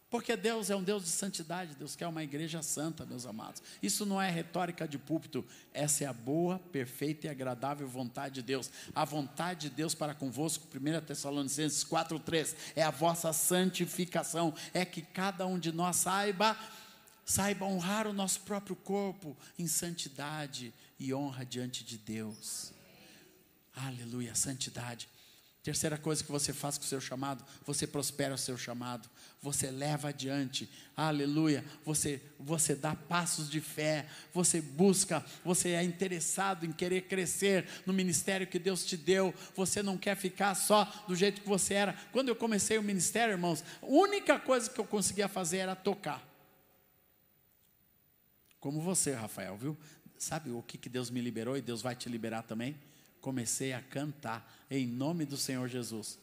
Porque 0.09 0.37
Deus 0.37 0.71
é 0.71 0.77
um 0.77 0.83
Deus 0.83 1.03
de 1.03 1.11
santidade, 1.11 1.75
Deus 1.75 1.97
quer 1.97 2.07
uma 2.07 2.23
igreja 2.23 2.63
santa, 2.63 3.05
meus 3.05 3.27
amados. 3.27 3.61
Isso 3.83 4.07
não 4.07 4.23
é 4.23 4.31
retórica 4.31 4.87
de 4.87 4.99
púlpito, 4.99 5.45
essa 5.75 6.05
é 6.05 6.07
a 6.07 6.13
boa, 6.13 6.61
perfeita 6.71 7.27
e 7.27 7.31
agradável 7.31 7.89
vontade 7.89 8.37
de 8.37 8.43
Deus. 8.43 8.71
A 8.95 9.05
vontade 9.05 9.69
de 9.69 9.75
Deus 9.75 9.95
para 9.95 10.15
convosco, 10.15 10.69
1 10.75 11.05
Tessalonicenses 11.05 11.85
4,3, 11.85 12.55
é 12.77 12.83
a 12.83 12.91
vossa 12.91 13.33
santificação, 13.33 14.55
é 14.73 14.85
que 14.85 15.03
cada 15.03 15.45
um 15.47 15.59
de 15.59 15.73
nós 15.73 15.97
saiba 15.97 16.57
saiba 17.27 17.67
honrar 17.67 18.07
o 18.07 18.13
nosso 18.13 18.41
próprio 18.43 18.77
corpo 18.77 19.37
em 19.59 19.67
santidade 19.67 20.73
e 20.97 21.13
honra 21.13 21.45
diante 21.45 21.83
de 21.83 21.99
Deus. 21.99 22.73
Aleluia, 23.75 24.33
santidade. 24.37 25.09
Terceira 25.67 25.99
coisa 25.99 26.23
que 26.23 26.31
você 26.31 26.53
faz 26.53 26.79
com 26.79 26.85
o 26.85 26.87
seu 26.87 27.01
chamado, 27.01 27.45
você 27.65 27.89
prospera 27.89 28.33
o 28.33 28.39
seu 28.39 28.57
chamado, 28.57 29.11
você 29.43 29.69
leva 29.69 30.11
adiante, 30.11 30.71
aleluia, 30.97 31.65
você, 31.85 32.23
você 32.39 32.77
dá 32.77 32.95
passos 32.95 33.51
de 33.51 33.61
fé, 33.61 34.07
você 34.33 34.61
busca, 34.61 35.27
você 35.45 35.71
é 35.71 35.83
interessado 35.83 36.65
em 36.65 36.71
querer 36.71 37.09
crescer 37.09 37.67
no 37.85 37.93
ministério 37.93 38.47
que 38.47 38.61
Deus 38.61 38.87
te 38.87 38.97
deu, 38.97 39.35
você 39.57 39.83
não 39.83 39.99
quer 39.99 40.17
ficar 40.17 40.55
só 40.55 40.85
do 41.09 41.17
jeito 41.17 41.41
que 41.41 41.49
você 41.49 41.75
era. 41.75 41.95
Quando 42.13 42.29
eu 42.29 42.37
comecei 42.37 42.79
o 42.79 42.83
ministério, 42.85 43.33
irmãos, 43.33 43.65
a 43.83 43.87
única 43.87 44.39
coisa 44.39 44.71
que 44.71 44.81
eu 44.81 44.85
conseguia 44.85 45.27
fazer 45.27 45.57
era 45.57 45.75
tocar. 45.75 46.25
Como 48.61 48.81
você, 48.81 49.15
Rafael, 49.15 49.57
viu? 49.57 49.77
Sabe 50.17 50.49
o 50.49 50.63
que, 50.63 50.79
que 50.79 50.89
Deus 50.89 51.11
me 51.11 51.21
liberou 51.21 51.57
e 51.57 51.61
Deus 51.61 51.83
vai 51.83 51.97
te 51.97 52.09
liberar 52.09 52.45
também? 52.45 52.77
Comecei 53.27 53.73
a 53.73 53.83
cantar 53.83 54.49
em 54.71 54.87
nome 54.87 55.25
do 55.25 55.37
Senhor 55.37 55.67
Jesus. 55.67 56.17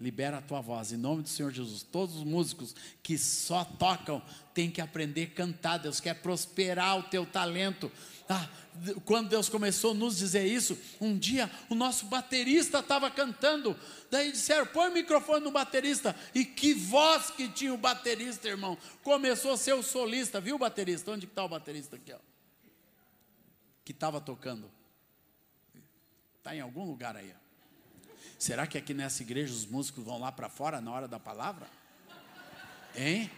Libera 0.00 0.38
a 0.38 0.40
tua 0.40 0.60
voz 0.60 0.92
em 0.92 0.96
nome 0.96 1.24
do 1.24 1.28
Senhor 1.28 1.50
Jesus. 1.50 1.82
Todos 1.82 2.14
os 2.14 2.22
músicos 2.22 2.72
que 3.02 3.18
só 3.18 3.64
tocam 3.64 4.22
têm 4.54 4.70
que 4.70 4.80
aprender 4.80 5.24
a 5.24 5.34
cantar. 5.34 5.78
Deus 5.78 5.98
quer 5.98 6.14
prosperar 6.14 7.00
o 7.00 7.02
teu 7.02 7.26
talento. 7.26 7.90
Ah, 8.28 8.48
quando 9.04 9.28
Deus 9.28 9.48
começou 9.48 9.90
a 9.90 9.94
nos 9.94 10.18
dizer 10.18 10.46
isso, 10.46 10.78
um 11.00 11.18
dia 11.18 11.50
o 11.68 11.74
nosso 11.74 12.06
baterista 12.06 12.78
estava 12.78 13.10
cantando. 13.10 13.76
Daí 14.08 14.30
disseram: 14.30 14.66
põe 14.66 14.88
o 14.88 14.94
microfone 14.94 15.42
no 15.42 15.50
baterista. 15.50 16.14
E 16.32 16.44
que 16.44 16.72
voz 16.74 17.28
que 17.28 17.48
tinha 17.48 17.74
o 17.74 17.76
baterista, 17.76 18.46
irmão. 18.46 18.78
Começou 19.02 19.54
a 19.54 19.56
ser 19.56 19.72
o 19.72 19.82
solista, 19.82 20.40
viu, 20.40 20.56
baterista? 20.56 21.10
Onde 21.10 21.26
está 21.26 21.44
o 21.44 21.48
baterista 21.48 21.96
aqui? 21.96 22.12
Ó? 22.12 22.18
Que 23.84 23.90
estava 23.90 24.20
tocando. 24.20 24.70
Está 26.46 26.54
em 26.54 26.60
algum 26.60 26.84
lugar 26.84 27.16
aí. 27.16 27.34
Será 28.38 28.68
que 28.68 28.78
aqui 28.78 28.94
nessa 28.94 29.20
igreja 29.20 29.52
os 29.52 29.66
músicos 29.66 30.04
vão 30.04 30.16
lá 30.16 30.30
para 30.30 30.48
fora 30.48 30.80
na 30.80 30.92
hora 30.92 31.08
da 31.08 31.18
palavra? 31.18 31.66
Hein? 32.94 33.28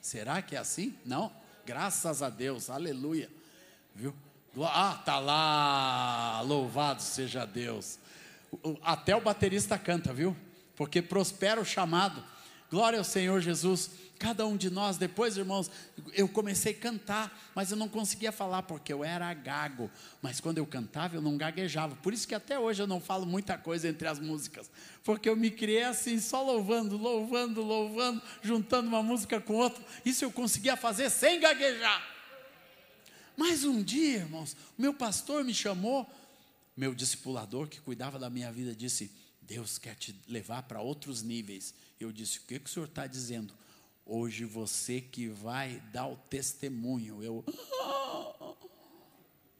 Será 0.00 0.42
que 0.42 0.56
é 0.56 0.58
assim? 0.58 0.98
Não? 1.06 1.32
Graças 1.64 2.20
a 2.20 2.28
Deus, 2.28 2.70
aleluia. 2.70 3.30
Viu? 3.94 4.12
Ah, 4.64 5.00
tá 5.04 5.20
lá, 5.20 6.40
louvado 6.40 7.02
seja 7.02 7.46
Deus. 7.46 8.00
Até 8.82 9.14
o 9.14 9.20
baterista 9.20 9.78
canta, 9.78 10.12
viu? 10.12 10.36
Porque 10.74 11.00
prospera 11.00 11.60
o 11.60 11.64
chamado. 11.64 12.24
Glória 12.70 12.98
ao 12.98 13.04
Senhor 13.04 13.40
Jesus. 13.40 13.90
Cada 14.18 14.44
um 14.44 14.56
de 14.56 14.68
nós, 14.68 14.98
depois, 14.98 15.36
irmãos, 15.36 15.70
eu 16.12 16.28
comecei 16.28 16.72
a 16.72 16.76
cantar, 16.76 17.50
mas 17.54 17.70
eu 17.70 17.76
não 17.76 17.88
conseguia 17.88 18.32
falar 18.32 18.62
porque 18.62 18.92
eu 18.92 19.04
era 19.04 19.32
gago. 19.32 19.88
Mas 20.20 20.40
quando 20.40 20.58
eu 20.58 20.66
cantava, 20.66 21.14
eu 21.14 21.22
não 21.22 21.36
gaguejava. 21.36 21.94
Por 21.96 22.12
isso 22.12 22.26
que 22.26 22.34
até 22.34 22.58
hoje 22.58 22.82
eu 22.82 22.86
não 22.86 23.00
falo 23.00 23.24
muita 23.24 23.56
coisa 23.56 23.88
entre 23.88 24.08
as 24.08 24.18
músicas, 24.18 24.68
porque 25.04 25.28
eu 25.28 25.36
me 25.36 25.52
criei 25.52 25.84
assim, 25.84 26.18
só 26.18 26.42
louvando, 26.42 26.96
louvando, 26.96 27.62
louvando, 27.62 28.20
juntando 28.42 28.88
uma 28.88 29.02
música 29.04 29.40
com 29.40 29.54
outra. 29.54 29.82
Isso 30.04 30.24
eu 30.24 30.32
conseguia 30.32 30.76
fazer 30.76 31.10
sem 31.10 31.38
gaguejar. 31.38 32.02
Mas 33.36 33.62
um 33.64 33.80
dia, 33.80 34.16
irmãos, 34.16 34.56
o 34.76 34.82
meu 34.82 34.92
pastor 34.92 35.44
me 35.44 35.54
chamou, 35.54 36.10
meu 36.76 36.92
discipulador 36.92 37.68
que 37.68 37.80
cuidava 37.80 38.18
da 38.18 38.28
minha 38.28 38.50
vida 38.50 38.74
disse: 38.74 39.12
Deus 39.48 39.78
quer 39.78 39.94
te 39.94 40.14
levar 40.28 40.64
para 40.64 40.82
outros 40.82 41.22
níveis. 41.22 41.74
Eu 41.98 42.12
disse: 42.12 42.38
O 42.38 42.42
que, 42.42 42.58
que 42.58 42.68
o 42.68 42.72
senhor 42.72 42.84
está 42.84 43.06
dizendo? 43.06 43.54
Hoje 44.04 44.44
você 44.44 45.00
que 45.00 45.28
vai 45.28 45.82
dar 45.90 46.06
o 46.06 46.16
testemunho. 46.16 47.22
Eu. 47.22 47.42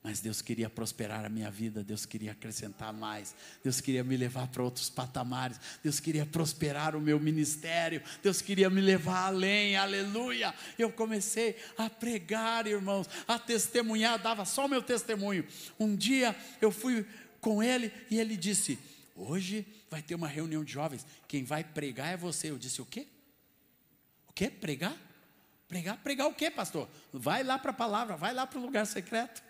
Mas 0.05 0.20
Deus 0.20 0.41
queria 0.41 0.70
prosperar 0.70 1.24
a 1.24 1.28
minha 1.28 1.51
vida, 1.51 1.82
Deus 1.82 2.07
queria 2.07 2.32
acrescentar 2.32 2.93
mais, 2.93 3.34
Deus 3.64 3.80
queria 3.80 4.05
me 4.05 4.16
levar 4.16 4.47
para 4.47 4.62
outros 4.62 4.89
patamares, 4.89 5.61
Deus 5.82 5.99
queria 6.01 6.24
prosperar 6.24 6.95
o 6.95 7.01
meu 7.01 7.18
ministério, 7.18 8.01
Deus 8.22 8.41
queria 8.41 8.70
me 8.70 8.80
levar 8.80 9.26
além, 9.26 9.76
aleluia. 9.76 10.55
Eu 10.78 10.91
comecei 10.93 11.57
a 11.76 11.91
pregar, 11.91 12.66
irmãos, 12.66 13.09
a 13.26 13.39
testemunhar, 13.39 14.22
dava 14.22 14.45
só 14.45 14.66
o 14.66 14.68
meu 14.68 14.82
testemunho. 14.82 15.45
Um 15.78 15.97
dia 15.97 16.34
eu 16.61 16.70
fui 16.70 17.05
com 17.41 17.62
ele 17.62 17.93
e 18.09 18.18
ele 18.18 18.36
disse: 18.36 18.78
Hoje 19.19 19.66
vai 19.91 20.01
ter 20.01 20.14
uma 20.14 20.29
reunião 20.29 20.62
de 20.62 20.73
jovens, 20.73 21.05
quem 21.27 21.43
vai 21.43 21.64
pregar 21.64 22.12
é 22.12 22.16
você. 22.16 22.51
Eu 22.51 22.57
disse: 22.57 22.81
O 22.81 22.87
quê? 22.87 23.09
O 24.29 24.33
quê? 24.33 24.49
Pregar? 24.49 24.97
Pregar? 25.66 25.97
Pregar 25.99 26.29
o 26.29 26.35
quê, 26.35 26.49
pastor? 26.49 26.89
Vai 27.12 27.43
lá 27.43 27.59
para 27.59 27.73
a 27.73 27.75
palavra, 27.75 28.16
vai 28.16 28.33
lá 28.33 28.47
para 28.47 28.61
o 28.61 28.62
lugar 28.62 28.87
secreto. 28.87 29.43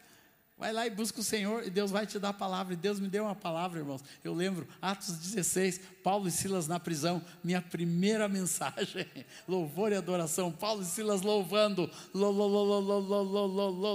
Vai 0.59 0.73
lá 0.73 0.85
e 0.85 0.91
busca 0.91 1.21
o 1.21 1.25
Senhor 1.25 1.65
e 1.65 1.71
Deus 1.71 1.93
vai 1.93 2.05
te 2.05 2.19
dar 2.19 2.31
a 2.31 2.33
palavra. 2.33 2.75
E 2.75 2.77
Deus 2.77 2.99
me 2.99 3.07
deu 3.07 3.23
uma 3.25 3.35
palavra, 3.35 3.79
irmãos. 3.79 4.03
Eu 4.25 4.35
lembro, 4.35 4.67
Atos 4.83 5.17
16, 5.17 5.81
Paulo 6.03 6.27
e 6.27 6.33
Silas 6.33 6.67
na 6.67 6.81
prisão, 6.81 7.23
minha 7.45 7.63
primeira 7.63 8.27
mensagem, 8.29 9.07
louvor 9.47 9.93
e 9.93 9.95
adoração. 9.95 10.51
Paulo 10.51 10.83
e 10.83 10.85
Silas 10.85 11.23
louvando, 11.23 11.89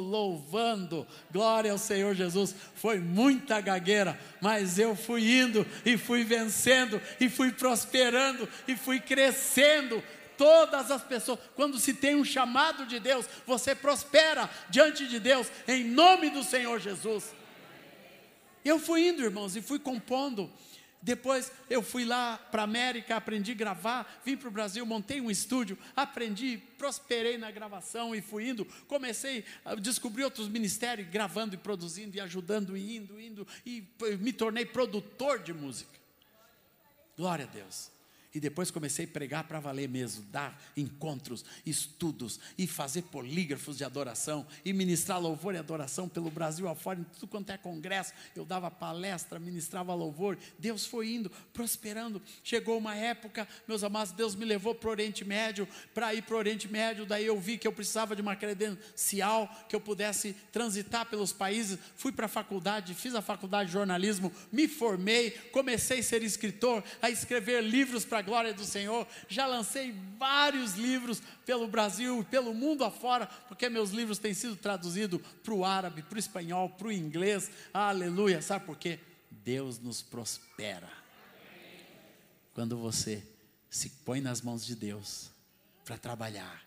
louvando, 0.07 1.05
glória 1.30 1.74
ao 1.74 1.78
Senhor 1.78 2.16
Jesus. 2.16 2.55
Foi 2.76 2.97
muita 2.97 3.59
gagueira, 3.59 4.18
mas 4.39 4.80
eu 4.80 4.95
fui 4.95 5.41
indo 5.41 5.68
e 5.86 5.97
fui 5.97 6.24
vencendo, 6.24 7.01
e 7.20 7.28
fui 7.30 7.51
prosperando, 7.51 8.47
e 8.66 8.78
fui 8.78 9.01
crescendo 9.01 10.01
todas 10.38 10.91
as 10.91 11.03
pessoas. 11.03 11.39
Quando 11.55 11.79
se 11.79 11.93
tem 11.93 12.15
um 12.15 12.25
chamado 12.25 12.86
de 12.86 12.99
Deus, 12.99 13.25
você 13.45 13.73
prospera 13.75 14.49
diante 14.69 15.07
de 15.07 15.19
Deus, 15.19 15.47
em 15.67 15.84
nome 15.84 16.29
do 16.29 16.43
Senhor 16.43 16.79
Jesus. 16.79 17.34
Eu 18.63 18.79
fui 18.79 19.07
indo, 19.07 19.23
irmãos, 19.23 19.55
e 19.55 19.61
fui 19.61 19.79
compondo. 19.79 20.51
Depois 21.01 21.51
eu 21.69 21.84
fui 21.84 22.05
lá 22.05 22.38
para 22.38 22.61
a 22.61 22.63
América, 22.63 23.17
aprendi 23.17 23.51
a 23.51 23.55
gravar, 23.55 24.21
vim 24.23 24.38
para 24.38 24.47
o 24.47 24.51
Brasil, 24.51 24.86
montei 24.86 25.19
um 25.19 25.29
estúdio, 25.29 25.77
aprendi, 25.93 26.57
prosperei 26.77 27.38
na 27.38 27.51
gravação 27.51 28.15
e 28.15 28.21
fui 28.21 28.47
indo. 28.47 28.63
Comecei 28.88 29.43
a 29.65 29.75
descobrir 29.75 30.23
outros 30.23 30.47
ministérios, 30.47 31.09
gravando 31.09 31.55
e 31.55 31.57
produzindo 31.57 32.15
e 32.15 32.21
ajudando, 32.21 32.77
e 32.77 32.95
indo, 32.95 33.19
indo, 33.19 33.45
e 33.65 33.86
me 34.17 34.31
tornei 34.31 34.65
produtor 34.65 35.39
de 35.39 35.51
música. 35.51 35.99
Glória 37.17 37.43
a 37.43 37.49
Deus. 37.49 37.92
E 38.34 38.39
depois 38.39 38.71
comecei 38.71 39.05
a 39.05 39.07
pregar 39.07 39.43
para 39.43 39.59
valer 39.59 39.88
mesmo, 39.88 40.25
dar 40.31 40.59
encontros, 40.75 41.45
estudos 41.63 42.39
e 42.57 42.65
fazer 42.65 43.03
polígrafos 43.03 43.77
de 43.77 43.84
adoração 43.84 44.47
e 44.65 44.73
ministrar 44.73 45.21
louvor 45.21 45.53
e 45.53 45.57
adoração 45.59 46.09
pelo 46.09 46.31
Brasil 46.31 46.67
afora, 46.67 46.99
em 46.99 47.03
tudo 47.03 47.27
quanto 47.27 47.51
é 47.51 47.57
congresso. 47.59 48.11
Eu 48.36 48.43
dava 48.43 48.71
palestra, 48.71 49.38
ministrava 49.39 49.93
louvor. 49.93 50.36
Deus 50.57 50.84
foi 50.84 51.13
indo, 51.13 51.31
prosperando. 51.53 52.19
Chegou 52.43 52.75
uma 52.75 52.95
época, 52.95 53.47
meus 53.67 53.84
amados, 53.84 54.11
Deus 54.13 54.34
me 54.34 54.45
levou 54.45 54.73
para 54.73 54.88
o 54.88 54.91
Oriente 54.91 55.23
Médio, 55.23 55.67
para 55.93 56.11
ir 56.15 56.23
para 56.23 56.34
o 56.34 56.39
Oriente 56.39 56.67
Médio. 56.67 57.05
Daí 57.05 57.27
eu 57.27 57.39
vi 57.39 57.59
que 57.59 57.67
eu 57.67 57.73
precisava 57.73 58.15
de 58.15 58.21
uma 58.23 58.36
credencial, 58.36 59.47
que 59.69 59.75
eu 59.75 59.81
pudesse 59.81 60.34
transitar 60.51 61.05
pelos 61.05 61.31
países. 61.31 61.77
Fui 61.95 62.11
para 62.11 62.25
a 62.25 62.29
faculdade, 62.29 62.95
fiz 62.95 63.13
a 63.13 63.21
faculdade 63.21 63.67
de 63.67 63.73
jornalismo, 63.73 64.34
me 64.51 64.67
formei, 64.67 65.29
comecei 65.51 65.99
a 65.99 66.03
ser 66.03 66.23
escritor, 66.23 66.84
a 66.99 67.11
escrever 67.11 67.61
livros 67.61 68.03
para 68.03 68.22
glória 68.24 68.53
do 68.53 68.65
Senhor. 68.65 69.07
Já 69.28 69.45
lancei 69.45 69.93
vários 70.17 70.74
livros 70.76 71.21
pelo 71.45 71.67
Brasil, 71.67 72.26
pelo 72.32 72.53
mundo 72.53 72.84
afora, 72.84 73.28
porque 73.47 73.69
meus 73.69 73.91
livros 73.91 74.17
têm 74.17 74.34
sido 74.34 74.55
traduzidos 74.55 75.21
para 75.43 75.53
o 75.53 75.63
árabe, 75.63 76.01
para 76.01 76.15
o 76.15 76.19
espanhol, 76.19 76.69
para 76.69 76.88
o 76.88 76.91
inglês. 76.91 77.51
Aleluia. 77.74 78.41
Sabe 78.41 78.65
por 78.65 78.78
quê? 78.78 78.99
Deus 79.30 79.78
nos 79.80 80.01
prospera. 80.01 80.89
Quando 82.53 82.78
você 82.78 83.24
se 83.69 83.89
põe 83.89 84.21
nas 84.21 84.41
mãos 84.41 84.65
de 84.65 84.76
Deus 84.76 85.30
para 85.84 85.97
trabalhar, 85.97 86.63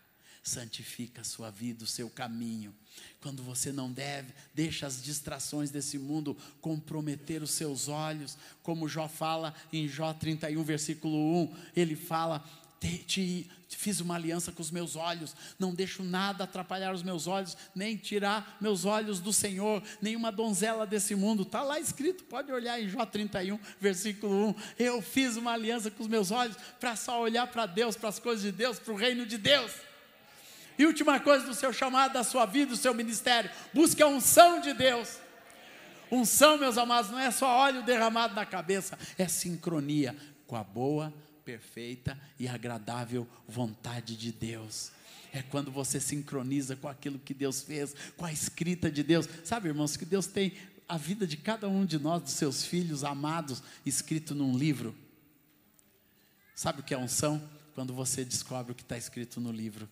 santifica 0.47 1.21
a 1.21 1.25
sua 1.25 1.49
vida, 1.51 1.83
o 1.83 1.87
seu 1.87 2.09
caminho. 2.09 2.73
Quando 3.21 3.43
você 3.43 3.71
não 3.71 3.91
deve, 3.91 4.33
deixa 4.53 4.87
as 4.87 5.01
distrações 5.01 5.69
desse 5.69 5.99
mundo 5.99 6.35
comprometer 6.61 7.43
os 7.43 7.51
seus 7.51 7.87
olhos, 7.87 8.37
como 8.63 8.87
Jó 8.87 9.07
fala 9.07 9.53
em 9.71 9.87
Jó 9.87 10.13
31, 10.13 10.63
versículo 10.63 11.43
1, 11.43 11.55
ele 11.75 11.95
fala: 11.95 12.43
te, 12.79 12.97
te, 12.99 13.51
fiz 13.69 13.99
uma 13.99 14.15
aliança 14.15 14.51
com 14.51 14.61
os 14.61 14.71
meus 14.71 14.95
olhos, 14.95 15.35
não 15.57 15.73
deixo 15.73 16.03
nada 16.03 16.43
atrapalhar 16.43 16.93
os 16.93 17.03
meus 17.03 17.27
olhos, 17.27 17.57
nem 17.75 17.97
tirar 17.97 18.57
meus 18.61 18.85
olhos 18.85 19.19
do 19.19 19.33
Senhor, 19.33 19.83
nenhuma 20.01 20.31
donzela 20.31 20.85
desse 20.85 21.15
mundo, 21.15 21.43
está 21.43 21.61
lá 21.63 21.79
escrito, 21.79 22.23
pode 22.25 22.51
olhar 22.51 22.79
em 22.81 22.87
Jó 22.87 23.05
31, 23.05 23.59
versículo 23.79 24.49
1. 24.49 24.55
Eu 24.79 25.01
fiz 25.01 25.37
uma 25.37 25.53
aliança 25.53 25.89
com 25.89 26.03
os 26.03 26.09
meus 26.09 26.31
olhos 26.31 26.55
para 26.79 26.95
só 26.95 27.21
olhar 27.21 27.47
para 27.47 27.65
Deus, 27.65 27.95
para 27.95 28.09
as 28.09 28.19
coisas 28.19 28.43
de 28.43 28.51
Deus, 28.51 28.79
para 28.79 28.93
o 28.93 28.97
reino 28.97 29.25
de 29.25 29.37
Deus. 29.37 29.86
E 30.77 30.85
última 30.85 31.19
coisa 31.19 31.45
do 31.45 31.55
seu 31.55 31.73
chamado, 31.73 32.13
da 32.13 32.23
sua 32.23 32.45
vida, 32.45 32.71
do 32.71 32.77
seu 32.77 32.93
ministério, 32.93 33.49
busque 33.73 34.03
a 34.03 34.07
unção 34.07 34.61
de 34.61 34.73
Deus. 34.73 35.17
Unção, 36.11 36.57
meus 36.57 36.77
amados, 36.77 37.09
não 37.11 37.19
é 37.19 37.31
só 37.31 37.47
óleo 37.47 37.83
derramado 37.83 38.35
na 38.35 38.45
cabeça, 38.45 38.97
é 39.17 39.27
sincronia 39.27 40.15
com 40.45 40.55
a 40.55 40.63
boa, 40.63 41.13
perfeita 41.43 42.17
e 42.39 42.47
agradável 42.47 43.27
vontade 43.47 44.15
de 44.15 44.31
Deus. 44.31 44.91
É 45.33 45.41
quando 45.41 45.71
você 45.71 45.99
sincroniza 45.99 46.75
com 46.75 46.87
aquilo 46.87 47.19
que 47.19 47.33
Deus 47.33 47.61
fez, 47.61 47.93
com 48.15 48.25
a 48.25 48.31
escrita 48.31 48.89
de 48.89 49.03
Deus. 49.03 49.27
Sabe, 49.43 49.67
irmãos, 49.67 49.97
que 49.97 50.05
Deus 50.05 50.27
tem 50.27 50.53
a 50.87 50.97
vida 50.97 51.27
de 51.27 51.35
cada 51.35 51.67
um 51.67 51.85
de 51.85 51.99
nós, 51.99 52.21
dos 52.21 52.33
seus 52.33 52.63
filhos 52.63 53.03
amados, 53.03 53.61
escrito 53.85 54.33
num 54.33 54.57
livro. 54.57 54.95
Sabe 56.55 56.79
o 56.79 56.83
que 56.83 56.93
é 56.93 56.97
unção? 56.97 57.41
Quando 57.75 57.93
você 57.93 58.23
descobre 58.23 58.71
o 58.71 58.75
que 58.75 58.83
está 58.83 58.97
escrito 58.97 59.41
no 59.41 59.51
livro 59.51 59.89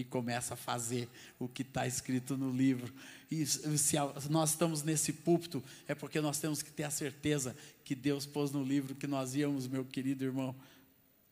e 0.00 0.04
começa 0.04 0.54
a 0.54 0.56
fazer 0.56 1.08
o 1.38 1.46
que 1.46 1.62
está 1.62 1.86
escrito 1.86 2.36
no 2.36 2.50
livro. 2.50 2.92
E 3.30 3.44
se 3.46 3.96
nós 4.28 4.50
estamos 4.50 4.82
nesse 4.82 5.12
púlpito, 5.12 5.62
é 5.86 5.94
porque 5.94 6.20
nós 6.20 6.38
temos 6.38 6.62
que 6.62 6.70
ter 6.70 6.84
a 6.84 6.90
certeza 6.90 7.54
que 7.84 7.94
Deus 7.94 8.26
pôs 8.26 8.50
no 8.50 8.64
livro 8.64 8.94
que 8.94 9.06
nós 9.06 9.34
íamos, 9.34 9.66
meu 9.68 9.84
querido 9.84 10.24
irmão, 10.24 10.54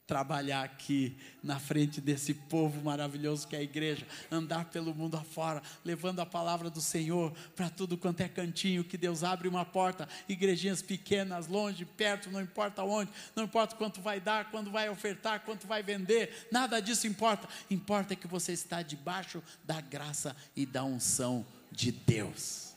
trabalhar 0.09 0.65
aqui 0.65 1.15
na 1.43 1.61
frente 1.61 2.01
desse 2.01 2.33
povo 2.33 2.83
maravilhoso 2.83 3.47
que 3.47 3.55
é 3.55 3.59
a 3.59 3.63
igreja, 3.63 4.07
andar 4.31 4.65
pelo 4.65 4.95
mundo 4.95 5.19
afora, 5.19 5.63
levando 5.85 6.21
a 6.21 6.27
palavra 6.27 6.71
do 6.71 6.81
Senhor 6.81 7.31
para 7.55 7.69
tudo 7.69 7.99
quanto 7.99 8.23
é 8.23 8.29
cantinho, 8.29 8.83
que 8.83 8.97
Deus 8.97 9.23
abre 9.23 9.47
uma 9.47 9.67
porta, 9.67 10.09
igrejinhas 10.27 10.81
pequenas, 10.81 11.47
longe, 11.47 11.85
perto, 11.85 12.31
não 12.31 12.41
importa 12.41 12.83
onde, 12.83 13.11
não 13.37 13.45
importa 13.45 13.77
quanto 13.77 14.01
vai 14.01 14.19
dar, 14.19 14.51
quando 14.51 14.71
vai 14.71 14.89
ofertar, 14.89 15.41
quanto 15.41 15.67
vai 15.67 15.83
vender, 15.83 16.49
nada 16.51 16.81
disso 16.81 17.07
importa. 17.07 17.47
Importa 17.71 18.15
é 18.15 18.17
que 18.17 18.27
você 18.27 18.53
está 18.53 18.81
debaixo 18.81 19.43
da 19.63 19.79
graça 19.83 20.35
e 20.57 20.65
da 20.65 20.83
unção 20.85 21.45
de 21.71 21.93
Deus. 21.93 22.73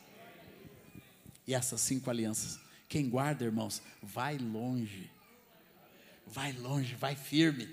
E 1.47 1.53
essas 1.53 1.79
cinco 1.79 2.09
alianças, 2.09 2.59
quem 2.89 3.09
guarda, 3.09 3.45
irmãos, 3.45 3.81
vai 4.03 4.37
longe 4.37 5.09
vai 6.31 6.53
longe, 6.53 6.95
vai 6.95 7.15
firme, 7.15 7.69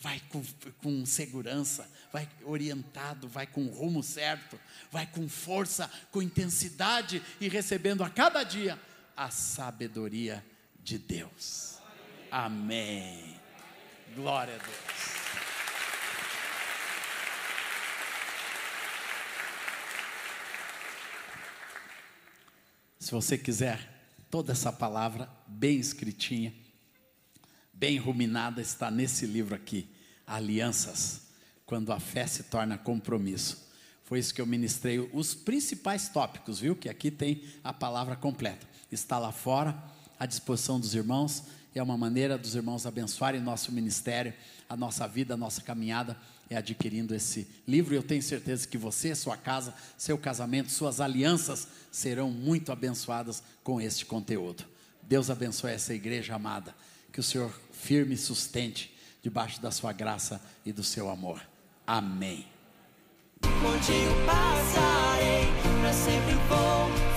vai 0.00 0.20
com, 0.28 0.42
com 0.82 1.06
segurança, 1.06 1.90
vai 2.12 2.28
orientado, 2.42 3.28
vai 3.28 3.46
com 3.46 3.66
rumo 3.66 4.02
certo, 4.02 4.58
vai 4.90 5.06
com 5.06 5.28
força, 5.28 5.90
com 6.10 6.22
intensidade 6.22 7.22
e 7.40 7.48
recebendo 7.48 8.02
a 8.02 8.10
cada 8.10 8.42
dia 8.42 8.78
a 9.16 9.30
sabedoria 9.30 10.44
de 10.82 10.98
Deus. 10.98 11.78
Amém. 12.30 13.38
Glória 14.14 14.54
a 14.54 14.58
Deus. 14.58 15.14
Se 22.98 23.10
você 23.10 23.36
quiser 23.36 23.78
toda 24.30 24.52
essa 24.52 24.72
palavra 24.72 25.28
bem 25.46 25.78
escritinha, 25.78 26.63
bem 27.84 27.98
ruminada 27.98 28.62
está 28.62 28.90
nesse 28.90 29.26
livro 29.26 29.54
aqui, 29.54 29.86
Alianças, 30.26 31.20
quando 31.66 31.92
a 31.92 32.00
fé 32.00 32.26
se 32.26 32.44
torna 32.44 32.78
compromisso. 32.78 33.68
Foi 34.04 34.18
isso 34.18 34.32
que 34.32 34.40
eu 34.40 34.46
ministrei, 34.46 34.98
os 35.12 35.34
principais 35.34 36.08
tópicos, 36.08 36.60
viu? 36.60 36.74
Que 36.74 36.88
aqui 36.88 37.10
tem 37.10 37.42
a 37.62 37.74
palavra 37.74 38.16
completa. 38.16 38.66
Está 38.90 39.18
lá 39.18 39.30
fora, 39.30 39.76
à 40.18 40.24
disposição 40.24 40.80
dos 40.80 40.94
irmãos, 40.94 41.42
é 41.74 41.82
uma 41.82 41.98
maneira 41.98 42.38
dos 42.38 42.54
irmãos 42.54 42.86
abençoarem 42.86 43.38
nosso 43.38 43.70
ministério, 43.70 44.32
a 44.66 44.74
nossa 44.74 45.06
vida, 45.06 45.34
a 45.34 45.36
nossa 45.36 45.60
caminhada, 45.60 46.16
é 46.48 46.56
adquirindo 46.56 47.14
esse 47.14 47.46
livro. 47.68 47.94
Eu 47.94 48.02
tenho 48.02 48.22
certeza 48.22 48.66
que 48.66 48.78
você, 48.78 49.14
sua 49.14 49.36
casa, 49.36 49.74
seu 49.98 50.16
casamento, 50.16 50.70
suas 50.70 51.02
alianças 51.02 51.68
serão 51.92 52.30
muito 52.30 52.72
abençoadas 52.72 53.42
com 53.62 53.78
este 53.78 54.06
conteúdo. 54.06 54.64
Deus 55.02 55.28
abençoe 55.28 55.72
essa 55.72 55.92
igreja 55.92 56.34
amada. 56.34 56.74
Que 57.12 57.20
o 57.20 57.22
Senhor 57.22 57.54
firme 57.84 58.14
e 58.14 58.18
sustente 58.18 58.90
debaixo 59.22 59.60
da 59.60 59.70
sua 59.70 59.92
graça 59.92 60.40
e 60.64 60.72
do 60.72 60.82
seu 60.82 61.10
amor. 61.10 61.40
Amém. 61.86 62.46
Passarei, 64.26 65.44
sempre 65.92 66.34
vou 66.48 67.13